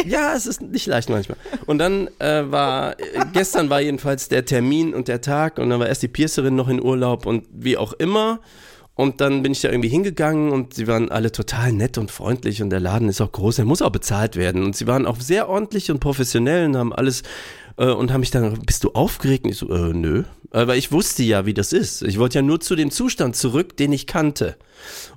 ja, 0.06 0.34
es 0.34 0.46
ist 0.46 0.62
nicht 0.62 0.88
leicht 0.88 1.10
manchmal. 1.10 1.38
Und 1.66 1.78
dann 1.78 2.10
äh, 2.20 2.44
war 2.50 2.96
gestern 3.34 3.70
war 3.70 3.82
jedenfalls 3.82 4.30
der 4.30 4.46
Termin 4.46 4.94
und 4.94 5.08
der 5.08 5.22
Tag 5.22 5.58
und 5.58 5.70
dann 5.70 5.80
war 5.80 5.88
erst 5.88 6.04
die 6.04 6.08
Piercerin 6.08 6.56
noch 6.56 6.70
in 6.70 6.82
Urlaub 6.82 7.26
und 7.26 7.46
wie 7.52 7.78
auch 7.78 7.94
immer. 7.94 8.40
Und 8.96 9.20
dann 9.20 9.44
bin 9.44 9.52
ich 9.52 9.60
da 9.60 9.70
irgendwie 9.70 9.90
hingegangen 9.90 10.54
und 10.54 10.74
sie 10.74 10.88
waren 10.88 11.12
alle 11.12 11.30
total 11.30 11.74
nett 11.74 11.98
und 11.98 12.12
freundlich 12.12 12.62
und 12.62 12.70
der 12.70 12.80
Laden 12.80 13.10
ist 13.10 13.20
auch 13.20 13.32
groß, 13.32 13.60
er 13.60 13.66
muss 13.66 13.82
auch 13.82 13.90
bezahlt 13.90 14.38
werden. 14.38 14.64
Und 14.64 14.76
sie 14.78 14.88
waren 14.88 15.06
auch 15.06 15.20
sehr 15.20 15.50
ordentlich 15.50 15.92
und 15.92 16.00
professionell 16.00 16.66
und 16.66 16.78
haben 16.78 16.94
alles 16.94 17.24
äh, 17.78 17.86
und 17.86 18.12
haben 18.12 18.22
mich 18.22 18.32
dann, 18.32 18.60
bist 18.62 18.84
du 18.84 18.92
aufgeregt? 18.92 19.46
Und 19.46 19.52
ich 19.52 19.58
so, 19.58 19.70
äh, 19.70 19.94
nö. 19.94 20.24
Aber 20.52 20.76
ich 20.76 20.92
wusste 20.92 21.24
ja, 21.24 21.46
wie 21.46 21.54
das 21.54 21.74
ist. 21.74 22.02
Ich 22.02 22.20
wollte 22.20 22.40
ja 22.40 22.42
nur 22.42 22.60
zu 22.60 22.76
dem 22.76 22.92
Zustand 22.92 23.36
zurück, 23.36 23.76
den 23.78 23.92
ich 23.92 24.08
kannte. 24.08 24.58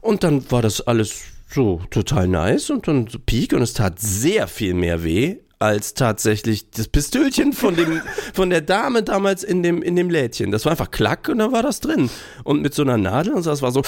Und 0.01 0.25
dann 0.25 0.51
war 0.51 0.63
das 0.63 0.81
alles 0.81 1.23
so 1.51 1.81
total 1.91 2.29
nice 2.29 2.71
und 2.71 2.89
dann 2.89 3.07
so 3.09 3.19
Peak 3.19 3.53
und 3.53 3.63
es 3.63 3.73
tat 3.73 3.99
sehr 4.01 4.49
viel 4.49 4.75
mehr 4.75 5.03
weh 5.03 5.37
als 5.59 5.95
tatsächlich 5.95 6.71
das 6.71 6.89
Pistölchen 6.89 7.53
von 7.53 7.75
dem 7.75 8.01
von 8.35 8.51
der 8.51 8.61
Dame 8.61 9.03
damals 9.03 9.43
in 9.43 9.63
dem 9.63 9.83
in 9.83 9.97
dem 9.97 10.11
Lädchen. 10.11 10.51
Das 10.51 10.65
war 10.65 10.73
einfach 10.73 10.91
klack 10.91 11.29
und 11.29 11.39
dann 11.39 11.53
war 11.53 11.63
das 11.63 11.81
drin 11.81 12.11
und 12.45 12.63
mit 12.63 12.75
so 12.75 12.83
einer 12.83 12.99
Nadel 12.99 13.33
und 13.33 13.43
so, 13.43 13.51
das 13.51 13.63
war 13.63 13.73
so 13.73 13.83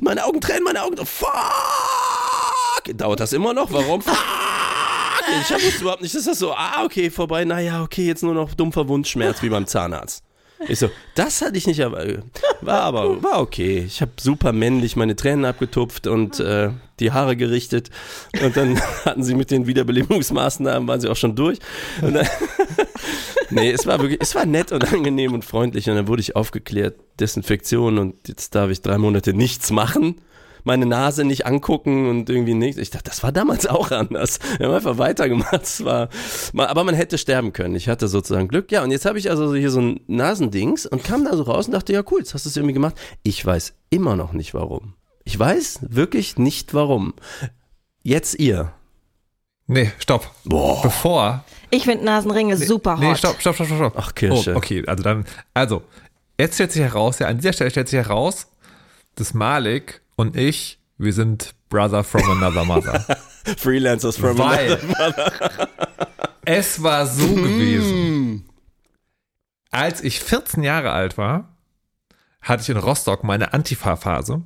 meine 0.00 0.24
Augen 0.24 0.40
tränen, 0.40 0.64
meine 0.64 0.82
Augen 0.82 0.96
fuck. 1.04 1.30
Dauert 2.96 3.20
das 3.20 3.32
immer 3.32 3.52
noch? 3.52 3.72
Warum? 3.72 4.02
Fuck. 4.02 4.16
Ich 5.42 5.50
wusste 5.50 5.80
überhaupt 5.82 6.02
nicht, 6.02 6.14
ist 6.14 6.26
das 6.26 6.38
so, 6.38 6.52
ah, 6.52 6.84
okay, 6.84 7.10
vorbei, 7.10 7.44
naja, 7.44 7.82
okay, 7.82 8.06
jetzt 8.06 8.22
nur 8.22 8.34
noch 8.34 8.54
dumpfer 8.54 8.88
Wundschmerz 8.88 9.42
wie 9.42 9.48
beim 9.48 9.66
Zahnarzt. 9.66 10.24
Ich 10.68 10.78
so, 10.78 10.90
das 11.14 11.40
hatte 11.40 11.56
ich 11.56 11.66
nicht, 11.66 11.80
aber 11.80 12.04
war 12.60 12.82
aber 12.82 13.22
war 13.22 13.40
okay. 13.40 13.82
Ich 13.86 14.02
habe 14.02 14.12
super 14.20 14.52
männlich 14.52 14.94
meine 14.94 15.16
Tränen 15.16 15.46
abgetupft 15.46 16.06
und 16.06 16.38
äh, 16.38 16.70
die 16.98 17.12
Haare 17.12 17.34
gerichtet 17.34 17.88
und 18.42 18.56
dann 18.58 18.78
hatten 19.06 19.22
sie 19.22 19.34
mit 19.34 19.50
den 19.50 19.66
Wiederbelebungsmaßnahmen 19.66 20.86
waren 20.86 21.00
sie 21.00 21.08
auch 21.08 21.16
schon 21.16 21.34
durch. 21.34 21.60
Und 22.02 22.12
dann, 22.12 22.26
nee, 23.50 23.70
es 23.70 23.86
war 23.86 24.00
wirklich, 24.00 24.20
es 24.20 24.34
war 24.34 24.44
nett 24.44 24.70
und 24.70 24.92
angenehm 24.92 25.32
und 25.32 25.46
freundlich 25.46 25.88
und 25.88 25.96
dann 25.96 26.08
wurde 26.08 26.20
ich 26.20 26.36
aufgeklärt, 26.36 26.96
Desinfektion 27.18 27.96
und 27.96 28.28
jetzt 28.28 28.54
darf 28.54 28.70
ich 28.70 28.82
drei 28.82 28.98
Monate 28.98 29.32
nichts 29.32 29.70
machen 29.70 30.20
meine 30.64 30.86
Nase 30.86 31.24
nicht 31.24 31.46
angucken 31.46 32.08
und 32.08 32.28
irgendwie 32.30 32.54
nichts. 32.54 32.80
Ich 32.80 32.90
dachte, 32.90 33.10
das 33.10 33.22
war 33.22 33.32
damals 33.32 33.66
auch 33.66 33.90
anders. 33.90 34.38
Wir 34.58 34.66
haben 34.66 34.74
einfach 34.74 34.98
weitergemacht. 34.98 35.62
Es 35.62 35.84
war, 35.84 36.08
aber 36.56 36.84
man 36.84 36.94
hätte 36.94 37.18
sterben 37.18 37.52
können. 37.52 37.74
Ich 37.74 37.88
hatte 37.88 38.08
sozusagen 38.08 38.48
Glück. 38.48 38.70
Ja, 38.72 38.82
und 38.82 38.90
jetzt 38.90 39.04
habe 39.04 39.18
ich 39.18 39.30
also 39.30 39.54
hier 39.54 39.70
so 39.70 39.80
ein 39.80 40.00
Nasendings 40.06 40.86
und 40.86 41.04
kam 41.04 41.24
da 41.24 41.36
so 41.36 41.42
raus 41.42 41.66
und 41.66 41.72
dachte, 41.72 41.92
ja 41.92 42.02
cool, 42.10 42.20
jetzt 42.20 42.34
hast 42.34 42.44
du 42.44 42.48
es 42.48 42.56
irgendwie 42.56 42.74
gemacht. 42.74 42.94
Ich 43.22 43.44
weiß 43.44 43.74
immer 43.90 44.16
noch 44.16 44.32
nicht 44.32 44.54
warum. 44.54 44.94
Ich 45.24 45.38
weiß 45.38 45.80
wirklich 45.82 46.38
nicht 46.38 46.74
warum. 46.74 47.14
Jetzt 48.02 48.38
ihr. 48.38 48.72
Nee, 49.66 49.92
stopp. 49.98 50.28
Boah. 50.44 50.82
Bevor. 50.82 51.44
Ich 51.70 51.84
finde 51.84 52.04
Nasenringe 52.04 52.56
Nee, 52.56 52.64
super 52.64 52.94
hot. 52.94 53.00
Nee, 53.00 53.14
stopp, 53.14 53.40
stopp, 53.40 53.54
stopp, 53.54 53.68
stopp, 53.68 53.78
stopp. 53.78 53.94
Ach, 53.96 54.14
Kirsche. 54.14 54.54
Oh, 54.54 54.56
okay, 54.56 54.84
also 54.86 55.02
dann, 55.04 55.24
also, 55.54 55.82
jetzt 56.38 56.54
stellt 56.54 56.72
sich 56.72 56.82
heraus, 56.82 57.20
ja, 57.20 57.28
an 57.28 57.36
dieser 57.36 57.52
Stelle 57.52 57.70
stellt 57.70 57.88
sich 57.88 57.98
heraus, 57.98 58.48
dass 59.14 59.34
Malik 59.34 60.00
und 60.20 60.36
ich, 60.36 60.78
wir 60.98 61.14
sind 61.14 61.54
Brother 61.70 62.04
from 62.04 62.30
another 62.30 62.64
mother. 62.64 63.00
Freelancers 63.56 64.18
from 64.18 64.36
Weil 64.36 64.78
another- 64.98 65.68
es 66.44 66.82
war 66.82 67.06
so 67.06 67.26
gewesen. 67.34 68.44
Als 69.70 70.02
ich 70.02 70.20
14 70.20 70.62
Jahre 70.62 70.90
alt 70.90 71.16
war, 71.16 71.56
hatte 72.42 72.62
ich 72.62 72.68
in 72.68 72.76
Rostock 72.76 73.24
meine 73.24 73.54
Antifa-Phase. 73.54 74.42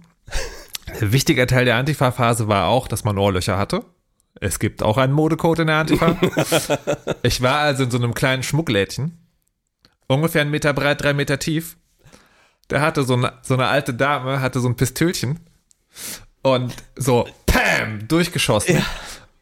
Ein 1.00 1.12
wichtiger 1.12 1.46
Teil 1.48 1.64
der 1.64 1.76
Antifa-Phase 1.76 2.46
war 2.46 2.68
auch, 2.68 2.86
dass 2.86 3.02
man 3.02 3.18
Ohrlöcher 3.18 3.58
hatte. 3.58 3.84
Es 4.40 4.60
gibt 4.60 4.80
auch 4.82 4.96
einen 4.96 5.12
Modecode 5.12 5.60
in 5.60 5.66
der 5.68 5.76
Antifa. 5.76 6.16
ich 7.22 7.42
war 7.42 7.58
also 7.58 7.82
in 7.84 7.90
so 7.90 7.98
einem 7.98 8.14
kleinen 8.14 8.42
Schmucklädchen. 8.44 9.18
Ungefähr 10.06 10.42
einen 10.42 10.50
Meter 10.52 10.72
breit, 10.72 11.02
drei 11.02 11.14
Meter 11.14 11.38
tief. 11.40 11.76
Da 12.68 12.80
hatte 12.80 13.02
so 13.02 13.14
eine, 13.14 13.32
so 13.42 13.54
eine 13.54 13.66
alte 13.66 13.92
Dame, 13.92 14.40
hatte 14.40 14.60
so 14.60 14.68
ein 14.68 14.76
Pistölchen 14.76 15.40
und 16.42 16.74
so, 16.96 17.26
Pam, 17.46 18.06
durchgeschossen. 18.08 18.82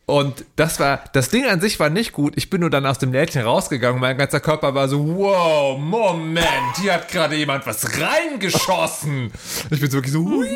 Und 0.04 0.44
das 0.56 0.80
war, 0.80 1.04
das 1.12 1.30
Ding 1.30 1.46
an 1.46 1.60
sich 1.60 1.78
war 1.78 1.88
nicht 1.88 2.12
gut. 2.12 2.34
Ich 2.36 2.50
bin 2.50 2.60
nur 2.60 2.70
dann 2.70 2.84
aus 2.86 2.98
dem 2.98 3.12
Lädchen 3.12 3.42
rausgegangen. 3.42 4.00
Mein 4.00 4.18
ganzer 4.18 4.40
Körper 4.40 4.74
war 4.74 4.88
so, 4.88 5.16
wow, 5.16 5.78
Moment, 5.78 6.76
hier 6.80 6.94
hat 6.94 7.08
gerade 7.08 7.36
jemand 7.36 7.66
was 7.66 7.98
reingeschossen. 7.98 9.32
Ich 9.70 9.80
bin 9.80 9.90
so 9.90 9.96
wirklich 9.98 10.12
so 10.12 10.24
hui, 10.24 10.48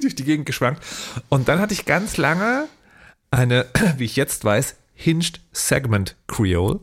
durch 0.00 0.14
die 0.14 0.24
Gegend 0.24 0.46
geschwankt. 0.46 0.82
Und 1.28 1.48
dann 1.48 1.60
hatte 1.60 1.72
ich 1.72 1.86
ganz 1.86 2.18
lange 2.18 2.68
eine, 3.30 3.66
wie 3.96 4.04
ich 4.04 4.16
jetzt 4.16 4.44
weiß, 4.44 4.76
Hinged 4.94 5.40
Segment 5.52 6.16
Creole. 6.26 6.80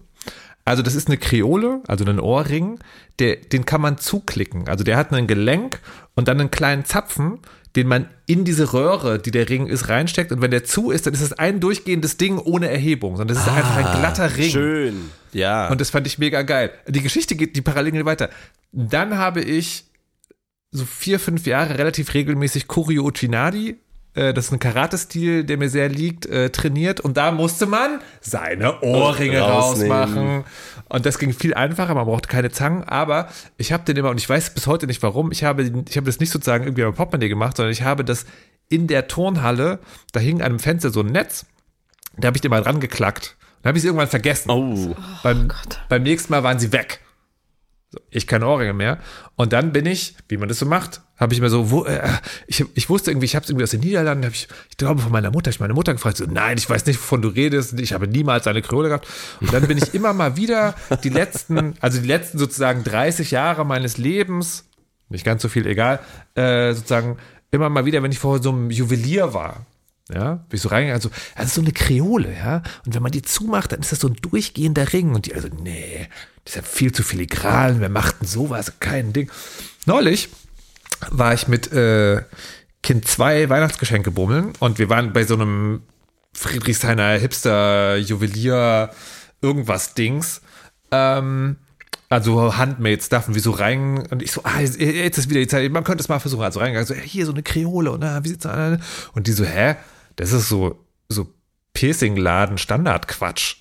Also 0.65 0.81
das 0.81 0.95
ist 0.95 1.07
eine 1.07 1.17
Kreole, 1.17 1.81
also 1.87 2.03
ein 2.05 2.19
Ohrring, 2.19 2.79
der, 3.19 3.35
den 3.35 3.65
kann 3.65 3.81
man 3.81 3.99
zuklicken. 3.99 4.67
Also 4.67 4.83
der 4.83 4.97
hat 4.97 5.13
ein 5.13 5.27
Gelenk 5.27 5.79
und 6.15 6.27
dann 6.27 6.39
einen 6.39 6.49
kleinen 6.49 6.85
Zapfen, 6.85 7.39
den 7.75 7.87
man 7.87 8.07
in 8.25 8.45
diese 8.45 8.73
Röhre, 8.73 9.19
die 9.19 9.31
der 9.31 9.49
Ring 9.49 9.67
ist, 9.67 9.89
reinsteckt. 9.89 10.31
Und 10.31 10.41
wenn 10.41 10.51
der 10.51 10.63
zu 10.63 10.91
ist, 10.91 11.05
dann 11.05 11.13
ist 11.13 11.21
es 11.21 11.33
ein 11.33 11.59
durchgehendes 11.59 12.17
Ding 12.17 12.37
ohne 12.37 12.69
Erhebung. 12.69 13.17
Sondern 13.17 13.35
das 13.35 13.45
ist 13.45 13.51
einfach 13.51 13.75
ein 13.75 13.99
glatter 13.99 14.37
Ring. 14.37 14.49
Schön. 14.49 15.11
Ja. 15.33 15.67
Und 15.67 15.81
das 15.81 15.89
fand 15.89 16.07
ich 16.07 16.17
mega 16.17 16.43
geil. 16.43 16.71
Die 16.87 17.01
Geschichte 17.01 17.35
geht, 17.35 17.55
die 17.55 17.61
parallel 17.61 17.91
geht 17.91 18.05
weiter. 18.05 18.29
Dann 18.71 19.17
habe 19.17 19.41
ich 19.41 19.85
so 20.71 20.85
vier, 20.85 21.19
fünf 21.19 21.45
Jahre 21.45 21.77
relativ 21.77 22.13
regelmäßig 22.13 22.67
Kurio 22.67 23.03
Uchinadi, 23.03 23.69
äh, 23.69 23.75
das 24.15 24.45
ist 24.45 24.51
ein 24.51 24.59
Karate-Stil, 24.59 25.43
der 25.43 25.57
mir 25.57 25.69
sehr 25.69 25.89
liegt, 25.89 26.25
äh, 26.25 26.49
trainiert. 26.49 26.99
Und 27.01 27.17
da 27.17 27.31
musste 27.31 27.65
man 27.65 27.99
seine 28.21 28.81
Ohrringe 28.81 29.39
rausmachen. 29.39 30.43
Und 30.87 31.05
das 31.05 31.19
ging 31.19 31.33
viel 31.33 31.53
einfacher, 31.53 31.93
man 31.93 32.05
brauchte 32.05 32.29
keine 32.29 32.51
Zangen. 32.51 32.83
Aber 32.83 33.27
ich 33.57 33.73
habe 33.73 33.83
den 33.83 33.97
immer, 33.97 34.09
und 34.09 34.19
ich 34.19 34.29
weiß 34.29 34.53
bis 34.53 34.67
heute 34.67 34.87
nicht 34.87 35.03
warum, 35.03 35.31
ich 35.31 35.43
habe, 35.43 35.63
ich 35.63 35.97
habe 35.97 36.05
das 36.05 36.19
nicht 36.19 36.31
sozusagen 36.31 36.63
irgendwie 36.63 36.83
am 36.83 36.93
Portemonnaie 36.93 37.29
gemacht, 37.29 37.57
sondern 37.57 37.71
ich 37.73 37.83
habe 37.83 38.05
das 38.05 38.25
in 38.69 38.87
der 38.87 39.07
Turnhalle, 39.07 39.79
da 40.11 40.19
hing 40.19 40.37
an 40.41 40.45
einem 40.45 40.59
Fenster 40.59 40.89
so 40.89 41.01
ein 41.01 41.07
Netz, 41.07 41.45
da 42.17 42.27
habe 42.27 42.37
ich 42.37 42.41
den 42.41 42.51
mal 42.51 42.63
dran 42.63 42.79
geklackt. 42.79 43.35
Dann 43.61 43.69
habe 43.69 43.77
ich 43.77 43.83
es 43.83 43.85
irgendwann 43.85 44.07
vergessen. 44.07 44.49
oh. 44.49 44.95
Beim, 45.23 45.51
beim 45.89 46.03
nächsten 46.03 46.31
Mal 46.31 46.43
waren 46.43 46.59
sie 46.59 46.71
weg. 46.71 47.01
Ich 48.09 48.27
keine 48.27 48.47
Ohrringe 48.47 48.73
mehr. 48.73 48.99
Und 49.35 49.53
dann 49.53 49.71
bin 49.71 49.85
ich, 49.85 50.15
wie 50.27 50.37
man 50.37 50.49
das 50.49 50.59
so 50.59 50.65
macht, 50.65 51.01
habe 51.17 51.33
ich 51.33 51.39
mir 51.39 51.49
so, 51.49 51.71
wo, 51.71 51.85
äh, 51.85 52.09
ich, 52.47 52.65
ich 52.73 52.89
wusste 52.89 53.11
irgendwie, 53.11 53.25
ich 53.25 53.35
habe 53.35 53.43
es 53.43 53.49
irgendwie 53.49 53.63
aus 53.63 53.71
den 53.71 53.79
Niederlanden, 53.79 54.25
habe 54.25 54.35
ich, 54.35 54.47
ich 54.69 54.77
glaube 54.77 55.01
von 55.01 55.11
meiner 55.11 55.31
Mutter, 55.31 55.49
ich 55.49 55.59
meine 55.59 55.73
Mutter 55.73 55.93
gefragt, 55.93 56.17
so, 56.17 56.25
nein, 56.25 56.57
ich 56.57 56.69
weiß 56.69 56.85
nicht, 56.85 56.99
wovon 56.99 57.21
du 57.21 57.29
redest, 57.29 57.79
ich 57.79 57.93
habe 57.93 58.07
niemals 58.07 58.47
eine 58.47 58.61
Kreole 58.61 58.89
gehabt. 58.89 59.07
Und 59.39 59.53
dann 59.53 59.67
bin 59.67 59.77
ich 59.77 59.93
immer 59.93 60.13
mal 60.13 60.35
wieder 60.35 60.75
die 61.03 61.09
letzten, 61.09 61.75
also 61.79 62.01
die 62.01 62.07
letzten 62.07 62.37
sozusagen 62.37 62.83
30 62.83 63.31
Jahre 63.31 63.65
meines 63.65 63.97
Lebens, 63.97 64.65
nicht 65.09 65.25
ganz 65.25 65.41
so 65.41 65.49
viel, 65.49 65.65
egal, 65.67 65.99
äh, 66.35 66.73
sozusagen 66.73 67.17
immer 67.51 67.69
mal 67.69 67.85
wieder, 67.85 68.03
wenn 68.03 68.11
ich 68.11 68.19
vor 68.19 68.41
so 68.41 68.49
einem 68.51 68.69
Juwelier 68.69 69.33
war, 69.33 69.65
ja, 70.13 70.35
bin 70.35 70.57
ich 70.57 70.61
so 70.61 70.69
reingegangen, 70.69 70.95
also, 70.95 71.09
das 71.35 71.47
ist 71.47 71.55
so 71.55 71.61
eine 71.61 71.71
Kreole, 71.71 72.31
ja. 72.31 72.61
Und 72.85 72.93
wenn 72.93 73.01
man 73.01 73.11
die 73.11 73.23
zumacht, 73.23 73.71
dann 73.71 73.79
ist 73.79 73.91
das 73.91 73.99
so 73.99 74.07
ein 74.07 74.17
durchgehender 74.21 74.93
Ring. 74.93 75.15
Und 75.15 75.25
die, 75.25 75.33
also, 75.33 75.47
nee, 75.47 76.07
das 76.43 76.53
ist 76.53 76.55
ja 76.57 76.61
viel 76.61 76.91
zu 76.91 77.01
filigran, 77.01 77.79
wer 77.79 77.89
macht 77.89 78.21
denn 78.21 78.27
sowas? 78.27 78.73
Kein 78.79 79.13
Ding. 79.13 79.31
Neulich 79.87 80.29
war 81.11 81.33
ich 81.33 81.47
mit 81.47 81.71
äh, 81.71 82.21
Kind 82.83 83.07
2 83.07 83.49
Weihnachtsgeschenke 83.49 84.11
bummeln 84.11 84.53
und 84.59 84.79
wir 84.79 84.89
waren 84.89 85.13
bei 85.13 85.23
so 85.23 85.35
einem 85.35 85.81
Friedrichshainer 86.33 87.13
Hipster 87.13 87.97
Juwelier 87.97 88.91
irgendwas 89.41 89.93
Dings. 89.93 90.41
Ähm, 90.91 91.57
also 92.09 92.55
Handmade 92.57 93.01
Stuff 93.01 93.27
und 93.27 93.35
wie 93.35 93.39
so 93.39 93.51
rein 93.51 94.05
und 94.11 94.21
ich 94.21 94.31
so, 94.31 94.41
ah, 94.43 94.59
jetzt 94.59 95.17
ist 95.17 95.29
wieder 95.29 95.39
die 95.39 95.47
Zeit, 95.47 95.71
man 95.71 95.83
könnte 95.83 96.01
es 96.01 96.07
mal 96.09 96.19
versuchen, 96.19 96.43
also 96.43 96.59
reingegangen, 96.59 96.87
so, 96.87 96.93
hier 96.93 97.25
so 97.25 97.31
eine 97.31 97.41
Kreole 97.41 97.91
und 97.91 98.03
ah, 98.03 98.23
wie 98.23 98.29
sieht's 98.29 98.45
an? 98.45 98.81
Und 99.13 99.27
die 99.27 99.31
so, 99.31 99.43
hä? 99.43 99.75
Das 100.15 100.31
ist 100.31 100.47
so 100.47 100.84
Piercing-Laden 101.75 102.57
Standard-Quatsch. 102.57 103.57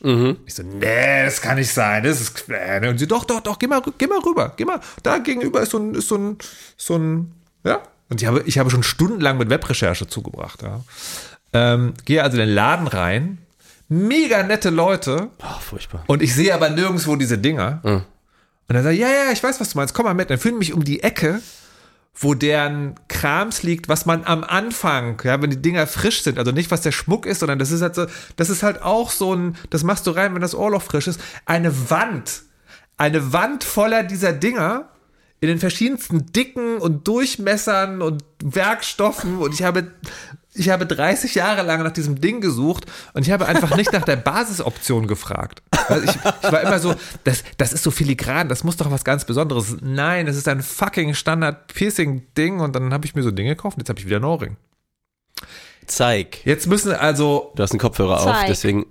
Ich 0.47 0.55
so, 0.55 0.63
nee, 0.63 1.25
das 1.27 1.43
kann 1.43 1.57
nicht 1.59 1.71
sein, 1.73 2.03
das 2.05 2.21
ist 2.23 2.35
Quäne. 2.35 2.89
Und 2.89 2.97
sie, 2.99 3.07
doch, 3.07 3.25
doch, 3.25 3.41
doch, 3.41 3.59
geh 3.59 3.67
mal, 3.67 3.83
geh 3.99 4.07
mal 4.07 4.21
rüber, 4.21 4.55
geh 4.57 4.65
mal, 4.65 4.81
da 5.03 5.19
gegenüber 5.19 5.61
ist 5.61 5.73
so 5.73 5.79
ein, 5.79 5.95
ist 5.95 6.09
so 6.09 6.17
ein, 6.17 6.39
so 6.79 6.97
ein, 6.97 7.33
ja. 7.65 7.81
Und 8.09 8.23
ich 8.23 8.27
habe, 8.27 8.43
ich 8.47 8.59
habe 8.59 8.71
schon 8.71 8.83
stundenlang 8.83 9.37
mit 9.37 9.51
Webrecherche 9.51 10.07
zugebracht, 10.07 10.63
ja. 10.63 10.81
Ähm, 11.53 11.93
gehe 12.07 12.23
also 12.23 12.39
in 12.41 12.47
den 12.47 12.55
Laden 12.55 12.87
rein, 12.87 13.39
mega 13.89 14.43
nette 14.43 14.71
Leute, 14.71 15.29
Oh, 15.43 15.61
furchtbar. 15.61 16.05
und 16.07 16.23
ich 16.23 16.35
sehe 16.35 16.55
aber 16.55 16.71
nirgendwo 16.71 17.17
diese 17.17 17.37
Dinger. 17.39 17.81
Und 17.83 18.03
dann 18.69 18.83
sagt 18.83 18.95
er, 18.97 18.99
ja, 19.01 19.09
ja, 19.27 19.33
ich 19.33 19.43
weiß, 19.43 19.61
was 19.61 19.71
du 19.71 19.79
meinst, 19.79 19.93
komm 19.95 20.07
mal 20.07 20.15
mit. 20.15 20.31
Dann 20.31 20.39
führen 20.39 20.57
mich 20.59 20.73
um 20.73 20.85
die 20.85 21.03
Ecke, 21.03 21.41
wo 22.15 22.35
deren 22.35 22.95
Krams 23.09 23.63
liegt, 23.63 23.89
was 23.89 24.07
man 24.07 24.25
am 24.25 24.45
Anfang, 24.45 25.21
ja, 25.25 25.43
wenn 25.43 25.51
die 25.51 25.61
Dinger 25.61 25.87
frisch 25.87 26.23
sind, 26.23 26.39
also 26.39 26.53
nicht, 26.53 26.71
was 26.71 26.81
der 26.81 26.93
Schmuck 26.93 27.27
ist, 27.27 27.41
sondern 27.41 27.59
das 27.59 27.73
ist 27.73 27.83
halt 27.83 27.97
so, 27.97 28.07
das 28.37 28.51
ist 28.51 28.63
halt 28.63 28.83
auch 28.83 29.11
so 29.11 29.35
ein, 29.35 29.57
das 29.71 29.83
machst 29.83 30.07
du 30.07 30.13
rein, 30.13 30.33
wenn 30.35 30.41
das 30.41 30.55
Ohrloch 30.55 30.83
frisch 30.83 31.09
ist, 31.09 31.21
eine 31.45 31.91
Wand. 31.91 32.43
Eine 32.97 33.33
Wand 33.33 33.65
voller 33.65 34.05
dieser 34.05 34.33
Dinger 34.33 34.91
in 35.41 35.49
den 35.49 35.59
verschiedensten 35.59 36.27
Dicken 36.33 36.79
und 36.79 37.09
Durchmessern 37.09 38.01
und 38.01 38.23
Werkstoffen 38.43 39.39
und 39.39 39.53
ich 39.53 39.65
habe 39.65 39.91
ich 40.55 40.71
habe 40.71 40.87
30 40.87 41.35
Jahre 41.35 41.63
lang 41.63 41.83
nach 41.83 41.93
diesem 41.93 42.21
Ding 42.21 42.41
gesucht 42.41 42.87
und 43.13 43.27
ich 43.27 43.33
habe 43.33 43.47
einfach 43.47 43.77
nicht 43.77 43.93
nach 43.93 44.05
der 44.05 44.17
Basisoption 44.17 45.07
gefragt. 45.07 45.63
Also 45.89 46.05
ich, 46.05 46.15
ich, 46.15 46.53
war 46.53 46.61
immer 46.61 46.79
so, 46.79 46.95
das, 47.25 47.45
das 47.59 47.73
ist 47.73 47.83
so 47.83 47.91
filigran, 47.91 48.49
das 48.49 48.65
muss 48.65 48.77
doch 48.77 48.91
was 48.91 49.05
ganz 49.05 49.25
Besonderes. 49.25 49.77
Nein, 49.81 50.27
es 50.29 50.37
ist 50.37 50.49
ein 50.49 50.63
fucking 50.63 51.15
Standard-Piercing-Ding 51.15 52.61
und 52.61 52.75
dann 52.75 52.93
habe 52.93 53.05
ich 53.05 53.15
mir 53.15 53.23
so 53.23 53.31
Dinge 53.31 53.51
gekauft 53.51 53.77
und 53.77 53.83
jetzt 53.83 53.89
habe 53.89 53.99
ich 53.99 54.07
wieder 54.07 54.17
einen 54.17 54.25
Ohrring. 54.27 54.57
Zeig. 55.87 56.47
Jetzt 56.47 56.67
müssen 56.67 56.93
also. 56.93 57.53
Du 57.57 57.63
hast 57.63 57.73
einen 57.73 57.81
Kopfhörer 57.81 58.19
Zeig. 58.19 58.35
auf, 58.35 58.45
deswegen. 58.47 58.87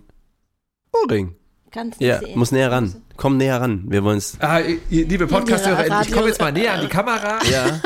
Ohrring. 0.92 1.36
Ganz 1.72 1.96
Ja, 2.00 2.20
sehen. 2.20 2.38
muss 2.38 2.52
näher 2.52 2.72
ran. 2.72 3.02
Komm 3.18 3.38
näher 3.38 3.60
ran. 3.60 3.86
Wir 3.88 4.04
wollen 4.04 4.20
es. 4.20 4.38
Ah, 4.40 4.60
liebe 4.90 5.26
Podcast-Hörer, 5.26 6.02
ich 6.02 6.12
komme 6.12 6.28
jetzt 6.28 6.40
mal 6.40 6.52
näher 6.52 6.74
an 6.74 6.82
die 6.82 6.88
Kamera. 6.88 7.40
Ja. 7.50 7.80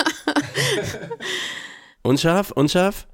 unscharf? 2.01 2.51
Unscharf? 2.51 3.07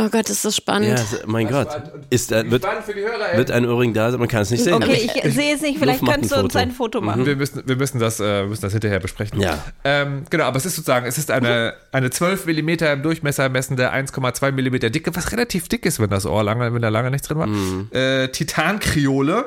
Oh 0.00 0.08
Gott, 0.10 0.30
ist 0.30 0.44
das 0.44 0.56
spannend. 0.56 0.98
Ja, 0.98 1.18
mein 1.26 1.48
Gott. 1.48 1.68
Ist, 2.10 2.30
äh, 2.30 2.48
wird, 2.48 2.62
Spannend 2.62 2.84
für 2.84 2.94
die 2.94 3.00
Hörer, 3.00 3.32
ey. 3.32 3.38
wird 3.38 3.50
ein 3.50 3.66
Ohrring 3.66 3.92
da 3.94 4.10
sein? 4.10 4.20
Man 4.20 4.28
kann 4.28 4.42
es 4.42 4.50
nicht 4.50 4.62
sehen. 4.62 4.74
Okay, 4.74 5.10
ich, 5.12 5.34
sehe 5.34 5.54
es 5.54 5.60
nicht. 5.60 5.78
Vielleicht 5.78 6.04
könntest 6.04 6.32
ein 6.32 6.38
du 6.38 6.44
uns 6.44 6.52
Foto. 6.52 6.58
ein 6.58 6.70
Foto 6.70 7.00
machen. 7.00 7.26
wir, 7.26 7.36
müssen, 7.36 7.62
wir 7.66 7.76
müssen, 7.76 7.98
das, 7.98 8.20
äh, 8.20 8.44
müssen 8.44 8.62
das 8.62 8.72
hinterher 8.72 9.00
besprechen. 9.00 9.40
Ja. 9.40 9.62
Ähm, 9.84 10.24
genau, 10.30 10.44
aber 10.44 10.56
es 10.56 10.66
ist 10.66 10.76
sozusagen, 10.76 11.06
es 11.06 11.18
ist 11.18 11.30
eine, 11.30 11.74
eine 11.90 12.10
12 12.10 12.46
mm 12.46 12.68
im 12.68 13.02
Durchmesser 13.02 13.48
messende 13.48 13.92
1,2 13.92 14.52
mm 14.52 14.92
Dicke, 14.92 15.14
was 15.16 15.32
relativ 15.32 15.68
dick 15.68 15.84
ist, 15.84 15.98
wenn 15.98 16.10
das 16.10 16.26
Ohr 16.26 16.44
lange, 16.44 16.72
wenn 16.72 16.82
da 16.82 16.88
lange 16.88 17.10
nichts 17.10 17.26
drin 17.26 17.38
war. 17.38 17.46
Mhm. 17.46 17.88
Äh, 17.90 18.28
Titankriole, 18.28 19.46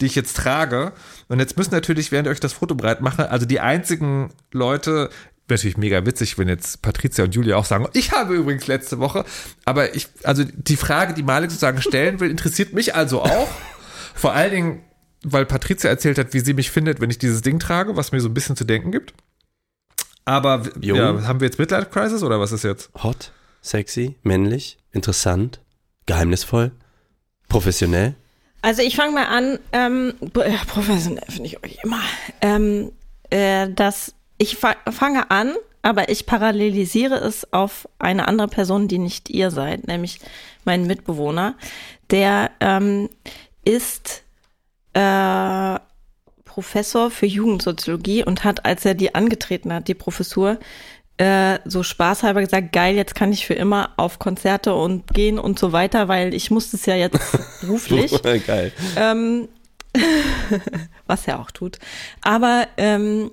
die 0.00 0.06
ich 0.06 0.14
jetzt 0.14 0.36
trage. 0.36 0.92
Und 1.28 1.38
jetzt 1.38 1.56
müssen 1.56 1.72
natürlich, 1.72 2.12
während 2.12 2.26
ich 2.28 2.32
euch 2.32 2.40
das 2.40 2.52
Foto 2.52 2.74
bereit 2.74 3.00
mache, 3.00 3.30
also 3.30 3.46
die 3.46 3.60
einzigen 3.60 4.30
Leute, 4.52 5.10
natürlich 5.48 5.76
mega 5.76 6.04
witzig, 6.06 6.38
wenn 6.38 6.48
jetzt 6.48 6.82
Patricia 6.82 7.24
und 7.24 7.34
Julia 7.34 7.56
auch 7.56 7.64
sagen, 7.64 7.88
ich 7.92 8.12
habe 8.12 8.34
übrigens 8.34 8.66
letzte 8.66 8.98
Woche, 8.98 9.24
aber 9.64 9.94
ich, 9.94 10.08
also 10.24 10.44
die 10.44 10.76
Frage, 10.76 11.14
die 11.14 11.22
Malik 11.22 11.50
sozusagen 11.50 11.82
stellen 11.82 12.20
will, 12.20 12.30
interessiert 12.30 12.72
mich 12.72 12.94
also 12.94 13.22
auch. 13.22 13.48
Vor 14.14 14.32
allen 14.32 14.50
Dingen, 14.50 14.82
weil 15.24 15.46
Patricia 15.46 15.88
erzählt 15.88 16.18
hat, 16.18 16.34
wie 16.34 16.40
sie 16.40 16.54
mich 16.54 16.70
findet, 16.70 17.00
wenn 17.00 17.10
ich 17.10 17.18
dieses 17.18 17.42
Ding 17.42 17.58
trage, 17.58 17.96
was 17.96 18.12
mir 18.12 18.20
so 18.20 18.28
ein 18.28 18.34
bisschen 18.34 18.56
zu 18.56 18.64
denken 18.64 18.92
gibt. 18.92 19.14
Aber 20.24 20.62
ja, 20.80 21.26
haben 21.26 21.40
wir 21.40 21.46
jetzt 21.46 21.58
Midlife 21.58 21.86
Crisis 21.86 22.22
oder 22.22 22.38
was 22.38 22.52
ist 22.52 22.62
jetzt? 22.62 22.90
Hot, 23.02 23.32
sexy, 23.60 24.16
männlich, 24.22 24.78
interessant, 24.92 25.60
geheimnisvoll, 26.06 26.72
professionell. 27.48 28.14
Also 28.60 28.82
ich 28.82 28.94
fange 28.94 29.12
mal 29.12 29.26
an, 29.26 29.58
ähm, 29.72 30.14
professionell 30.68 31.24
finde 31.28 31.46
ich 31.48 31.64
euch 31.64 31.78
immer, 31.82 32.00
ähm, 32.40 32.92
äh, 33.30 33.68
dass 33.70 34.14
ich 34.42 34.56
fa 34.56 34.74
fange 34.90 35.30
an, 35.30 35.54
aber 35.82 36.08
ich 36.08 36.26
parallelisiere 36.26 37.14
es 37.14 37.52
auf 37.52 37.88
eine 38.00 38.26
andere 38.26 38.48
Person, 38.48 38.88
die 38.88 38.98
nicht 38.98 39.30
ihr 39.30 39.50
seid, 39.52 39.86
nämlich 39.86 40.18
meinen 40.64 40.86
Mitbewohner. 40.86 41.54
Der 42.10 42.50
ähm, 42.60 43.08
ist 43.64 44.22
äh, 44.94 45.78
Professor 46.44 47.10
für 47.10 47.26
Jugendsoziologie 47.26 48.24
und 48.24 48.42
hat, 48.42 48.64
als 48.64 48.84
er 48.84 48.94
die 48.94 49.14
angetreten 49.14 49.72
hat, 49.72 49.86
die 49.86 49.94
Professur, 49.94 50.58
äh, 51.18 51.60
so 51.64 51.84
spaßhalber 51.84 52.40
gesagt, 52.40 52.72
geil, 52.72 52.96
jetzt 52.96 53.14
kann 53.14 53.32
ich 53.32 53.46
für 53.46 53.54
immer 53.54 53.90
auf 53.96 54.18
Konzerte 54.18 54.74
und 54.74 55.06
gehen 55.14 55.38
und 55.38 55.58
so 55.58 55.70
weiter, 55.70 56.08
weil 56.08 56.34
ich 56.34 56.50
muss 56.50 56.72
das 56.72 56.84
ja 56.86 56.96
jetzt 56.96 57.20
beruflich 57.60 58.20
Geil. 58.22 58.72
ähm, 58.96 59.48
was 61.06 61.28
er 61.28 61.38
auch 61.38 61.52
tut. 61.52 61.78
Aber 62.22 62.66
ähm, 62.76 63.30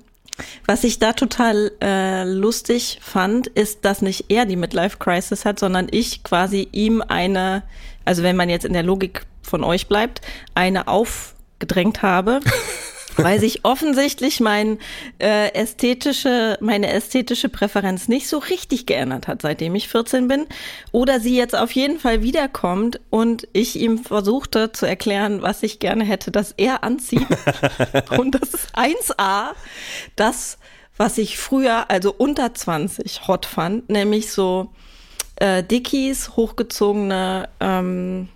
was 0.66 0.84
ich 0.84 1.00
da 1.00 1.14
total 1.14 1.72
äh, 1.82 2.24
lustig 2.24 3.00
fand, 3.02 3.48
ist, 3.48 3.86
dass 3.86 4.02
nicht 4.02 4.26
er 4.30 4.46
die 4.46 4.56
Midlife 4.56 4.98
Crisis 4.98 5.46
hat, 5.46 5.60
sondern 5.60 5.88
ich 5.92 6.24
quasi 6.24 6.68
ihm 6.72 7.02
eine, 7.02 7.64
also 8.06 8.24
wenn 8.24 8.36
man 8.36 8.50
jetzt 8.50 8.66
in 8.66 8.74
der 8.74 8.84
Logik 8.84 9.26
von 9.42 9.64
euch 9.64 9.88
bleibt, 9.88 10.22
eine 10.56 10.88
aufgedrängt 10.88 12.02
habe. 12.02 12.40
weil 13.24 13.40
sich 13.40 13.66
offensichtlich 13.66 14.40
mein 14.40 14.80
äh, 15.20 15.54
ästhetische, 15.54 16.58
meine 16.62 16.92
ästhetische 16.92 17.50
Präferenz 17.50 18.08
nicht 18.08 18.28
so 18.28 18.38
richtig 18.38 18.86
geändert 18.86 19.28
hat, 19.28 19.42
seitdem 19.42 19.76
ich 19.76 19.88
14 19.88 20.28
bin. 20.28 20.46
Oder 20.92 21.20
sie 21.20 21.36
jetzt 21.36 21.56
auf 21.56 21.72
jeden 21.72 22.00
Fall 22.00 22.22
wiederkommt 22.22 23.00
und 23.10 23.48
ich 23.54 23.80
ihm 23.80 24.00
versuchte 24.00 24.72
zu 24.72 24.86
erklären, 24.86 25.42
was 25.42 25.64
ich 25.64 25.80
gerne 25.80 26.04
hätte, 26.04 26.32
dass 26.32 26.54
er 26.58 26.84
anzieht. 26.84 27.28
und 28.18 28.32
das 28.32 28.54
ist 28.54 28.76
1a, 28.76 29.52
das, 30.16 30.58
was 30.98 31.18
ich 31.18 31.38
früher, 31.38 31.90
also 31.90 32.14
unter 32.18 32.54
20, 32.54 33.28
hot 33.28 33.46
fand, 33.46 33.90
nämlich 33.90 34.32
so 34.32 34.74
äh, 35.38 35.64
Dickies, 35.64 36.36
hochgezogene 36.36 37.50
ähm, 37.60 38.28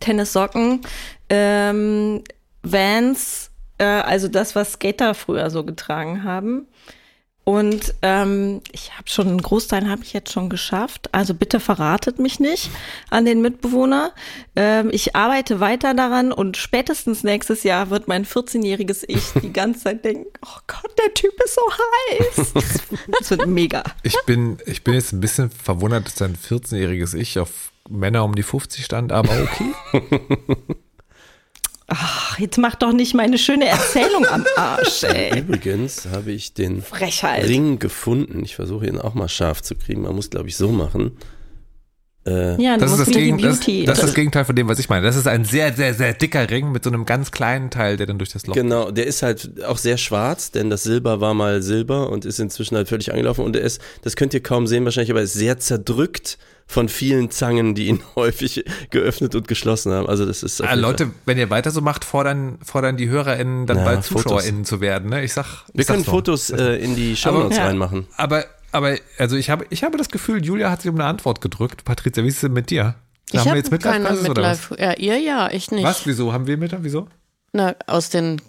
Tennissocken, 0.00 0.80
ähm, 1.28 2.24
Vans, 2.62 3.49
äh, 3.80 3.84
also 3.84 4.28
das, 4.28 4.54
was 4.54 4.74
Skater 4.74 5.14
früher 5.14 5.50
so 5.50 5.64
getragen 5.64 6.22
haben. 6.22 6.66
Und 7.42 7.94
ähm, 8.02 8.60
ich 8.70 8.92
habe 8.96 9.08
schon 9.08 9.26
einen 9.26 9.42
Großteil 9.42 9.88
habe 9.88 10.02
ich 10.04 10.12
jetzt 10.12 10.30
schon 10.30 10.50
geschafft. 10.50 11.08
Also 11.12 11.34
bitte 11.34 11.58
verratet 11.58 12.18
mich 12.18 12.38
nicht 12.38 12.70
an 13.08 13.24
den 13.24 13.40
Mitbewohner. 13.40 14.12
Ähm, 14.54 14.90
ich 14.92 15.16
arbeite 15.16 15.58
weiter 15.58 15.94
daran 15.94 16.32
und 16.32 16.58
spätestens 16.58 17.24
nächstes 17.24 17.62
Jahr 17.64 17.90
wird 17.90 18.06
mein 18.08 18.26
14-jähriges 18.26 19.04
Ich 19.08 19.32
die 19.42 19.52
ganze 19.52 19.80
Zeit 19.80 20.04
denken, 20.04 20.26
oh 20.44 20.60
Gott, 20.66 20.96
der 20.98 21.12
Typ 21.14 21.32
ist 21.44 21.54
so 21.54 21.62
heiß. 21.62 22.52
Das 23.18 23.30
wird 23.30 23.46
mega. 23.46 23.82
Ich 24.02 24.16
bin, 24.26 24.58
ich 24.66 24.84
bin 24.84 24.94
jetzt 24.94 25.12
ein 25.12 25.20
bisschen 25.20 25.50
verwundert, 25.50 26.06
dass 26.06 26.14
dein 26.16 26.36
14-jähriges 26.36 27.16
Ich 27.16 27.38
auf 27.38 27.72
Männer 27.88 28.24
um 28.24 28.34
die 28.34 28.42
50 28.42 28.84
stand, 28.84 29.12
aber 29.12 29.30
okay. 29.42 29.72
Ach, 31.92 32.38
jetzt 32.38 32.56
mach 32.56 32.76
doch 32.76 32.92
nicht 32.92 33.14
meine 33.14 33.36
schöne 33.36 33.66
Erzählung 33.66 34.24
am 34.26 34.44
Arsch, 34.56 35.02
ey. 35.02 35.40
Übrigens 35.40 36.06
habe 36.06 36.30
ich 36.30 36.54
den 36.54 36.82
Frechheit. 36.82 37.44
Ring 37.48 37.78
gefunden. 37.80 38.44
Ich 38.44 38.54
versuche 38.54 38.86
ihn 38.86 38.98
auch 38.98 39.14
mal 39.14 39.28
scharf 39.28 39.60
zu 39.60 39.74
kriegen. 39.74 40.02
Man 40.02 40.14
muss, 40.14 40.30
glaube 40.30 40.48
ich, 40.48 40.56
so 40.56 40.68
machen. 40.70 41.16
Äh, 42.26 42.62
Ja, 42.62 42.76
Das 42.76 42.92
ist 42.92 43.00
das, 43.00 43.08
Gegen, 43.10 43.38
das, 43.38 43.58
Beauty. 43.58 43.84
das 43.86 43.98
ist 43.98 44.04
das 44.08 44.14
Gegenteil 44.14 44.44
von 44.44 44.54
dem, 44.54 44.68
was 44.68 44.78
ich 44.78 44.88
meine. 44.88 45.04
Das 45.04 45.16
ist 45.16 45.26
ein 45.26 45.44
sehr, 45.44 45.72
sehr, 45.72 45.94
sehr 45.94 46.12
dicker 46.14 46.48
Ring 46.48 46.70
mit 46.70 46.84
so 46.84 46.90
einem 46.90 47.06
ganz 47.06 47.32
kleinen 47.32 47.70
Teil, 47.70 47.96
der 47.96 48.06
dann 48.06 48.18
durch 48.18 48.30
das 48.30 48.46
Loch 48.46 48.54
Genau, 48.54 48.90
der 48.92 49.06
ist 49.06 49.22
halt 49.22 49.64
auch 49.64 49.78
sehr 49.78 49.96
schwarz, 49.96 50.50
denn 50.52 50.70
das 50.70 50.82
Silber 50.84 51.20
war 51.20 51.34
mal 51.34 51.60
Silber 51.62 52.10
und 52.10 52.24
ist 52.24 52.38
inzwischen 52.38 52.76
halt 52.76 52.88
völlig 52.88 53.10
angelaufen 53.10 53.44
und 53.44 53.56
er 53.56 53.62
ist, 53.62 53.80
das 54.02 54.16
könnt 54.16 54.32
ihr 54.34 54.42
kaum 54.42 54.66
sehen 54.66 54.84
wahrscheinlich, 54.84 55.10
aber 55.10 55.20
er 55.20 55.24
ist 55.24 55.32
sehr 55.32 55.58
zerdrückt 55.58 56.38
von 56.70 56.88
vielen 56.88 57.30
Zangen, 57.32 57.74
die 57.74 57.88
ihn 57.88 58.00
häufig 58.16 58.64
geöffnet 58.90 59.34
und 59.34 59.48
geschlossen 59.48 59.92
haben. 59.92 60.08
Also 60.08 60.24
das 60.24 60.42
ist 60.44 60.60
Ah, 60.62 60.74
Leute, 60.74 61.06
Fall- 61.06 61.14
wenn 61.26 61.36
ihr 61.38 61.50
weiter 61.50 61.70
so 61.72 61.80
macht, 61.80 62.04
fordern, 62.04 62.58
fordern 62.64 62.96
die 62.96 63.08
HörerInnen 63.08 63.66
dann 63.66 63.78
Na, 63.78 63.84
bald 63.84 64.04
Fotos. 64.04 64.22
ZuschauerInnen 64.22 64.64
zu 64.64 64.80
werden. 64.80 65.10
Ne? 65.10 65.22
Ich 65.24 65.32
sag, 65.32 65.64
wir 65.72 65.80
ich 65.80 65.86
können 65.86 65.98
sag's 65.98 66.06
doch. 66.06 66.12
Fotos 66.12 66.50
äh, 66.50 66.76
in 66.76 66.94
die 66.94 67.16
Shownotes 67.16 67.56
Ja. 67.58 67.66
reinmachen. 67.66 68.06
Aber, 68.16 68.44
aber, 68.70 68.96
also 69.18 69.36
ich 69.36 69.50
habe, 69.50 69.66
ich 69.70 69.82
habe 69.82 69.98
das 69.98 70.08
Gefühl, 70.10 70.44
Julia 70.44 70.70
hat 70.70 70.82
sich 70.82 70.90
um 70.90 70.94
eine 70.96 71.06
Antwort 71.06 71.40
gedrückt. 71.40 71.84
Patricia, 71.84 72.22
wie 72.22 72.28
ist 72.28 72.36
es 72.36 72.40
denn 72.42 72.52
mit 72.52 72.70
dir? 72.70 72.94
Ich 73.32 73.38
haben 73.40 73.46
wir 73.50 73.56
jetzt 73.56 73.70
Midlife 73.72 73.92
keine 73.96 74.08
Crisis 74.08 74.28
oder 74.30 74.42
was? 74.42 74.70
Midlife. 74.70 74.82
Ja, 74.82 74.92
ihr 74.96 75.18
ja, 75.18 75.50
ich 75.50 75.70
nicht. 75.72 75.84
Was? 75.84 76.06
Wieso? 76.06 76.32
Haben 76.32 76.46
wir 76.46 76.56
mit? 76.56 76.74
Wieso? 76.80 77.08
Na, 77.52 77.74
aus 77.88 78.10
den 78.10 78.40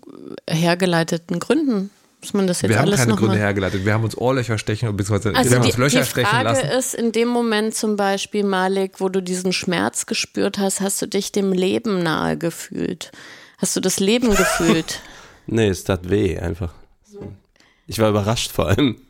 hergeleiteten 0.50 1.40
Gründen. 1.40 1.90
Muss 2.22 2.34
man 2.34 2.46
das 2.48 2.62
jetzt 2.62 2.70
wir 2.70 2.78
haben 2.78 2.86
alles 2.86 3.00
keine 3.00 3.12
noch 3.14 3.20
Gründe 3.20 3.38
hergeleitet. 3.38 3.84
Wir 3.84 3.94
haben 3.94 4.04
uns 4.04 4.16
Ohrlöcher 4.18 4.58
stechen, 4.58 4.96
beziehungsweise 4.96 5.36
Also 5.36 5.50
wir 5.50 5.58
haben 5.58 5.64
die, 5.64 5.70
uns 5.70 5.78
Löcher 5.78 6.02
die 6.02 6.06
stechen 6.06 6.30
Frage 6.30 6.44
lassen. 6.50 6.68
ist, 6.68 6.94
in 6.94 7.12
dem 7.12 7.28
Moment 7.28 7.74
zum 7.74 7.96
Beispiel, 7.96 8.44
Malik, 8.44 9.00
wo 9.00 9.10
du 9.10 9.22
diesen 9.22 9.54
Schmerz 9.54 10.06
gespürt 10.06 10.60
hast, 10.60 10.82
hast 10.82 11.02
du 11.02 11.08
dich 11.08 11.32
dem 11.32 11.52
Leben 11.52 12.04
nahe 12.04 12.38
gefühlt? 12.38 13.12
Hast 13.58 13.76
du 13.76 13.80
das 13.80 14.00
Leben 14.00 14.30
gefühlt? 14.36 15.02
Nee, 15.48 15.70
es 15.70 15.84
tat 15.84 16.10
weh 16.10 16.38
einfach. 16.38 16.72
Ich 17.88 18.00
war 18.00 18.10
überrascht 18.10 18.52
vor 18.52 18.68
allem. 18.68 19.02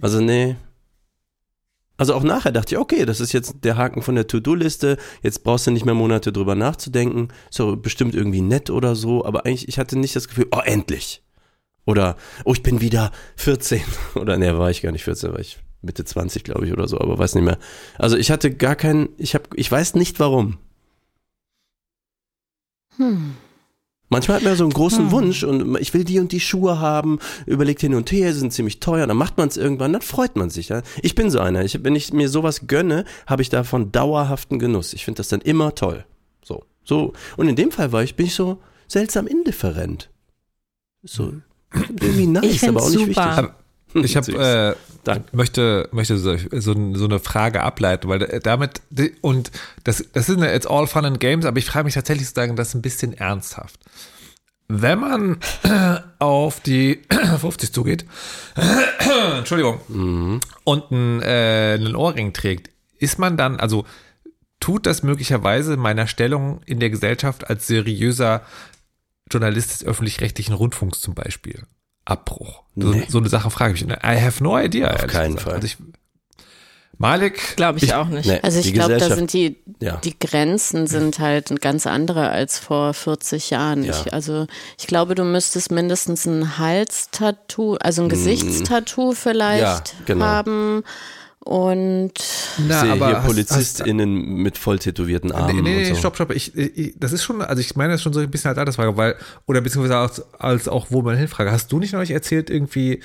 Also 0.00 0.20
nee. 0.20 0.56
Also 1.98 2.14
auch 2.14 2.22
nachher 2.22 2.52
dachte 2.52 2.74
ich, 2.74 2.80
okay, 2.80 3.04
das 3.04 3.20
ist 3.20 3.32
jetzt 3.32 3.56
der 3.62 3.76
Haken 3.76 4.02
von 4.02 4.14
der 4.16 4.26
To-Do-Liste. 4.26 4.96
Jetzt 5.22 5.44
brauchst 5.44 5.66
du 5.66 5.70
nicht 5.70 5.84
mehr 5.84 5.94
Monate 5.94 6.32
drüber 6.32 6.54
nachzudenken. 6.54 7.28
Ist 7.48 7.60
doch 7.60 7.76
bestimmt 7.76 8.14
irgendwie 8.14 8.40
nett 8.40 8.70
oder 8.70 8.96
so. 8.96 9.24
Aber 9.24 9.46
eigentlich, 9.46 9.68
ich 9.68 9.78
hatte 9.78 9.98
nicht 9.98 10.16
das 10.16 10.26
Gefühl, 10.26 10.48
oh, 10.50 10.60
endlich. 10.64 11.22
Oder, 11.86 12.16
oh, 12.44 12.52
ich 12.52 12.62
bin 12.62 12.80
wieder 12.80 13.12
14. 13.36 13.80
Oder 14.16 14.36
nee, 14.36 14.52
war 14.52 14.70
ich 14.70 14.82
gar 14.82 14.92
nicht 14.92 15.04
14, 15.04 15.32
war 15.32 15.38
ich 15.38 15.58
Mitte 15.82 16.04
20, 16.04 16.42
glaube 16.44 16.66
ich, 16.66 16.72
oder 16.72 16.88
so, 16.88 17.00
aber 17.00 17.16
weiß 17.16 17.36
nicht 17.36 17.44
mehr. 17.44 17.58
Also 17.96 18.16
ich 18.16 18.30
hatte 18.30 18.52
gar 18.52 18.74
keinen, 18.74 19.10
ich 19.18 19.34
habe, 19.34 19.44
ich 19.54 19.70
weiß 19.70 19.94
nicht 19.94 20.18
warum. 20.18 20.58
Hm. 22.96 23.36
Manchmal 24.08 24.36
hat 24.36 24.44
man 24.44 24.52
ja 24.52 24.56
so 24.56 24.64
einen 24.64 24.72
großen 24.72 25.10
Wunsch 25.10 25.42
und 25.42 25.78
ich 25.80 25.92
will 25.92 26.04
die 26.04 26.20
und 26.20 26.32
die 26.32 26.40
Schuhe 26.40 26.80
haben, 26.80 27.18
überlegt 27.44 27.80
hin 27.80 27.94
und 27.94 28.10
her, 28.10 28.32
sie 28.32 28.40
sind 28.40 28.52
ziemlich 28.52 28.80
teuer, 28.80 29.06
dann 29.06 29.16
macht 29.16 29.36
man 29.36 29.48
es 29.48 29.56
irgendwann, 29.56 29.92
dann 29.92 30.02
freut 30.02 30.36
man 30.36 30.48
sich. 30.48 30.68
Ja? 30.68 30.82
Ich 31.02 31.14
bin 31.14 31.30
so 31.30 31.40
einer, 31.40 31.64
ich, 31.64 31.82
wenn 31.84 31.94
ich 31.94 32.12
mir 32.12 32.28
sowas 32.28 32.66
gönne, 32.66 33.04
habe 33.26 33.42
ich 33.42 33.48
davon 33.48 33.92
dauerhaften 33.92 34.58
Genuss. 34.58 34.92
Ich 34.92 35.04
finde 35.04 35.18
das 35.18 35.28
dann 35.28 35.40
immer 35.40 35.74
toll. 35.74 36.04
So, 36.42 36.64
so. 36.84 37.12
Und 37.36 37.48
in 37.48 37.56
dem 37.56 37.70
Fall 37.72 37.92
war 37.92 38.02
ich, 38.02 38.16
bin 38.16 38.26
ich 38.26 38.34
so 38.34 38.58
seltsam 38.88 39.26
indifferent. 39.26 40.08
So 41.02 41.32
irgendwie 41.72 42.26
nice, 42.26 42.64
aber 42.64 42.82
auch 42.82 42.90
nicht 42.90 43.06
super. 43.06 43.54
wichtig. 43.94 44.04
Ich 44.04 44.16
habe 44.16 44.76
äh, 45.06 45.16
möchte 45.32 45.88
möchte 45.92 46.18
so, 46.18 46.36
so, 46.36 46.94
so 46.94 47.04
eine 47.04 47.18
Frage 47.18 47.62
ableiten, 47.62 48.08
weil 48.08 48.40
damit 48.42 48.82
und 49.22 49.50
das 49.84 50.04
das 50.12 50.26
sind 50.26 50.42
jetzt 50.42 50.68
all 50.68 50.86
fun 50.86 51.04
and 51.04 51.20
games, 51.20 51.46
aber 51.46 51.58
ich 51.58 51.64
frage 51.66 51.84
mich 51.84 51.94
tatsächlich 51.94 52.26
sozusagen 52.28 52.56
das 52.56 52.74
ein 52.74 52.82
bisschen 52.82 53.14
ernsthaft. 53.14 53.80
Wenn 54.68 54.98
man 54.98 55.38
auf 56.18 56.60
die 56.60 57.00
50 57.40 57.72
zugeht, 57.72 58.04
Entschuldigung, 59.38 59.80
Mhm. 59.88 60.40
und 60.64 60.90
einen, 60.90 61.22
äh, 61.22 61.76
einen 61.78 61.94
Ohrring 61.96 62.32
trägt, 62.32 62.70
ist 62.98 63.18
man 63.18 63.36
dann, 63.36 63.60
also 63.60 63.86
tut 64.58 64.86
das 64.86 65.02
möglicherweise 65.02 65.76
meiner 65.76 66.06
Stellung 66.06 66.60
in 66.66 66.80
der 66.80 66.90
Gesellschaft 66.90 67.48
als 67.48 67.66
seriöser 67.66 68.42
Journalist 69.30 69.70
des 69.72 69.84
öffentlich-rechtlichen 69.84 70.54
Rundfunks 70.54 71.00
zum 71.00 71.14
Beispiel 71.14 71.62
Abbruch? 72.04 72.62
So, 72.76 72.88
Nee. 72.88 73.06
so 73.08 73.18
eine 73.18 73.28
Sache 73.28 73.50
frage 73.50 73.74
ich 73.74 73.84
mich. 73.84 73.96
I 73.96 74.20
have 74.20 74.42
no 74.42 74.58
idea. 74.58 74.92
Auf 74.94 75.06
keinen 75.06 75.34
gesagt. 75.36 75.42
Fall. 75.42 75.54
Also 75.54 75.66
ich, 75.66 75.76
Malik, 76.98 77.56
Glaube 77.56 77.78
ich, 77.78 77.92
auch 77.92 78.06
nicht. 78.08 78.26
Nee, 78.26 78.38
Also 78.42 78.58
ich 78.58 78.72
glaube, 78.72 78.96
da 78.96 79.14
sind 79.14 79.34
die, 79.34 79.58
ja. 79.80 79.96
die 79.98 80.18
Grenzen 80.18 80.86
sind 80.86 81.18
halt 81.18 81.60
ganz 81.60 81.86
andere 81.86 82.30
als 82.30 82.58
vor 82.58 82.94
40 82.94 83.50
Jahren. 83.50 83.84
Ja. 83.84 83.92
Ich, 83.92 84.14
also 84.14 84.46
ich 84.78 84.86
glaube, 84.86 85.14
du 85.14 85.22
müsstest 85.24 85.70
mindestens 85.70 86.24
ein 86.26 86.56
Halstattoo, 86.56 87.76
also 87.80 88.02
ein 88.02 88.08
Gesichtstattoo 88.08 89.12
vielleicht 89.12 89.60
Ja, 89.60 89.82
genau. 90.06 90.24
haben. 90.24 90.84
Und 91.46 92.12
na, 92.58 92.80
sehe 92.80 92.90
aber 92.90 93.06
hier 93.06 93.16
hast- 93.18 93.22
hast- 93.22 93.26
PolizistInnen 93.26 94.34
mit 94.42 94.58
voll 94.58 94.80
tätowierten 94.80 95.30
Nee, 95.30 95.36
Armen 95.36 95.56
nee, 95.62 95.62
nee, 95.62 95.88
und 95.88 95.94
so. 95.94 96.00
stopp, 96.00 96.16
stopp. 96.16 96.32
Ich, 96.34 96.56
ich, 96.56 96.94
das 96.98 97.12
ist 97.12 97.22
schon, 97.22 97.40
also 97.40 97.60
ich 97.60 97.76
meine 97.76 97.92
das 97.92 98.02
schon 98.02 98.12
so 98.12 98.18
ein 98.18 98.28
bisschen 98.30 98.48
als 98.48 98.58
Altersfrage, 98.58 98.96
weil, 98.96 99.14
oder 99.46 99.60
beziehungsweise 99.60 99.96
als, 99.96 100.34
als 100.40 100.66
auch, 100.66 100.88
wo 100.90 101.02
man 101.02 101.16
hinfrage. 101.16 101.52
Hast 101.52 101.70
du 101.70 101.78
nicht 101.78 101.92
neulich 101.92 102.10
erzählt, 102.10 102.50
irgendwie, 102.50 103.00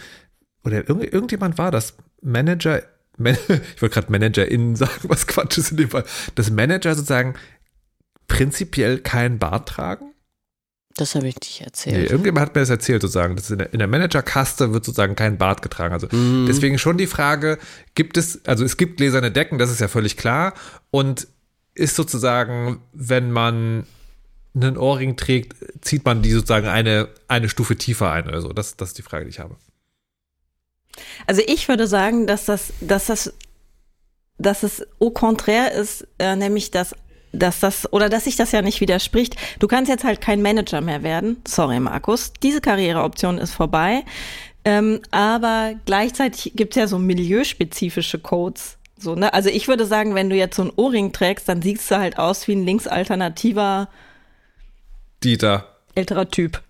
oder 0.64 0.90
irgend, 0.90 1.14
irgendjemand 1.14 1.60
war 1.60 1.70
das, 1.70 1.94
Manager, 2.24 2.82
Man, 3.18 3.38
ich 3.76 3.82
wollte 3.82 3.94
gerade 3.94 4.12
ManagerInnen 4.12 4.76
sagen, 4.78 4.92
was 5.04 5.28
Quatsch 5.28 5.60
ist 5.60 5.70
in 5.72 5.78
dem 5.78 5.90
Fall, 5.90 6.06
dass 6.34 6.50
Manager 6.50 6.96
sozusagen 6.96 7.36
prinzipiell 8.28 8.98
keinen 9.00 9.38
Bart 9.38 9.70
tragen? 9.70 10.11
Das 10.96 11.16
habe 11.16 11.28
ich 11.28 11.36
nicht 11.36 11.60
Nee, 11.62 11.66
erzählt. 11.66 12.12
irgendjemand 12.12 12.48
hat 12.48 12.56
mir 12.56 12.62
das 12.62 12.70
erzählt, 12.70 13.02
sozusagen. 13.02 13.36
dass 13.36 13.50
in 13.50 13.58
der, 13.60 13.74
in 13.74 13.80
der 13.80 13.88
Managerkaste 13.88 14.74
wird 14.74 14.84
sozusagen 14.86 15.16
kein 15.16 15.38
Bart 15.38 15.62
getragen. 15.62 15.94
Also 15.94 16.08
Mhm. 16.12 16.46
deswegen 16.48 16.78
schon 16.80 16.98
die 16.98 17.08
Frage, 17.08 17.58
gibt 17.96 18.18
es, 18.18 18.44
also 18.46 18.64
es 18.66 18.78
gibt 18.78 18.98
gläserne 18.98 19.32
Decken, 19.32 19.58
das 19.58 19.72
ist 19.72 19.80
ja 19.82 19.88
völlig 19.88 20.18
klar. 20.18 20.54
Und 20.92 21.28
ist 21.74 21.96
sozusagen, 21.96 22.82
wenn 22.94 23.32
man 23.32 23.86
einen 24.54 24.78
Ohrring 24.78 25.16
trägt, 25.16 25.56
zieht 25.80 26.04
man 26.04 26.22
die 26.22 26.32
sozusagen 26.32 26.68
eine, 26.68 27.08
eine 27.30 27.48
Stufe 27.48 27.78
tiefer 27.78 28.12
ein 28.12 28.28
oder 28.28 28.42
so. 28.42 28.50
Das, 28.52 28.76
das 28.76 28.90
ist 28.90 28.98
die 28.98 29.02
Frage, 29.04 29.24
die 29.26 29.30
ich 29.30 29.40
habe. 29.40 29.56
Also 31.26 31.42
ich 31.48 31.68
würde 31.70 31.88
sagen, 31.88 32.28
dass 32.28 32.46
das, 32.46 32.74
dass 32.82 33.06
das, 33.06 33.34
dass 34.38 34.64
es 34.64 34.86
au 35.00 35.10
contraire 35.12 35.72
ist, 35.72 36.06
äh, 36.20 36.36
nämlich 36.36 36.72
dass, 36.72 36.94
dass 37.32 37.60
das, 37.60 37.92
oder 37.94 38.10
dass 38.10 38.26
sich 38.26 38.36
das 38.36 38.52
ja 38.52 38.62
nicht 38.62 38.82
widerspricht. 38.82 39.36
Du 39.60 39.68
kannst 39.68 39.90
jetzt 39.90 40.04
halt 40.04 40.22
kein 40.22 40.42
Manager 40.42 40.82
mehr 40.82 41.04
werden. 41.04 41.38
Sorry, 41.48 41.80
Markus. 41.80 42.34
Diese 42.44 42.62
Karriereoption 42.62 43.38
ist 43.38 43.54
vorbei. 43.54 44.04
Ähm, 44.64 45.02
aber 45.12 45.74
gleichzeitig 45.86 46.54
gibt's 46.56 46.76
ja 46.76 46.88
so 46.88 47.00
milieuspezifische 47.00 48.20
Codes. 48.20 48.78
So, 48.98 49.16
ne? 49.16 49.34
Also 49.34 49.50
ich 49.50 49.68
würde 49.68 49.86
sagen, 49.88 50.14
wenn 50.14 50.30
du 50.30 50.36
jetzt 50.36 50.56
so 50.56 50.64
ein 50.64 50.72
Ohrring 50.76 51.12
trägst, 51.12 51.50
dann 51.50 51.62
siehst 51.62 51.90
du 51.90 51.98
halt 51.98 52.20
aus 52.20 52.48
wie 52.48 52.54
ein 52.56 52.64
linksalternativer 52.66 53.90
Dieter. 55.24 55.78
älterer 55.96 56.30
Typ. 56.30 56.62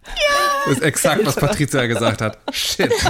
Das 0.65 0.77
ist 0.77 0.83
exakt, 0.83 1.25
was 1.25 1.35
Patricia 1.35 1.85
gesagt 1.87 2.21
hat. 2.21 2.37
Shit. 2.51 2.91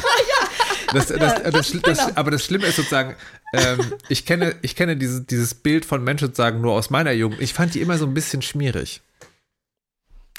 Das, 0.93 1.07
das, 1.07 1.41
das, 1.41 1.71
Genau. 1.71 1.83
das, 1.85 2.17
aber 2.17 2.31
das 2.31 2.43
Schlimme 2.43 2.65
ist 2.65 2.75
sozusagen, 2.75 3.15
ähm, 3.53 3.93
ich 4.09 4.25
kenne, 4.25 4.55
ich 4.61 4.75
kenne 4.75 4.95
dieses, 4.97 5.25
dieses 5.25 5.53
Bild 5.55 5.85
von 5.85 6.03
Menschen 6.03 6.27
sozusagen 6.27 6.61
nur 6.61 6.73
aus 6.73 6.89
meiner 6.89 7.11
Jugend. 7.11 7.41
Ich 7.41 7.53
fand 7.53 7.73
die 7.73 7.81
immer 7.81 7.97
so 7.97 8.05
ein 8.05 8.13
bisschen 8.13 8.41
schmierig. 8.41 9.01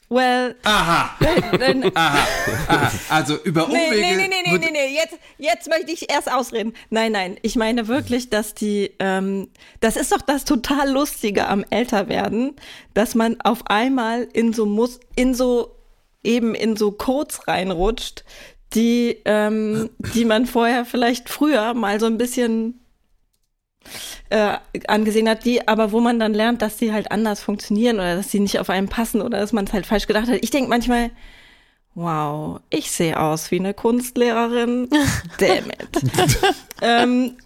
Well, 0.09 0.55
Aha, 0.65 1.17
dann, 1.59 1.91
aha, 1.97 2.27
aha. 2.69 2.93
Also 3.09 3.39
über 3.45 3.67
Nee, 3.69 3.87
Umwege. 3.87 4.01
nee, 4.03 4.17
nee, 4.17 4.29
nee, 4.29 4.43
nee, 4.45 4.59
nee, 4.59 4.71
nee. 4.71 4.95
Jetzt, 4.95 5.17
jetzt 5.39 5.69
möchte 5.71 5.91
ich 5.91 6.11
erst 6.13 6.31
ausreden. 6.31 6.75
Nein, 6.91 7.13
nein, 7.13 7.39
ich 7.41 7.57
meine 7.57 7.89
wirklich, 7.89 8.29
dass 8.29 8.53
die, 8.53 8.91
ähm, 8.99 9.49
das 9.81 9.97
ist 9.97 10.13
doch 10.13 10.21
das 10.21 10.45
total 10.45 10.91
Lustige 10.91 11.49
am 11.49 11.65
Älterwerden, 11.71 12.57
dass 12.93 13.15
man 13.15 13.41
auf 13.41 13.67
einmal 13.69 14.29
in 14.35 14.53
so 14.53 14.67
muss, 14.67 15.01
in 15.17 15.35
so, 15.35 15.77
eben 16.23 16.55
in 16.55 16.77
so 16.77 16.93
Codes 16.93 17.49
reinrutscht, 17.49 18.25
die, 18.75 19.17
ähm, 19.25 19.89
die 20.15 20.27
man 20.27 20.45
vorher 20.45 20.85
vielleicht 20.85 21.31
früher 21.31 21.73
mal 21.73 21.99
so 22.01 22.05
ein 22.07 22.19
bisschen 22.19 22.82
äh, 24.30 24.57
angesehen 24.89 25.28
hat, 25.28 25.45
die, 25.45 25.66
aber 25.66 25.93
wo 25.93 26.01
man 26.01 26.18
dann 26.18 26.35
lernt, 26.35 26.62
dass 26.62 26.76
die 26.76 26.93
halt 26.93 27.11
anders 27.11 27.41
funktionieren 27.41 27.97
oder 27.97 28.16
dass 28.16 28.28
die 28.28 28.41
nicht 28.41 28.59
auf 28.59 28.70
einen 28.70 28.89
passen 28.89 29.22
oder 29.22 29.39
dass 29.39 29.53
man 29.53 29.66
es 29.66 29.72
halt 29.72 29.87
falsch 29.87 30.07
gedacht 30.07 30.28
hat. 30.28 30.39
Ich 30.41 30.51
denke 30.51 30.70
manchmal, 30.70 31.11
wow, 31.95 32.61
ich 32.70 32.91
sehe 32.91 33.18
aus 33.18 33.51
wie 33.51 33.59
eine 33.59 33.74
Kunstlehrerin. 33.74 34.89
Damn 35.39 35.70
it. 35.70 36.39
ähm, 36.80 37.37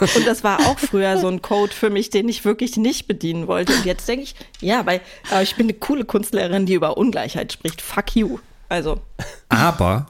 und 0.00 0.26
das 0.26 0.44
war 0.44 0.66
auch 0.66 0.78
früher 0.78 1.18
so 1.18 1.28
ein 1.28 1.42
Code 1.42 1.72
für 1.72 1.90
mich, 1.90 2.10
den 2.10 2.28
ich 2.28 2.44
wirklich 2.44 2.76
nicht 2.76 3.08
bedienen 3.08 3.46
wollte. 3.46 3.72
Und 3.72 3.84
jetzt 3.84 4.06
denke 4.08 4.24
ich, 4.24 4.34
ja, 4.60 4.84
weil 4.86 5.00
aber 5.30 5.42
ich 5.42 5.56
bin 5.56 5.66
eine 5.66 5.74
coole 5.74 6.04
Kunstlehrerin, 6.04 6.66
die 6.66 6.74
über 6.74 6.96
Ungleichheit 6.96 7.52
spricht. 7.52 7.80
Fuck 7.80 8.16
you. 8.16 8.38
Also, 8.68 9.00
Aber 9.48 10.06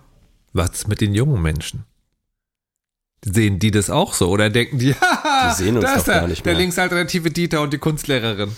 was 0.53 0.87
mit 0.87 1.01
den 1.01 1.15
jungen 1.15 1.41
Menschen? 1.41 1.85
Sehen 3.25 3.59
die 3.59 3.71
das 3.71 3.91
auch 3.91 4.15
so? 4.15 4.29
Oder 4.31 4.49
denken 4.51 4.79
die, 4.79 4.95
haha, 4.95 5.51
Die 5.59 5.65
sehen 5.65 5.77
uns 5.77 5.85
da 5.85 5.97
doch 5.97 6.05
der, 6.05 6.21
gar 6.21 6.29
nicht 6.29 6.45
der 6.47 6.53
mehr. 6.55 6.63
linksalternative 6.63 7.31
Dieter 7.31 7.61
und 7.61 7.73
die 7.73 7.79
Kunstlehrerin. 7.79 8.51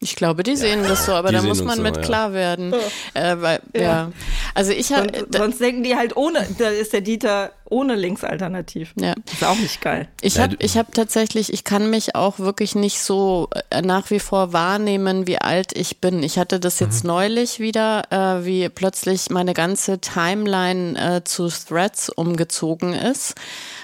Ich 0.00 0.14
glaube, 0.14 0.44
die 0.44 0.54
sehen 0.54 0.84
das 0.84 1.06
so, 1.06 1.12
aber 1.12 1.30
die 1.30 1.36
da 1.36 1.42
muss 1.42 1.62
man 1.62 1.76
so, 1.76 1.82
mit 1.82 1.96
ja. 1.96 2.02
klar 2.02 2.32
werden. 2.32 2.72
Äh, 3.14 3.36
weil, 3.40 3.60
ja. 3.74 4.12
Also 4.54 4.70
ich 4.70 4.92
habe. 4.92 5.10
sonst, 5.12 5.34
sonst 5.36 5.60
denken 5.60 5.82
die 5.82 5.96
halt 5.96 6.16
ohne, 6.16 6.46
da 6.58 6.68
ist 6.68 6.92
der 6.92 7.00
Dieter 7.00 7.52
ohne 7.70 7.96
Linksalternativ. 7.96 8.92
Ja. 8.96 9.14
Ist 9.32 9.44
auch 9.44 9.56
nicht 9.56 9.80
geil. 9.80 10.08
Ich 10.20 10.36
Ja, 10.36 10.44
habe 10.44 10.56
ich 10.60 10.76
hab 10.76 10.94
tatsächlich, 10.94 11.52
ich 11.52 11.64
kann 11.64 11.90
mich 11.90 12.14
auch 12.14 12.38
wirklich 12.38 12.74
nicht 12.74 13.00
so 13.00 13.48
äh, 13.70 13.82
nach 13.82 14.10
wie 14.10 14.20
vor 14.20 14.52
wahrnehmen, 14.52 15.26
wie 15.26 15.38
alt 15.38 15.76
ich 15.76 16.00
bin. 16.00 16.22
Ich 16.22 16.38
hatte 16.38 16.60
das 16.60 16.80
jetzt 16.80 17.04
neulich 17.04 17.60
wieder, 17.60 18.04
äh, 18.10 18.44
wie 18.44 18.68
plötzlich 18.68 19.30
meine 19.30 19.52
ganze 19.52 20.00
Timeline 20.00 21.16
äh, 21.16 21.24
zu 21.24 21.48
Threads 21.48 22.08
umgezogen 22.08 22.92
ist, 22.92 23.34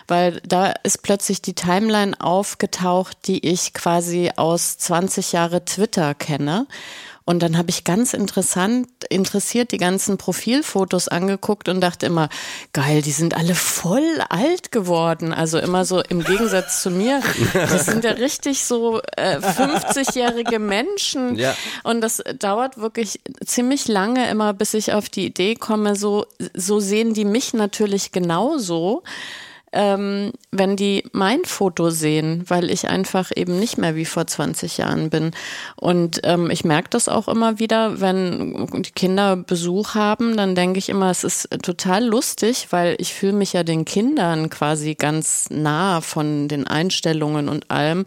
weil 0.09 0.41
da 0.47 0.75
ist 0.83 1.03
plötzlich 1.03 1.43
die 1.43 1.55
Timeline 1.55 2.19
aufgetaucht, 2.21 3.17
die 3.27 3.47
ich 3.47 3.75
quasi 3.75 4.31
aus 4.37 4.79
20 4.79 5.33
Jahre 5.33 5.65
Twitter 5.65 6.04
kenne. 6.13 6.67
Und 7.27 7.43
dann 7.43 7.57
habe 7.57 7.71
ich 7.71 7.85
ganz 7.85 8.13
interessant, 8.13 8.87
interessiert 9.09 9.73
die 9.73 9.79
ganzen 9.79 10.19
Profilfotos 10.19 11.09
angeguckt 11.09 11.71
und 11.71 11.81
dachte 11.81 12.05
immer, 12.05 12.29
geil, 12.75 13.01
die 13.01 13.13
sind 13.13 13.35
alle 13.35 13.55
voll 13.55 14.21
alt 14.29 14.73
geworden. 14.73 15.33
Also 15.33 15.59
immer 15.59 15.87
so 15.87 16.03
im 16.03 16.23
Gegensatz 16.23 16.83
zu 16.83 16.91
mir. 16.91 17.23
Das 17.55 17.87
sind 17.87 18.05
ja 18.05 18.11
richtig 18.11 18.65
so 18.65 19.01
äh, 19.17 19.39
50-jährige 19.39 20.59
Menschen. 20.59 21.37
Ja. 21.37 21.57
Und 21.83 22.03
das 22.03 22.23
dauert 22.39 22.77
wirklich 22.77 23.21
ziemlich 23.45 23.89
lange 23.89 24.29
immer, 24.29 24.53
bis 24.53 24.75
ich 24.75 24.93
auf 24.93 25.09
die 25.09 25.25
Idee 25.25 25.55
komme, 25.55 25.97
so, 25.97 26.27
so 26.53 26.79
sehen 26.79 27.15
die 27.15 27.25
mich 27.25 27.55
natürlich 27.55 28.13
genauso 28.13 29.03
ähm, 29.75 30.33
wenn 30.53 30.77
die 30.77 31.05
mein 31.13 31.45
Foto 31.45 31.91
sehen, 31.91 32.45
weil 32.47 32.71
ich 32.71 32.89
einfach 32.89 33.33
eben 33.35 33.59
nicht 33.59 33.77
mehr 33.77 33.97
wie 33.97 34.05
vor 34.05 34.27
20 34.27 34.79
Jahren 34.79 35.11
bin. 35.11 35.33
Und 35.75 36.21
ähm, 36.23 36.49
ich 36.51 36.65
merke 36.65 36.91
das 36.91 37.09
auch 37.09 37.27
immer 37.27 37.59
wieder, 37.59 38.01
wenn 38.01 38.69
die 38.83 38.93
Kinder 38.93 39.37
Besuch 39.37 39.97
haben, 39.97 40.37
dann 40.37 40.55
denke 40.55 40.79
ich 40.79 40.89
immer, 40.89 41.11
es 41.11 41.25
ist 41.25 41.49
total 41.63 42.05
lustig, 42.05 42.69
weil 42.71 42.95
ich 42.99 43.13
fühle 43.15 43.33
mich 43.33 43.53
ja 43.53 43.65
den 43.65 43.85
Kindern 43.85 44.49
quasi 44.49 44.95
ganz 44.95 45.47
nah 45.51 46.01
von 46.01 46.47
den 46.47 46.69
Einstellungen 46.69 47.49
und 47.49 47.71
allem, 47.71 48.05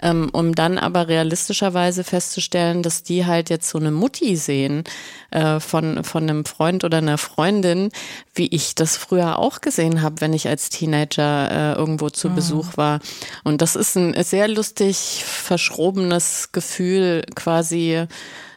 ähm, 0.00 0.30
um 0.32 0.54
dann 0.54 0.78
aber 0.78 1.08
realistischerweise 1.08 2.04
festzustellen, 2.04 2.82
dass 2.82 3.02
die 3.02 3.26
halt 3.26 3.50
jetzt 3.50 3.68
so 3.68 3.78
eine 3.78 3.90
Mutti 3.90 4.34
sehen 4.36 4.84
äh, 5.30 5.60
von, 5.60 6.04
von 6.04 6.22
einem 6.22 6.46
Freund 6.46 6.84
oder 6.84 6.98
einer 6.98 7.18
Freundin, 7.18 7.90
wie 8.34 8.46
ich 8.46 8.74
das 8.74 8.96
früher 8.96 9.38
auch 9.38 9.60
gesehen 9.60 10.00
habe, 10.00 10.22
wenn 10.22 10.32
ich 10.32 10.48
als 10.48 10.70
Teenager 10.70 11.01
äh, 11.50 11.78
irgendwo 11.78 12.10
zu 12.10 12.30
Besuch 12.30 12.76
war. 12.76 13.00
Und 13.44 13.62
das 13.62 13.76
ist 13.76 13.96
ein 13.96 14.14
sehr 14.22 14.48
lustig 14.48 15.24
verschrobenes 15.24 16.50
Gefühl, 16.52 17.22
quasi 17.34 18.06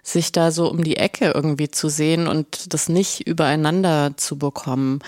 sich 0.03 0.31
da 0.31 0.51
so 0.51 0.69
um 0.69 0.83
die 0.83 0.97
Ecke 0.97 1.31
irgendwie 1.33 1.69
zu 1.69 1.89
sehen 1.89 2.27
und 2.27 2.73
das 2.73 2.89
nicht 2.89 3.27
übereinander 3.27 4.11
zu 4.17 4.37
bekommen. 4.37 4.99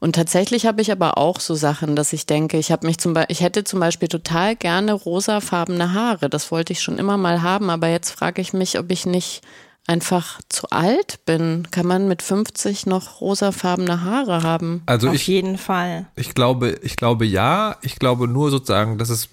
Und 0.00 0.16
tatsächlich 0.16 0.66
habe 0.66 0.82
ich 0.82 0.90
aber 0.90 1.16
auch 1.16 1.38
so 1.38 1.54
Sachen, 1.54 1.94
dass 1.94 2.12
ich 2.12 2.26
denke, 2.26 2.58
ich 2.58 2.72
habe 2.72 2.88
mich 2.88 2.98
zum 2.98 3.14
Beispiel, 3.14 3.32
ich 3.32 3.40
hätte 3.40 3.62
zum 3.62 3.78
Beispiel 3.78 4.08
total 4.08 4.56
gerne 4.56 4.94
rosafarbene 4.94 5.94
Haare. 5.94 6.28
Das 6.28 6.50
wollte 6.50 6.72
ich 6.72 6.82
schon 6.82 6.98
immer 6.98 7.16
mal 7.16 7.42
haben, 7.42 7.70
aber 7.70 7.86
jetzt 7.86 8.10
frage 8.10 8.42
ich 8.42 8.52
mich, 8.52 8.80
ob 8.80 8.90
ich 8.90 9.06
nicht 9.06 9.42
einfach 9.86 10.40
zu 10.48 10.68
alt 10.70 11.24
bin. 11.24 11.68
Kann 11.70 11.86
man 11.86 12.08
mit 12.08 12.22
50 12.22 12.86
noch 12.86 13.20
rosafarbene 13.20 14.02
Haare 14.02 14.42
haben? 14.42 14.82
Also 14.86 15.08
Auf 15.08 15.14
ich, 15.14 15.26
jeden 15.26 15.58
Fall. 15.58 16.06
ich 16.16 16.34
glaube, 16.34 16.78
ich 16.82 16.96
glaube 16.96 17.24
ja. 17.24 17.76
Ich 17.82 17.96
glaube 17.96 18.28
nur 18.28 18.50
sozusagen, 18.50 18.98
dass 18.98 19.10
es, 19.10 19.28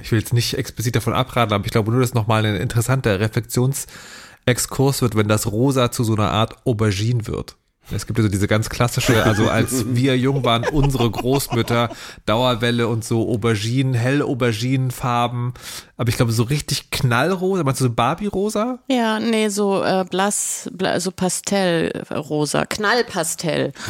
ich 0.00 0.10
will 0.10 0.18
jetzt 0.18 0.32
nicht 0.32 0.54
explizit 0.54 0.96
davon 0.96 1.12
abraten, 1.12 1.52
aber 1.52 1.64
ich 1.64 1.72
glaube 1.72 1.90
nur, 1.90 2.00
dass 2.00 2.14
nochmal 2.14 2.44
ein 2.44 2.56
interessanter 2.56 3.20
Reflexionsexkurs 3.20 5.02
wird, 5.02 5.16
wenn 5.16 5.28
das 5.28 5.50
Rosa 5.50 5.90
zu 5.90 6.04
so 6.04 6.14
einer 6.14 6.30
Art 6.30 6.66
Aubergine 6.66 7.26
wird. 7.26 7.56
Es 7.90 8.06
gibt 8.06 8.18
ja 8.18 8.22
so 8.22 8.28
diese 8.28 8.46
ganz 8.46 8.70
klassische, 8.70 9.24
also 9.24 9.48
als 9.48 9.94
wir 9.94 10.16
jung 10.16 10.44
waren, 10.44 10.64
unsere 10.68 11.10
Großmütter, 11.10 11.90
Dauerwelle 12.26 12.88
und 12.88 13.04
so 13.04 13.28
Auberginen, 13.28 13.94
hell 13.94 14.22
Auberginenfarben. 14.22 15.52
Aber 15.96 16.08
ich 16.08 16.16
glaube, 16.16 16.32
so 16.32 16.44
richtig 16.44 16.90
knallrosa, 16.90 17.64
meinst 17.64 17.80
du 17.80 17.84
so 17.84 17.92
Barbie-rosa? 17.92 18.78
Ja, 18.88 19.18
nee, 19.18 19.48
so 19.48 19.82
äh, 19.82 20.04
blass, 20.08 20.70
bla, 20.72 21.00
so 21.00 21.10
Pastellrosa, 21.10 22.66
Knallpastell. 22.66 23.72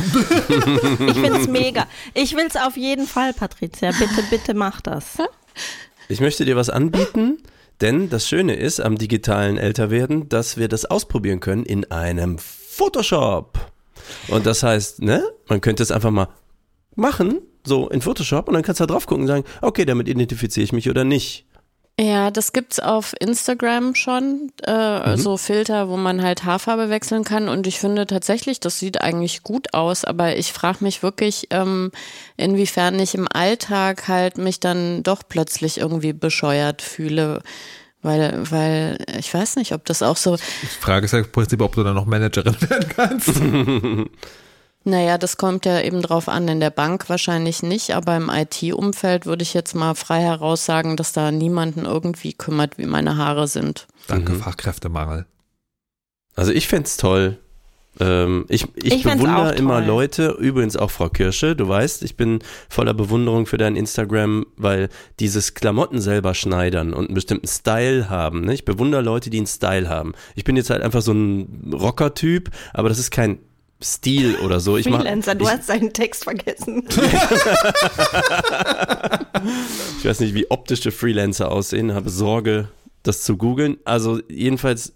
Ich 1.07 1.19
find's 1.19 1.49
mega. 1.49 1.87
Ich 2.15 2.35
will's 2.37 2.57
auf 2.57 2.77
jeden 2.77 3.07
Fall, 3.07 3.33
Patricia. 3.33 3.91
Bitte, 3.93 4.23
bitte 4.31 4.55
mach 4.55 4.81
das. 4.81 5.19
Ich 6.09 6.21
möchte 6.21 6.45
dir 6.45 6.57
was 6.57 6.71
anbieten, 6.71 7.39
denn 7.81 8.11
das 8.11 8.29
Schöne 8.29 8.55
ist 8.55 8.81
am 8.81 8.97
digitalen 8.99 9.59
Älterwerden, 9.59 10.29
dass 10.29 10.57
wir 10.57 10.69
das 10.69 10.85
ausprobieren 10.85 11.41
können 11.41 11.65
in 11.65 11.91
einem 11.91 12.39
Photoshop. 12.39 13.59
Und 14.29 14.47
das 14.47 14.63
heißt, 14.63 15.03
ne, 15.03 15.23
man 15.49 15.61
könnte 15.61 15.83
es 15.83 15.91
einfach 15.91 16.11
mal 16.11 16.29
machen, 16.95 17.41
so 17.65 17.89
in 17.89 18.01
Photoshop, 18.01 18.49
und 18.49 18.55
dann 18.55 18.63
kannst 18.63 18.81
du 18.81 18.87
da 18.87 18.93
drauf 18.93 19.07
gucken 19.07 19.23
und 19.23 19.29
sagen, 19.29 19.45
okay, 19.61 19.85
damit 19.85 20.09
identifiziere 20.09 20.65
ich 20.65 20.73
mich 20.73 20.91
oder 20.91 21.05
nicht. 21.05 21.47
Ja, 22.01 22.31
das 22.31 22.55
gibt's 22.55 22.81
auf 22.81 23.15
Instagram 23.21 23.95
schon, 23.95 24.51
äh, 24.63 25.17
so 25.19 25.37
Filter, 25.37 25.91
wo 25.91 25.99
man 25.99 26.23
halt 26.23 26.43
Haarfarbe 26.43 26.89
wechseln 26.89 27.23
kann. 27.23 27.49
Und 27.49 27.67
ich 27.67 27.79
finde 27.79 28.07
tatsächlich, 28.07 28.61
das 28.61 28.79
sieht 28.79 29.03
eigentlich 29.03 29.43
gut 29.43 29.75
aus. 29.75 30.05
Aber 30.05 30.35
ich 30.37 30.55
frage 30.55 30.79
mich 30.81 31.03
wirklich, 31.03 31.49
ähm, 31.51 31.93
inwiefern 32.39 32.99
ich 32.99 33.15
im 33.15 33.29
Alltag 33.31 34.09
halt 34.09 34.39
mich 34.39 34.59
dann 34.59 35.03
doch 35.03 35.23
plötzlich 35.29 35.79
irgendwie 35.79 36.15
bescheuert 36.15 36.81
fühle. 36.81 37.43
Weil, 38.03 38.51
weil 38.51 38.99
ich 39.17 39.33
weiß 39.33 39.57
nicht, 39.57 39.73
ob 39.73 39.85
das 39.85 40.03
auch 40.03 40.17
so. 40.17 40.37
Die 40.37 40.67
Frage 40.67 41.05
ist 41.05 41.13
ja 41.13 41.21
im 41.21 41.31
Prinzip, 41.31 41.61
ob 41.63 41.75
du 41.75 41.85
dann 41.85 41.95
noch 41.95 42.05
Managerin 42.05 42.57
werden 42.69 42.89
kannst. 42.89 43.41
Naja, 44.85 45.17
das 45.17 45.37
kommt 45.37 45.65
ja 45.65 45.81
eben 45.81 46.03
drauf 46.03 46.29
an. 46.29 46.49
In 46.49 46.59
der 46.59 46.71
Bank 46.71 47.09
wahrscheinlich 47.09 47.63
nicht, 47.63 47.95
aber 47.95 48.17
im 48.17 48.29
IT-Umfeld 48.29 49.27
würde 49.27 49.43
ich 49.43 49.55
jetzt 49.55 49.75
mal 49.75 49.95
frei 49.95 50.21
heraus 50.21 50.65
sagen, 50.65 50.97
dass 50.97 51.13
da 51.13 51.31
niemanden 51.31 51.85
irgendwie 51.85 52.33
kümmert, 52.33 52.79
wie 52.79 52.87
meine 52.87 53.17
Haare 53.17 53.47
sind. 53.47 53.87
Danke, 54.09 54.35
Fachkräftemangel. 54.35 55.27
Also 56.35 56.51
ich 56.51 56.67
fänd's 56.67 56.97
toll. 56.97 57.39
Ähm, 58.01 58.47
ich 58.49 58.67
ich, 58.77 58.95
Ich 58.95 59.03
bewundere 59.05 59.55
immer. 59.55 59.81
Leute, 59.81 60.37
übrigens 60.39 60.77
auch 60.77 60.91
Frau 60.91 61.09
Kirsche, 61.09 61.55
du 61.55 61.69
weißt, 61.69 62.03
ich 62.03 62.17
bin 62.17 62.41
voller 62.69 62.95
Bewunderung 62.95 63.47
für 63.47 63.59
dein 63.59 63.77
Instagram, 63.77 64.47
weil 64.57 64.89
dieses 65.21 65.55
Klamotten 65.55 66.01
selber 66.01 66.35
schneidern 66.35 66.95
und 66.95 67.07
einen 67.07 67.15
bestimmten 67.15 67.47
Style 67.47 68.09
haben. 68.09 68.43
Ne? 68.43 68.55
Ich 68.55 68.65
bewundere 68.65 69.03
Leute, 69.03 69.31
die 69.31 69.39
einen 69.39 69.47
Style 69.47 69.89
haben. 69.89 70.15
Ich 70.35 70.45
bin 70.45 70.57
jetzt 70.57 70.71
halt 70.71 70.83
einfach 70.83 71.03
so 71.03 71.13
ein 71.13 71.73
Rocker-Typ, 71.73 72.51
aber 72.73 72.89
das 72.89 72.99
ist 72.99 73.11
kein 73.11 73.39
Stil 73.83 74.37
oder 74.37 74.61
so. 74.61 74.77
Ich 74.77 74.89
mach, 74.89 75.01
Freelancer, 75.01 75.35
du 75.35 75.45
ich, 75.45 75.51
hast 75.51 75.69
deinen 75.69 75.93
Text 75.93 76.25
vergessen. 76.25 76.85
Ich 79.99 80.05
weiß 80.05 80.21
nicht, 80.21 80.35
wie 80.35 80.51
optische 80.51 80.91
Freelancer 80.91 81.51
aussehen, 81.51 81.95
habe 81.95 82.11
Sorge, 82.11 82.69
das 83.03 83.23
zu 83.23 83.37
googeln. 83.37 83.79
Also 83.85 84.21
jedenfalls 84.29 84.95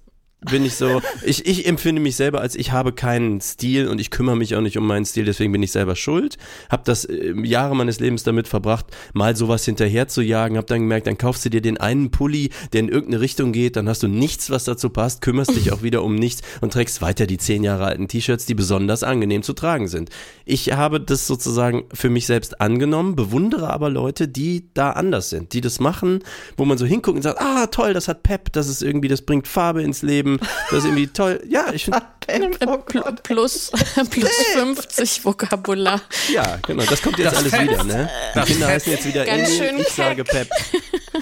bin 0.51 0.65
ich 0.65 0.75
so, 0.75 1.01
ich, 1.25 1.47
ich 1.47 1.67
empfinde 1.67 2.01
mich 2.01 2.17
selber 2.17 2.41
als 2.41 2.55
ich 2.55 2.73
habe 2.73 2.93
keinen 2.93 3.41
Stil 3.41 3.89
und 3.89 4.01
ich 4.01 4.11
kümmere 4.11 4.37
mich 4.37 4.55
auch 4.57 4.61
nicht 4.61 4.79
um 4.79 4.87
meinen 4.87 5.05
Stil, 5.05 5.25
deswegen 5.25 5.53
bin 5.53 5.63
ich 5.63 5.73
selber 5.73 5.97
schuld. 5.97 6.39
Hab 6.71 6.85
das 6.85 7.05
äh, 7.05 7.35
Jahre 7.43 7.77
meines 7.77 8.01
Lebens 8.01 8.23
damit 8.23 8.49
verbracht, 8.49 8.87
mal 9.13 9.37
sowas 9.37 9.65
hinterher 9.65 10.09
zu 10.09 10.23
jagen, 10.23 10.57
hab 10.57 10.67
dann 10.67 10.81
gemerkt, 10.81 11.07
dann 11.07 11.19
kaufst 11.19 11.45
du 11.45 11.51
dir 11.51 11.61
den 11.61 11.79
einen 11.79 12.11
Pulli, 12.11 12.51
der 12.73 12.81
in 12.81 12.89
irgendeine 12.89 13.21
Richtung 13.21 13.53
geht, 13.53 13.77
dann 13.77 13.89
hast 13.89 14.03
du 14.03 14.09
nichts, 14.09 14.51
was 14.51 14.65
dazu 14.65 14.91
passt, 14.91 15.21
kümmerst 15.21 15.57
dich 15.57 15.73
auch 15.73 15.83
wieder 15.83 16.03
um 16.03 16.15
nichts 16.15 16.43
und 16.61 16.73
trägst 16.73 17.03
weiter 17.03 17.27
die 17.27 17.39
zehn 17.39 17.65
Jahre 17.65 17.85
alten 17.85 18.09
T-Shirts, 18.09 18.47
die 18.47 18.55
besonders 18.55 19.03
angenehm 19.03 19.43
zu 19.43 19.53
tragen 19.53 19.89
sind. 19.89 20.11
Ich 20.45 20.73
habe 20.73 21.01
das 21.01 21.27
sozusagen 21.27 21.85
für 21.93 22.11
mich 22.11 22.27
selbst 22.27 22.61
angenommen, 22.61 23.17
bewundere 23.17 23.71
aber 23.71 23.91
Leute, 23.91 24.29
die 24.29 24.69
da 24.75 24.91
anders 24.91 25.31
sind, 25.31 25.53
die 25.53 25.61
das 25.61 25.81
machen, 25.81 26.21
wo 26.57 26.65
man 26.65 26.79
so 26.79 26.87
hinguckt 26.87 27.17
und 27.17 27.23
sagt, 27.23 27.41
ah 27.41 27.67
toll, 27.67 27.95
das 27.95 28.09
hat 28.09 28.23
Pep, 28.23 28.53
das 28.53 28.69
ist 28.69 28.83
irgendwie, 28.83 29.09
das 29.09 29.23
bringt 29.23 29.49
Farbe 29.49 29.83
ins 29.83 30.03
Leben, 30.03 30.36
das 30.71 30.79
ist 30.81 30.85
irgendwie 30.85 31.07
toll. 31.09 31.43
Ja, 31.49 31.73
ich 31.73 31.85
finde, 31.85 32.01
pl- 32.27 33.23
plus, 33.23 33.71
plus 34.11 34.31
50 34.55 35.25
Vokabular. 35.25 36.01
ja, 36.33 36.59
genau, 36.67 36.85
das 36.85 37.03
kommt 37.03 37.19
jetzt 37.19 37.37
alles 37.37 37.53
wieder, 37.53 37.85
ne? 37.85 38.11
Die 38.35 38.41
Kinder 38.53 38.69
heißen 38.69 38.93
jetzt 38.93 39.07
wieder 39.07 39.25
Ganz 39.25 39.49
Emil, 39.49 39.59
schön 39.59 39.79
ich 39.79 39.87
keck. 39.87 39.95
sage 39.95 40.25
Pep. 40.25 40.49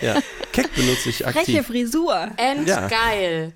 Ja, 0.01 0.17
Keck 0.53 0.75
benutze 0.75 1.09
ich 1.11 1.19
Freche 1.19 1.39
aktiv. 1.39 1.67
Frisur. 1.67 2.29
Endgeil. 2.37 3.53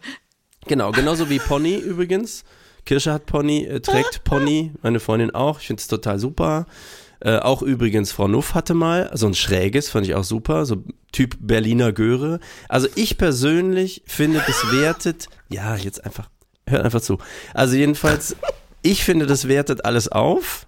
Genau, 0.67 0.93
genauso 0.93 1.29
wie 1.31 1.39
Pony 1.39 1.77
übrigens. 1.77 2.45
Kirsche 2.85 3.13
hat 3.13 3.27
Pony, 3.27 3.65
äh, 3.67 3.81
trägt 3.81 4.25
Pony, 4.25 4.73
meine 4.83 5.01
Freundin 5.01 5.31
auch. 5.35 5.61
Ich 5.61 5.67
finde 5.67 5.81
es 5.81 5.89
total 5.89 6.19
super. 6.19 6.67
Äh, 7.21 7.39
auch 7.39 7.63
übrigens 7.63 8.13
Frau 8.13 8.29
Nuff 8.29 8.55
hatte 8.55 8.75
mal 8.75 9.11
so 9.15 9.27
ein 9.27 9.35
schräges, 9.35 9.89
fand 9.89 10.07
ich 10.07 10.15
auch 10.15 10.25
super, 10.25 10.67
so 10.67 10.85
Typ 11.13 11.37
Berliner 11.41 11.93
Göre. 11.93 12.39
Also 12.69 12.89
ich 12.95 13.19
persönlich 13.19 14.03
finde, 14.07 14.43
das 14.47 14.71
wertet, 14.73 15.29
ja, 15.49 15.75
jetzt 15.77 16.05
einfach, 16.05 16.29
hört 16.67 16.85
einfach 16.85 17.01
zu. 17.01 17.19
Also 17.55 17.77
jedenfalls, 17.77 18.37
ich 18.83 19.05
finde, 19.05 19.27
das 19.27 19.49
wertet 19.49 19.85
alles 19.85 20.09
auf. 20.09 20.67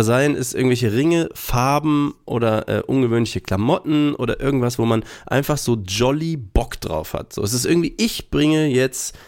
Seien 0.00 0.36
es 0.36 0.54
irgendwelche 0.54 0.92
Ringe, 0.92 1.28
Farben 1.34 2.14
oder 2.24 2.68
äh, 2.68 2.82
ungewöhnliche 2.82 3.40
Klamotten 3.40 4.14
oder 4.14 4.38
irgendwas, 4.40 4.78
wo 4.78 4.84
man 4.84 5.02
einfach 5.26 5.58
so 5.58 5.74
jolly 5.74 6.36
Bock 6.36 6.80
drauf 6.80 7.14
hat. 7.14 7.32
So, 7.32 7.42
es 7.42 7.52
ist 7.52 7.66
irgendwie, 7.66 7.94
ich 7.98 8.30
bringe 8.30 8.66
jetzt 8.66 9.18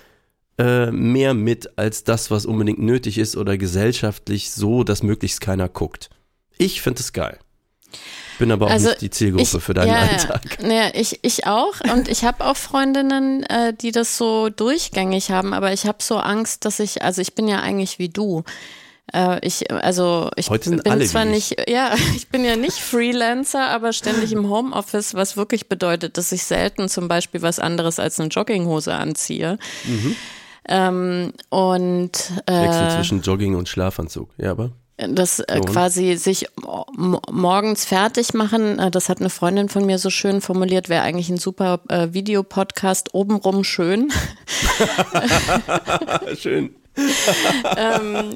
äh, 0.58 0.92
mehr 0.92 1.34
mit 1.34 1.76
als 1.76 2.04
das, 2.04 2.30
was 2.30 2.46
unbedingt 2.46 2.78
nötig 2.78 3.18
ist 3.18 3.36
oder 3.36 3.58
gesellschaftlich 3.58 4.52
so, 4.52 4.84
dass 4.84 5.02
möglichst 5.02 5.40
keiner 5.40 5.68
guckt. 5.68 6.08
Ich 6.60 6.82
finde 6.82 7.00
es 7.00 7.12
geil. 7.12 7.38
Bin 8.38 8.52
aber 8.52 8.66
auch 8.66 8.70
Also, 8.70 8.88
nicht 8.90 9.00
die 9.02 9.10
Zielgruppe 9.10 9.42
Ich- 9.58 9.62
für 9.62 9.74
deinen 9.74 9.88
ja, 9.88 9.96
Alltag. 9.98 10.58
Ja, 10.62 10.90
ich, 10.94 11.18
ich 11.22 11.46
auch. 11.46 11.74
Und 11.92 12.08
ich 12.08 12.24
habe 12.24 12.44
auch 12.46 12.56
Freundinnen, 12.56 13.42
äh, 13.44 13.74
die 13.74 13.92
das 13.92 14.16
so 14.16 14.48
durchgängig 14.48 15.30
haben. 15.30 15.52
Aber 15.52 15.72
ich 15.72 15.86
habe 15.86 15.98
so 16.02 16.16
Angst, 16.16 16.64
dass 16.64 16.80
ich, 16.80 17.02
also 17.02 17.20
ich 17.20 17.34
bin 17.34 17.48
ja 17.48 17.60
eigentlich 17.60 17.98
wie 17.98 18.08
du. 18.08 18.44
Äh, 19.12 19.44
ich, 19.46 19.70
also 19.70 20.30
ich 20.36 20.48
bin 20.48 20.80
zwar 21.06 21.24
nicht, 21.26 21.68
ja, 21.68 21.92
ich 22.16 22.28
bin 22.28 22.44
ja 22.44 22.56
nicht 22.56 22.78
Freelancer, 22.78 23.68
aber 23.68 23.92
ständig 23.92 24.32
im 24.32 24.48
Homeoffice, 24.48 25.14
was 25.14 25.36
wirklich 25.36 25.68
bedeutet, 25.68 26.16
dass 26.16 26.32
ich 26.32 26.44
selten 26.44 26.88
zum 26.88 27.08
Beispiel 27.08 27.42
was 27.42 27.58
anderes 27.58 27.98
als 27.98 28.18
eine 28.20 28.28
Jogginghose 28.30 28.94
anziehe. 28.94 29.58
Mhm. 29.84 30.16
Ähm, 30.68 31.32
und 31.48 32.12
Wechsel 32.46 32.86
äh, 32.86 32.96
zwischen 32.96 33.22
Jogging 33.22 33.54
und 33.56 33.68
Schlafanzug. 33.68 34.30
Ja, 34.38 34.52
aber 34.52 34.70
das 35.08 35.40
äh, 35.40 35.60
quasi 35.60 36.16
sich 36.16 36.46
mo- 36.60 36.86
mo- 36.96 37.22
morgens 37.30 37.84
fertig 37.84 38.34
machen, 38.34 38.78
äh, 38.78 38.90
das 38.90 39.08
hat 39.08 39.20
eine 39.20 39.30
Freundin 39.30 39.68
von 39.68 39.86
mir 39.86 39.98
so 39.98 40.10
schön 40.10 40.40
formuliert, 40.40 40.88
wäre 40.88 41.02
eigentlich 41.02 41.28
ein 41.30 41.38
super 41.38 41.80
äh, 41.88 42.08
Videopodcast, 42.12 43.14
obenrum 43.14 43.64
schön. 43.64 44.12
schön. 46.36 46.74
Ähm, 47.76 48.34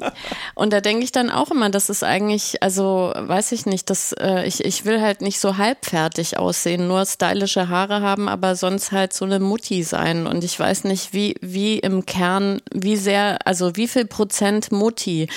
und 0.55 0.73
da 0.73 0.81
denke 0.81 1.03
ich 1.03 1.11
dann 1.11 1.29
auch 1.29 1.51
immer, 1.51 1.69
das 1.69 1.89
ist 1.89 2.03
eigentlich, 2.03 2.63
also 2.63 3.13
weiß 3.15 3.51
ich 3.51 3.65
nicht, 3.65 3.89
dass 3.89 4.13
äh, 4.13 4.45
ich, 4.47 4.63
ich 4.63 4.85
will 4.85 5.01
halt 5.01 5.21
nicht 5.21 5.39
so 5.39 5.57
halbfertig 5.57 6.37
aussehen, 6.37 6.87
nur 6.87 7.05
stylische 7.05 7.69
Haare 7.69 8.01
haben, 8.01 8.29
aber 8.29 8.55
sonst 8.55 8.91
halt 8.91 9.13
so 9.13 9.25
eine 9.25 9.39
Mutti 9.39 9.83
sein. 9.83 10.25
Und 10.25 10.43
ich 10.43 10.59
weiß 10.59 10.85
nicht, 10.85 11.13
wie, 11.13 11.35
wie 11.41 11.79
im 11.79 12.05
Kern, 12.05 12.61
wie 12.73 12.97
sehr, 12.97 13.45
also 13.45 13.75
wie 13.75 13.87
viel 13.87 14.05
Prozent 14.05 14.71
Mutti 14.71 15.27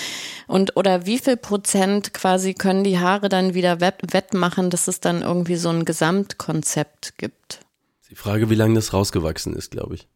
und 0.47 0.77
oder 0.77 1.07
wie 1.07 1.19
viel 1.19 1.37
Prozent 1.37 2.15
quasi 2.15 2.55
können 2.55 2.85
die 2.85 2.99
Haare 2.99 3.29
dann 3.29 3.55
wieder 3.55 3.81
wett, 3.81 3.97
wettmachen, 4.13 4.71
dass 4.71 4.89
es 4.89 5.01
dann 5.01 5.23
irgendwie 5.23 5.57
so 5.57 5.69
ein 5.71 5.85
Gesamtkonzept 5.85 7.19
gibt. 7.19 7.61
Die 8.11 8.15
Frage, 8.15 8.49
wie 8.49 8.55
lange 8.55 8.75
das 8.75 8.93
rausgewachsen 8.93 9.55
ist, 9.55 9.71
glaube 9.71 9.97
ich. 9.97 10.09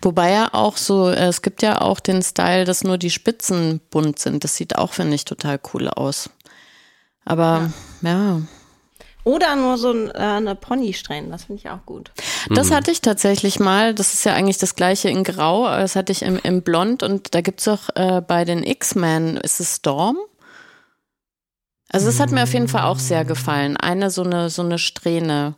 Wobei 0.00 0.32
ja 0.32 0.50
auch 0.52 0.76
so, 0.76 1.08
äh, 1.08 1.26
es 1.26 1.42
gibt 1.42 1.62
ja 1.62 1.80
auch 1.80 2.00
den 2.00 2.22
Style, 2.22 2.64
dass 2.64 2.84
nur 2.84 2.98
die 2.98 3.10
Spitzen 3.10 3.80
bunt 3.90 4.18
sind. 4.18 4.44
Das 4.44 4.56
sieht 4.56 4.76
auch, 4.76 4.92
finde 4.92 5.14
ich, 5.14 5.24
total 5.24 5.60
cool 5.72 5.88
aus. 5.88 6.30
Aber 7.24 7.70
ja, 8.02 8.40
Oder 9.24 9.54
nur 9.54 9.78
so 9.78 9.92
ein, 9.92 10.10
äh, 10.10 10.18
eine 10.18 10.56
Ponysträhne, 10.56 11.28
das 11.30 11.44
finde 11.44 11.60
ich 11.60 11.70
auch 11.70 11.86
gut. 11.86 12.10
das 12.50 12.72
hatte 12.72 12.90
ich 12.90 13.00
tatsächlich 13.00 13.60
mal. 13.60 13.94
Das 13.94 14.14
ist 14.14 14.24
ja 14.24 14.34
eigentlich 14.34 14.58
das 14.58 14.74
gleiche 14.74 15.08
in 15.08 15.22
Grau. 15.22 15.66
aber 15.66 15.80
Das 15.80 15.94
hatte 15.94 16.10
ich 16.10 16.22
im, 16.22 16.40
im 16.42 16.62
Blond 16.62 17.02
und 17.02 17.34
da 17.34 17.40
gibt's 17.40 17.68
auch 17.68 17.88
äh, 17.94 18.20
bei 18.20 18.44
den 18.44 18.64
X-Men, 18.64 19.36
ist 19.36 19.60
es 19.60 19.76
Storm? 19.76 20.16
Also 21.88 22.06
das 22.06 22.18
hat 22.20 22.30
mir 22.30 22.42
auf 22.42 22.52
jeden 22.54 22.68
Fall 22.68 22.84
auch 22.84 22.98
sehr 22.98 23.24
gefallen. 23.24 23.76
Eine 23.76 24.10
so 24.10 24.22
eine, 24.22 24.48
so 24.48 24.62
eine 24.62 24.78
Strähne. 24.78 25.56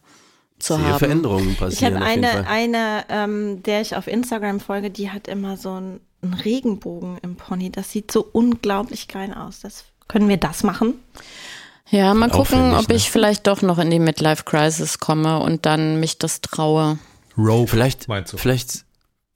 Zu 0.64 0.74
Sehr 0.76 0.84
haben. 0.84 0.98
Veränderungen 0.98 1.56
passieren. 1.56 1.94
Ich 1.94 2.00
habe 2.00 2.04
auf 2.04 2.10
jeden 2.10 2.24
eine, 2.24 2.44
Fall. 2.44 2.46
eine 2.48 3.04
ähm, 3.08 3.62
der 3.62 3.80
ich 3.80 3.96
auf 3.96 4.06
Instagram 4.06 4.60
folge, 4.60 4.90
die 4.90 5.10
hat 5.10 5.28
immer 5.28 5.56
so 5.56 5.72
einen, 5.72 6.00
einen 6.22 6.34
Regenbogen 6.34 7.18
im 7.22 7.36
Pony. 7.36 7.70
Das 7.70 7.90
sieht 7.90 8.10
so 8.10 8.28
unglaublich 8.32 9.08
geil 9.08 9.32
aus. 9.34 9.60
Das, 9.60 9.84
können 10.08 10.28
wir 10.28 10.36
das 10.36 10.62
machen? 10.62 10.94
Ja, 11.90 12.14
mal 12.14 12.30
gucken, 12.30 12.74
ob 12.74 12.88
ne? 12.88 12.94
ich 12.94 13.10
vielleicht 13.10 13.46
doch 13.46 13.62
noch 13.62 13.78
in 13.78 13.90
die 13.90 13.98
Midlife 13.98 14.44
Crisis 14.44 14.98
komme 14.98 15.40
und 15.40 15.66
dann 15.66 16.00
mich 16.00 16.18
das 16.18 16.40
traue. 16.40 16.98
Rogue, 17.36 17.66
Vielleicht, 17.66 18.08
meinst 18.08 18.32
du? 18.32 18.36
vielleicht 18.36 18.84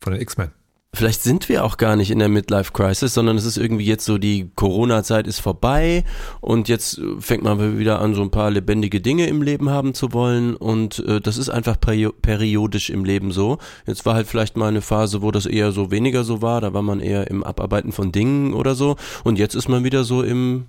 Von 0.01 0.12
den 0.12 0.22
X-Men. 0.22 0.53
Vielleicht 0.95 1.22
sind 1.22 1.51
wir 1.51 1.64
auch 1.64 1.76
gar 1.76 1.97
nicht 1.97 2.11
in 2.11 2.18
der 2.18 2.30
Midlife 2.30 2.72
Crisis, 2.72 3.12
sondern 3.12 3.36
es 3.36 3.45
ist 3.45 3.59
irgendwie 3.59 3.84
jetzt 3.84 4.07
so, 4.07 4.16
die 4.16 4.51
Corona-Zeit 4.55 5.26
ist 5.26 5.39
vorbei 5.39 6.03
und 6.41 6.68
jetzt 6.68 6.99
äh, 6.99 7.20
fängt 7.20 7.43
man 7.43 7.78
wieder 7.78 8.01
an, 8.01 8.14
so 8.14 8.22
ein 8.22 8.30
paar 8.30 8.51
lebendige 8.51 9.03
Dinge 9.03 9.26
im 9.26 9.43
Leben 9.43 9.68
haben 9.68 9.93
zu 9.93 10.14
wollen 10.14 10.57
und 10.57 11.01
äh, 11.01 11.20
das 11.20 11.36
ist 11.36 11.51
einfach 11.51 11.78
perio 11.78 12.12
periodisch 12.12 12.89
im 12.89 13.05
Leben 13.05 13.32
so. 13.32 13.59
Jetzt 13.86 14.07
war 14.07 14.14
halt 14.14 14.26
vielleicht 14.26 14.57
mal 14.57 14.68
eine 14.68 14.80
Phase, 14.80 15.20
wo 15.20 15.30
das 15.30 15.45
eher 15.45 15.72
so 15.72 15.91
weniger 15.91 16.24
so 16.24 16.41
war, 16.41 16.62
da 16.62 16.72
war 16.72 16.82
man 16.82 17.01
eher 17.01 17.30
im 17.30 17.45
Abarbeiten 17.45 17.93
von 17.93 18.11
Dingen 18.11 18.55
oder 18.55 18.74
so 18.74 18.97
und 19.24 19.39
jetzt 19.39 19.55
ist 19.55 19.68
man 19.68 19.84
wieder 19.84 20.05
so 20.05 20.22
im 20.22 20.64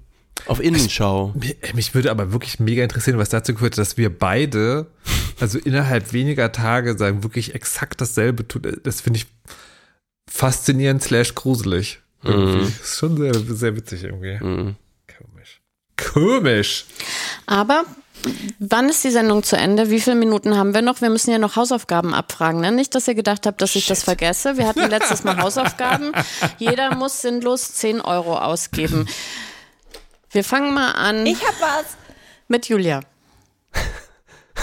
auf 0.47 0.61
Innenschau. 0.61 1.33
Mich, 1.33 1.55
mich 1.73 1.95
würde 1.95 2.11
aber 2.11 2.33
wirklich 2.33 2.59
mega 2.59 2.83
interessieren, 2.83 3.17
was 3.17 3.29
dazu 3.29 3.53
gehört, 3.53 3.77
dass 3.77 3.97
wir 3.97 4.09
beide, 4.09 4.87
also 5.39 5.57
innerhalb 5.59 6.11
weniger 6.13 6.51
Tage 6.51 6.97
sagen, 6.97 7.23
wirklich 7.23 7.55
exakt 7.55 8.01
dasselbe 8.01 8.47
tun. 8.47 8.61
Das 8.83 9.01
finde 9.01 9.19
ich 9.19 9.27
faszinierend 10.31 11.03
slash 11.03 11.35
gruselig. 11.35 11.99
Irgendwie. 12.23 12.57
Mhm. 12.65 12.73
Ist 12.81 12.97
schon 12.99 13.17
sehr, 13.17 13.33
sehr 13.33 13.75
witzig 13.75 14.03
irgendwie. 14.03 14.37
Mhm. 14.43 14.75
Komisch. 15.17 15.61
Komisch. 16.13 16.85
Aber 17.45 17.83
wann 18.59 18.89
ist 18.89 19.03
die 19.05 19.09
Sendung 19.11 19.43
zu 19.43 19.55
Ende? 19.55 19.89
Wie 19.89 20.01
viele 20.01 20.17
Minuten 20.17 20.57
haben 20.57 20.73
wir 20.73 20.81
noch? 20.81 20.99
Wir 21.01 21.09
müssen 21.09 21.31
ja 21.31 21.37
noch 21.39 21.55
Hausaufgaben 21.55 22.13
abfragen. 22.13 22.59
Ne? 22.59 22.71
Nicht, 22.73 22.93
dass 22.95 23.07
ihr 23.07 23.15
gedacht 23.15 23.45
habt, 23.45 23.61
dass 23.61 23.75
ich 23.75 23.87
das 23.87 24.03
vergesse. 24.03 24.57
Wir 24.57 24.67
hatten 24.67 24.89
letztes 24.89 25.23
Mal 25.23 25.37
Hausaufgaben. 25.41 26.11
Jeder 26.57 26.93
muss 26.95 27.21
sinnlos 27.21 27.73
10 27.75 28.01
Euro 28.01 28.37
ausgeben. 28.37 29.07
Wir 30.31 30.43
fangen 30.43 30.73
mal 30.73 30.91
an 30.91 31.25
Ich 31.25 31.41
habe 31.41 31.55
was. 31.61 31.85
mit 32.49 32.67
Julia. 32.67 32.99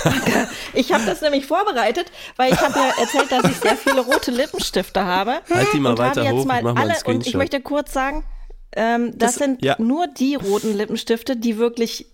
Ich 0.74 0.92
habe 0.92 1.04
das 1.06 1.20
nämlich 1.22 1.46
vorbereitet, 1.46 2.10
weil 2.36 2.52
ich 2.52 2.60
habe 2.60 2.78
ja 2.78 2.92
erzählt, 3.02 3.32
dass 3.32 3.50
ich 3.50 3.56
sehr 3.56 3.76
viele 3.76 4.00
rote 4.02 4.30
Lippenstifte 4.30 5.04
habe. 5.04 5.40
Halt 5.52 5.68
die 5.72 5.80
mal 5.80 5.90
und 5.90 5.98
weiter 5.98 6.28
hoch, 6.30 6.44
mal 6.44 6.58
ich 6.58 6.64
mach 6.64 6.74
mal 6.74 6.80
alle 6.82 6.94
und 7.06 7.26
ich 7.26 7.34
möchte 7.34 7.60
kurz 7.60 7.92
sagen, 7.92 8.24
ähm, 8.72 9.12
das, 9.18 9.32
Das- 9.34 9.44
sind 9.44 9.64
ja. 9.64 9.76
nur 9.78 10.06
die 10.06 10.34
roten 10.34 10.76
Lippenstifte, 10.76 11.36
die 11.36 11.56
wirklich 11.58 12.06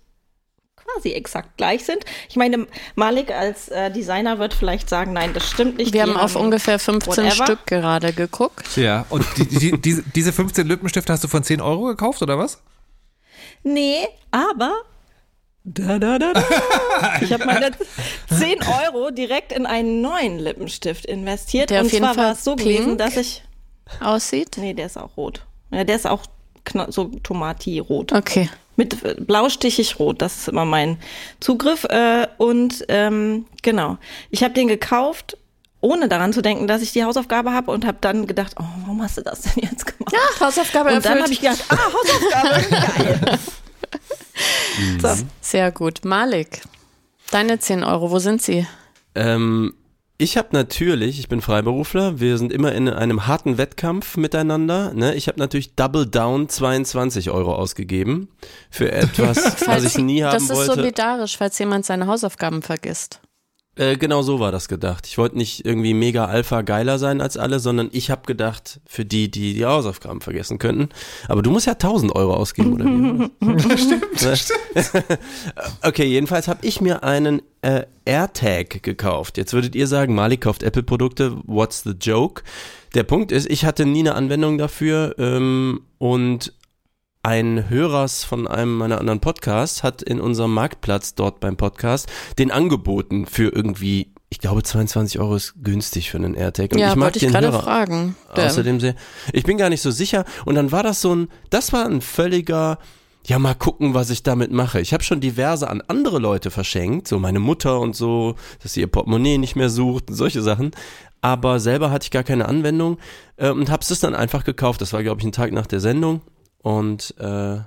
quasi 0.76 1.12
exakt 1.12 1.56
gleich 1.56 1.84
sind. 1.84 2.04
Ich 2.28 2.36
meine, 2.36 2.66
Malik 2.96 3.30
als 3.30 3.68
äh, 3.68 3.90
Designer 3.90 4.38
wird 4.38 4.52
vielleicht 4.54 4.88
sagen, 4.88 5.12
nein, 5.12 5.32
das 5.32 5.48
stimmt 5.48 5.78
nicht. 5.78 5.92
Wir 5.92 6.04
die 6.04 6.10
haben 6.10 6.18
auf 6.20 6.36
ungefähr 6.36 6.78
15 6.78 7.24
whatever. 7.24 7.44
Stück 7.44 7.66
gerade 7.66 8.12
geguckt. 8.12 8.76
Ja, 8.76 9.06
und 9.08 9.24
die, 9.36 9.46
die, 9.46 9.80
diese, 9.80 10.02
diese 10.02 10.32
15 10.32 10.66
Lippenstifte 10.66 11.12
hast 11.12 11.22
du 11.24 11.28
von 11.28 11.42
10 11.44 11.60
Euro 11.60 11.84
gekauft, 11.86 12.20
oder 12.22 12.36
was? 12.38 12.60
Nee, 13.62 14.06
aber 14.32 14.72
da, 15.64 15.98
da, 15.98 16.18
da, 16.18 16.32
da. 16.32 16.42
ich 17.20 17.32
habe 17.32 17.46
meine 17.46 17.70
10 18.36 18.60
Euro 18.84 19.10
direkt 19.10 19.52
in 19.52 19.66
einen 19.66 20.00
neuen 20.00 20.38
Lippenstift 20.38 21.06
investiert. 21.06 21.70
Der 21.70 21.80
auf 21.80 21.84
und 21.84 21.92
jeden 21.92 22.04
zwar 22.04 22.14
Fall 22.14 22.24
war 22.24 22.32
es 22.32 22.44
so 22.44 22.56
gewesen, 22.56 22.98
dass 22.98 23.16
ich. 23.16 23.42
Aussieht. 24.00 24.56
Nee, 24.58 24.74
der 24.74 24.86
ist 24.86 24.96
auch 24.96 25.16
rot. 25.16 25.44
Ja, 25.70 25.84
der 25.84 25.96
ist 25.96 26.06
auch 26.06 26.22
so 26.88 27.04
Tomati-rot. 27.22 28.12
Okay. 28.12 28.48
Mit 28.76 29.04
äh, 29.04 29.14
blaustichig 29.18 29.98
rot, 29.98 30.22
das 30.22 30.38
ist 30.38 30.48
immer 30.48 30.64
mein 30.64 30.98
Zugriff. 31.40 31.84
Äh, 31.84 32.26
und 32.38 32.84
ähm, 32.88 33.46
genau, 33.62 33.98
ich 34.30 34.42
habe 34.42 34.54
den 34.54 34.66
gekauft, 34.68 35.36
ohne 35.80 36.08
daran 36.08 36.32
zu 36.32 36.42
denken, 36.42 36.66
dass 36.66 36.80
ich 36.80 36.92
die 36.92 37.04
Hausaufgabe 37.04 37.52
habe 37.52 37.70
und 37.70 37.84
habe 37.84 37.98
dann 38.00 38.26
gedacht, 38.26 38.54
oh, 38.58 38.64
warum 38.82 39.02
hast 39.02 39.18
du 39.18 39.22
das 39.22 39.42
denn 39.42 39.64
jetzt 39.64 39.86
gemacht? 39.86 40.12
Ja, 40.12 40.46
Hausaufgabe 40.46 40.94
und 40.94 41.04
dann 41.04 41.18
erfüllt. 41.18 41.22
habe 41.24 41.32
ich 41.32 41.40
gedacht, 41.40 41.64
ah, 41.68 41.92
Hausaufgabe, 41.92 43.20
geil. 43.20 43.38
So. 45.00 45.08
Sehr 45.40 45.70
gut. 45.72 46.04
Malik, 46.04 46.62
deine 47.30 47.58
10 47.58 47.84
Euro, 47.84 48.10
wo 48.10 48.18
sind 48.18 48.42
sie? 48.42 48.66
Ähm, 49.14 49.74
ich 50.18 50.36
habe 50.36 50.48
natürlich, 50.52 51.18
ich 51.18 51.28
bin 51.28 51.40
Freiberufler, 51.40 52.20
wir 52.20 52.38
sind 52.38 52.52
immer 52.52 52.72
in 52.72 52.88
einem 52.88 53.26
harten 53.26 53.58
Wettkampf 53.58 54.16
miteinander. 54.16 54.92
Ne? 54.94 55.14
Ich 55.16 55.26
habe 55.26 55.40
natürlich 55.40 55.74
Double 55.74 56.06
Down 56.06 56.48
22 56.48 57.30
Euro 57.30 57.54
ausgegeben 57.54 58.28
für 58.70 58.92
etwas, 58.92 59.36
was 59.66 59.82
ich 59.84 59.98
nie 59.98 60.22
haben 60.22 60.34
das 60.34 60.44
ist 60.44 60.54
wollte. 60.54 60.74
solidarisch, 60.76 61.36
falls 61.36 61.58
jemand 61.58 61.86
seine 61.86 62.06
Hausaufgaben 62.06 62.62
vergisst. 62.62 63.20
Äh, 63.74 63.96
genau 63.96 64.20
so 64.20 64.38
war 64.38 64.52
das 64.52 64.68
gedacht. 64.68 65.06
Ich 65.06 65.16
wollte 65.16 65.38
nicht 65.38 65.64
irgendwie 65.64 65.94
mega 65.94 66.26
alpha 66.26 66.60
geiler 66.60 66.98
sein 66.98 67.22
als 67.22 67.38
alle, 67.38 67.58
sondern 67.58 67.88
ich 67.92 68.10
habe 68.10 68.26
gedacht, 68.26 68.80
für 68.84 69.06
die, 69.06 69.30
die 69.30 69.54
die 69.54 69.64
Hausaufgaben 69.64 70.20
vergessen 70.20 70.58
könnten. 70.58 70.90
Aber 71.26 71.40
du 71.40 71.50
musst 71.50 71.66
ja 71.66 71.72
1000 71.72 72.14
Euro 72.14 72.34
ausgeben, 72.34 72.74
oder 72.74 72.84
wie? 72.84 73.78
stimmt, 73.78 74.38
stimmt. 74.38 74.62
Okay, 75.82 76.04
jedenfalls 76.04 76.48
habe 76.48 76.66
ich 76.66 76.82
mir 76.82 77.02
einen 77.02 77.40
äh, 77.62 77.84
AirTag 78.04 78.82
gekauft. 78.82 79.38
Jetzt 79.38 79.54
würdet 79.54 79.74
ihr 79.74 79.86
sagen, 79.86 80.14
Malik 80.14 80.42
kauft 80.42 80.62
Apple-Produkte, 80.62 81.38
what's 81.46 81.82
the 81.82 81.92
joke? 81.98 82.42
Der 82.94 83.04
Punkt 83.04 83.32
ist, 83.32 83.50
ich 83.50 83.64
hatte 83.64 83.86
nie 83.86 84.00
eine 84.00 84.16
Anwendung 84.16 84.58
dafür 84.58 85.14
ähm, 85.16 85.80
und 85.96 86.52
ein 87.22 87.68
Hörers 87.68 88.24
von 88.24 88.48
einem 88.48 88.76
meiner 88.76 88.98
anderen 88.98 89.20
Podcasts 89.20 89.82
hat 89.82 90.02
in 90.02 90.20
unserem 90.20 90.52
Marktplatz 90.54 91.14
dort 91.14 91.38
beim 91.38 91.56
Podcast 91.56 92.10
den 92.38 92.50
angeboten 92.50 93.26
für 93.26 93.52
irgendwie, 93.54 94.12
ich 94.28 94.40
glaube 94.40 94.64
22 94.64 95.20
Euro 95.20 95.36
ist 95.36 95.54
günstig 95.62 96.10
für 96.10 96.18
einen 96.18 96.34
AirTag. 96.34 96.72
Und 96.72 96.78
ja, 96.78 96.90
ich 96.90 96.96
mag 96.96 97.14
ich 97.14 97.20
den 97.20 97.30
gerade 97.30 97.52
Hörer 97.52 97.62
fragen. 97.62 98.16
Außerdem 98.32 98.80
sehr, 98.80 98.96
ich 99.32 99.44
bin 99.44 99.56
gar 99.56 99.68
nicht 99.68 99.82
so 99.82 99.92
sicher. 99.92 100.24
Und 100.44 100.56
dann 100.56 100.72
war 100.72 100.82
das 100.82 101.00
so 101.00 101.14
ein, 101.14 101.28
das 101.50 101.72
war 101.72 101.86
ein 101.86 102.00
völliger, 102.00 102.78
ja 103.24 103.38
mal 103.38 103.54
gucken, 103.54 103.94
was 103.94 104.10
ich 104.10 104.24
damit 104.24 104.50
mache. 104.50 104.80
Ich 104.80 104.92
habe 104.92 105.04
schon 105.04 105.20
diverse 105.20 105.70
an 105.70 105.80
andere 105.86 106.18
Leute 106.18 106.50
verschenkt, 106.50 107.06
so 107.06 107.20
meine 107.20 107.38
Mutter 107.38 107.78
und 107.78 107.94
so, 107.94 108.34
dass 108.64 108.72
sie 108.72 108.80
ihr 108.80 108.88
Portemonnaie 108.88 109.38
nicht 109.38 109.54
mehr 109.54 109.70
sucht 109.70 110.10
und 110.10 110.16
solche 110.16 110.42
Sachen. 110.42 110.72
Aber 111.20 111.60
selber 111.60 111.92
hatte 111.92 112.06
ich 112.06 112.10
gar 112.10 112.24
keine 112.24 112.48
Anwendung 112.48 112.98
äh, 113.36 113.50
und 113.50 113.70
hab's 113.70 113.92
es 113.92 114.00
dann 114.00 114.16
einfach 114.16 114.42
gekauft. 114.42 114.80
Das 114.80 114.92
war, 114.92 115.04
glaube 115.04 115.20
ich, 115.20 115.26
ein 115.26 115.30
Tag 115.30 115.52
nach 115.52 115.68
der 115.68 115.78
Sendung. 115.78 116.20
Und 116.62 117.14
äh, 117.18 117.58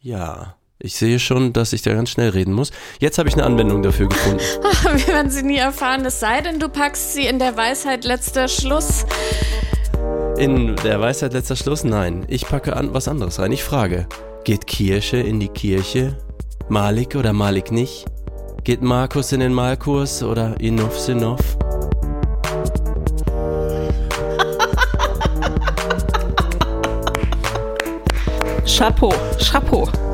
ja, 0.00 0.54
ich 0.80 0.96
sehe 0.96 1.18
schon, 1.18 1.52
dass 1.52 1.72
ich 1.72 1.82
da 1.82 1.92
ganz 1.92 2.10
schnell 2.10 2.30
reden 2.30 2.52
muss. 2.52 2.70
Jetzt 3.00 3.18
habe 3.18 3.28
ich 3.28 3.34
eine 3.34 3.44
Anwendung 3.44 3.82
dafür 3.82 4.08
gefunden. 4.08 4.38
Wir 4.82 5.08
werden 5.08 5.30
sie 5.30 5.42
nie 5.42 5.56
erfahren, 5.56 6.04
es 6.04 6.20
sei 6.20 6.40
denn, 6.40 6.60
du 6.60 6.68
packst 6.68 7.14
sie 7.14 7.26
in 7.26 7.38
der 7.38 7.56
Weisheit 7.56 8.04
letzter 8.04 8.48
Schluss. 8.48 9.04
In 10.38 10.76
der 10.76 11.00
Weisheit 11.00 11.32
letzter 11.32 11.56
Schluss? 11.56 11.82
Nein. 11.82 12.24
Ich 12.28 12.46
packe 12.46 12.76
an 12.76 12.94
was 12.94 13.08
anderes 13.08 13.40
rein. 13.40 13.50
Ich 13.50 13.64
frage, 13.64 14.06
geht 14.44 14.68
Kirche 14.68 15.16
in 15.16 15.40
die 15.40 15.48
Kirche? 15.48 16.16
Malik 16.68 17.16
oder 17.16 17.32
Malik 17.32 17.72
nicht? 17.72 18.06
Geht 18.62 18.82
Markus 18.82 19.32
in 19.32 19.40
den 19.40 19.52
Malkurs 19.52 20.22
oder 20.22 20.54
Enough 20.60 20.98
Sinov? 20.98 21.58
Chapeau, 28.78 29.10
Chapeau. 29.40 30.07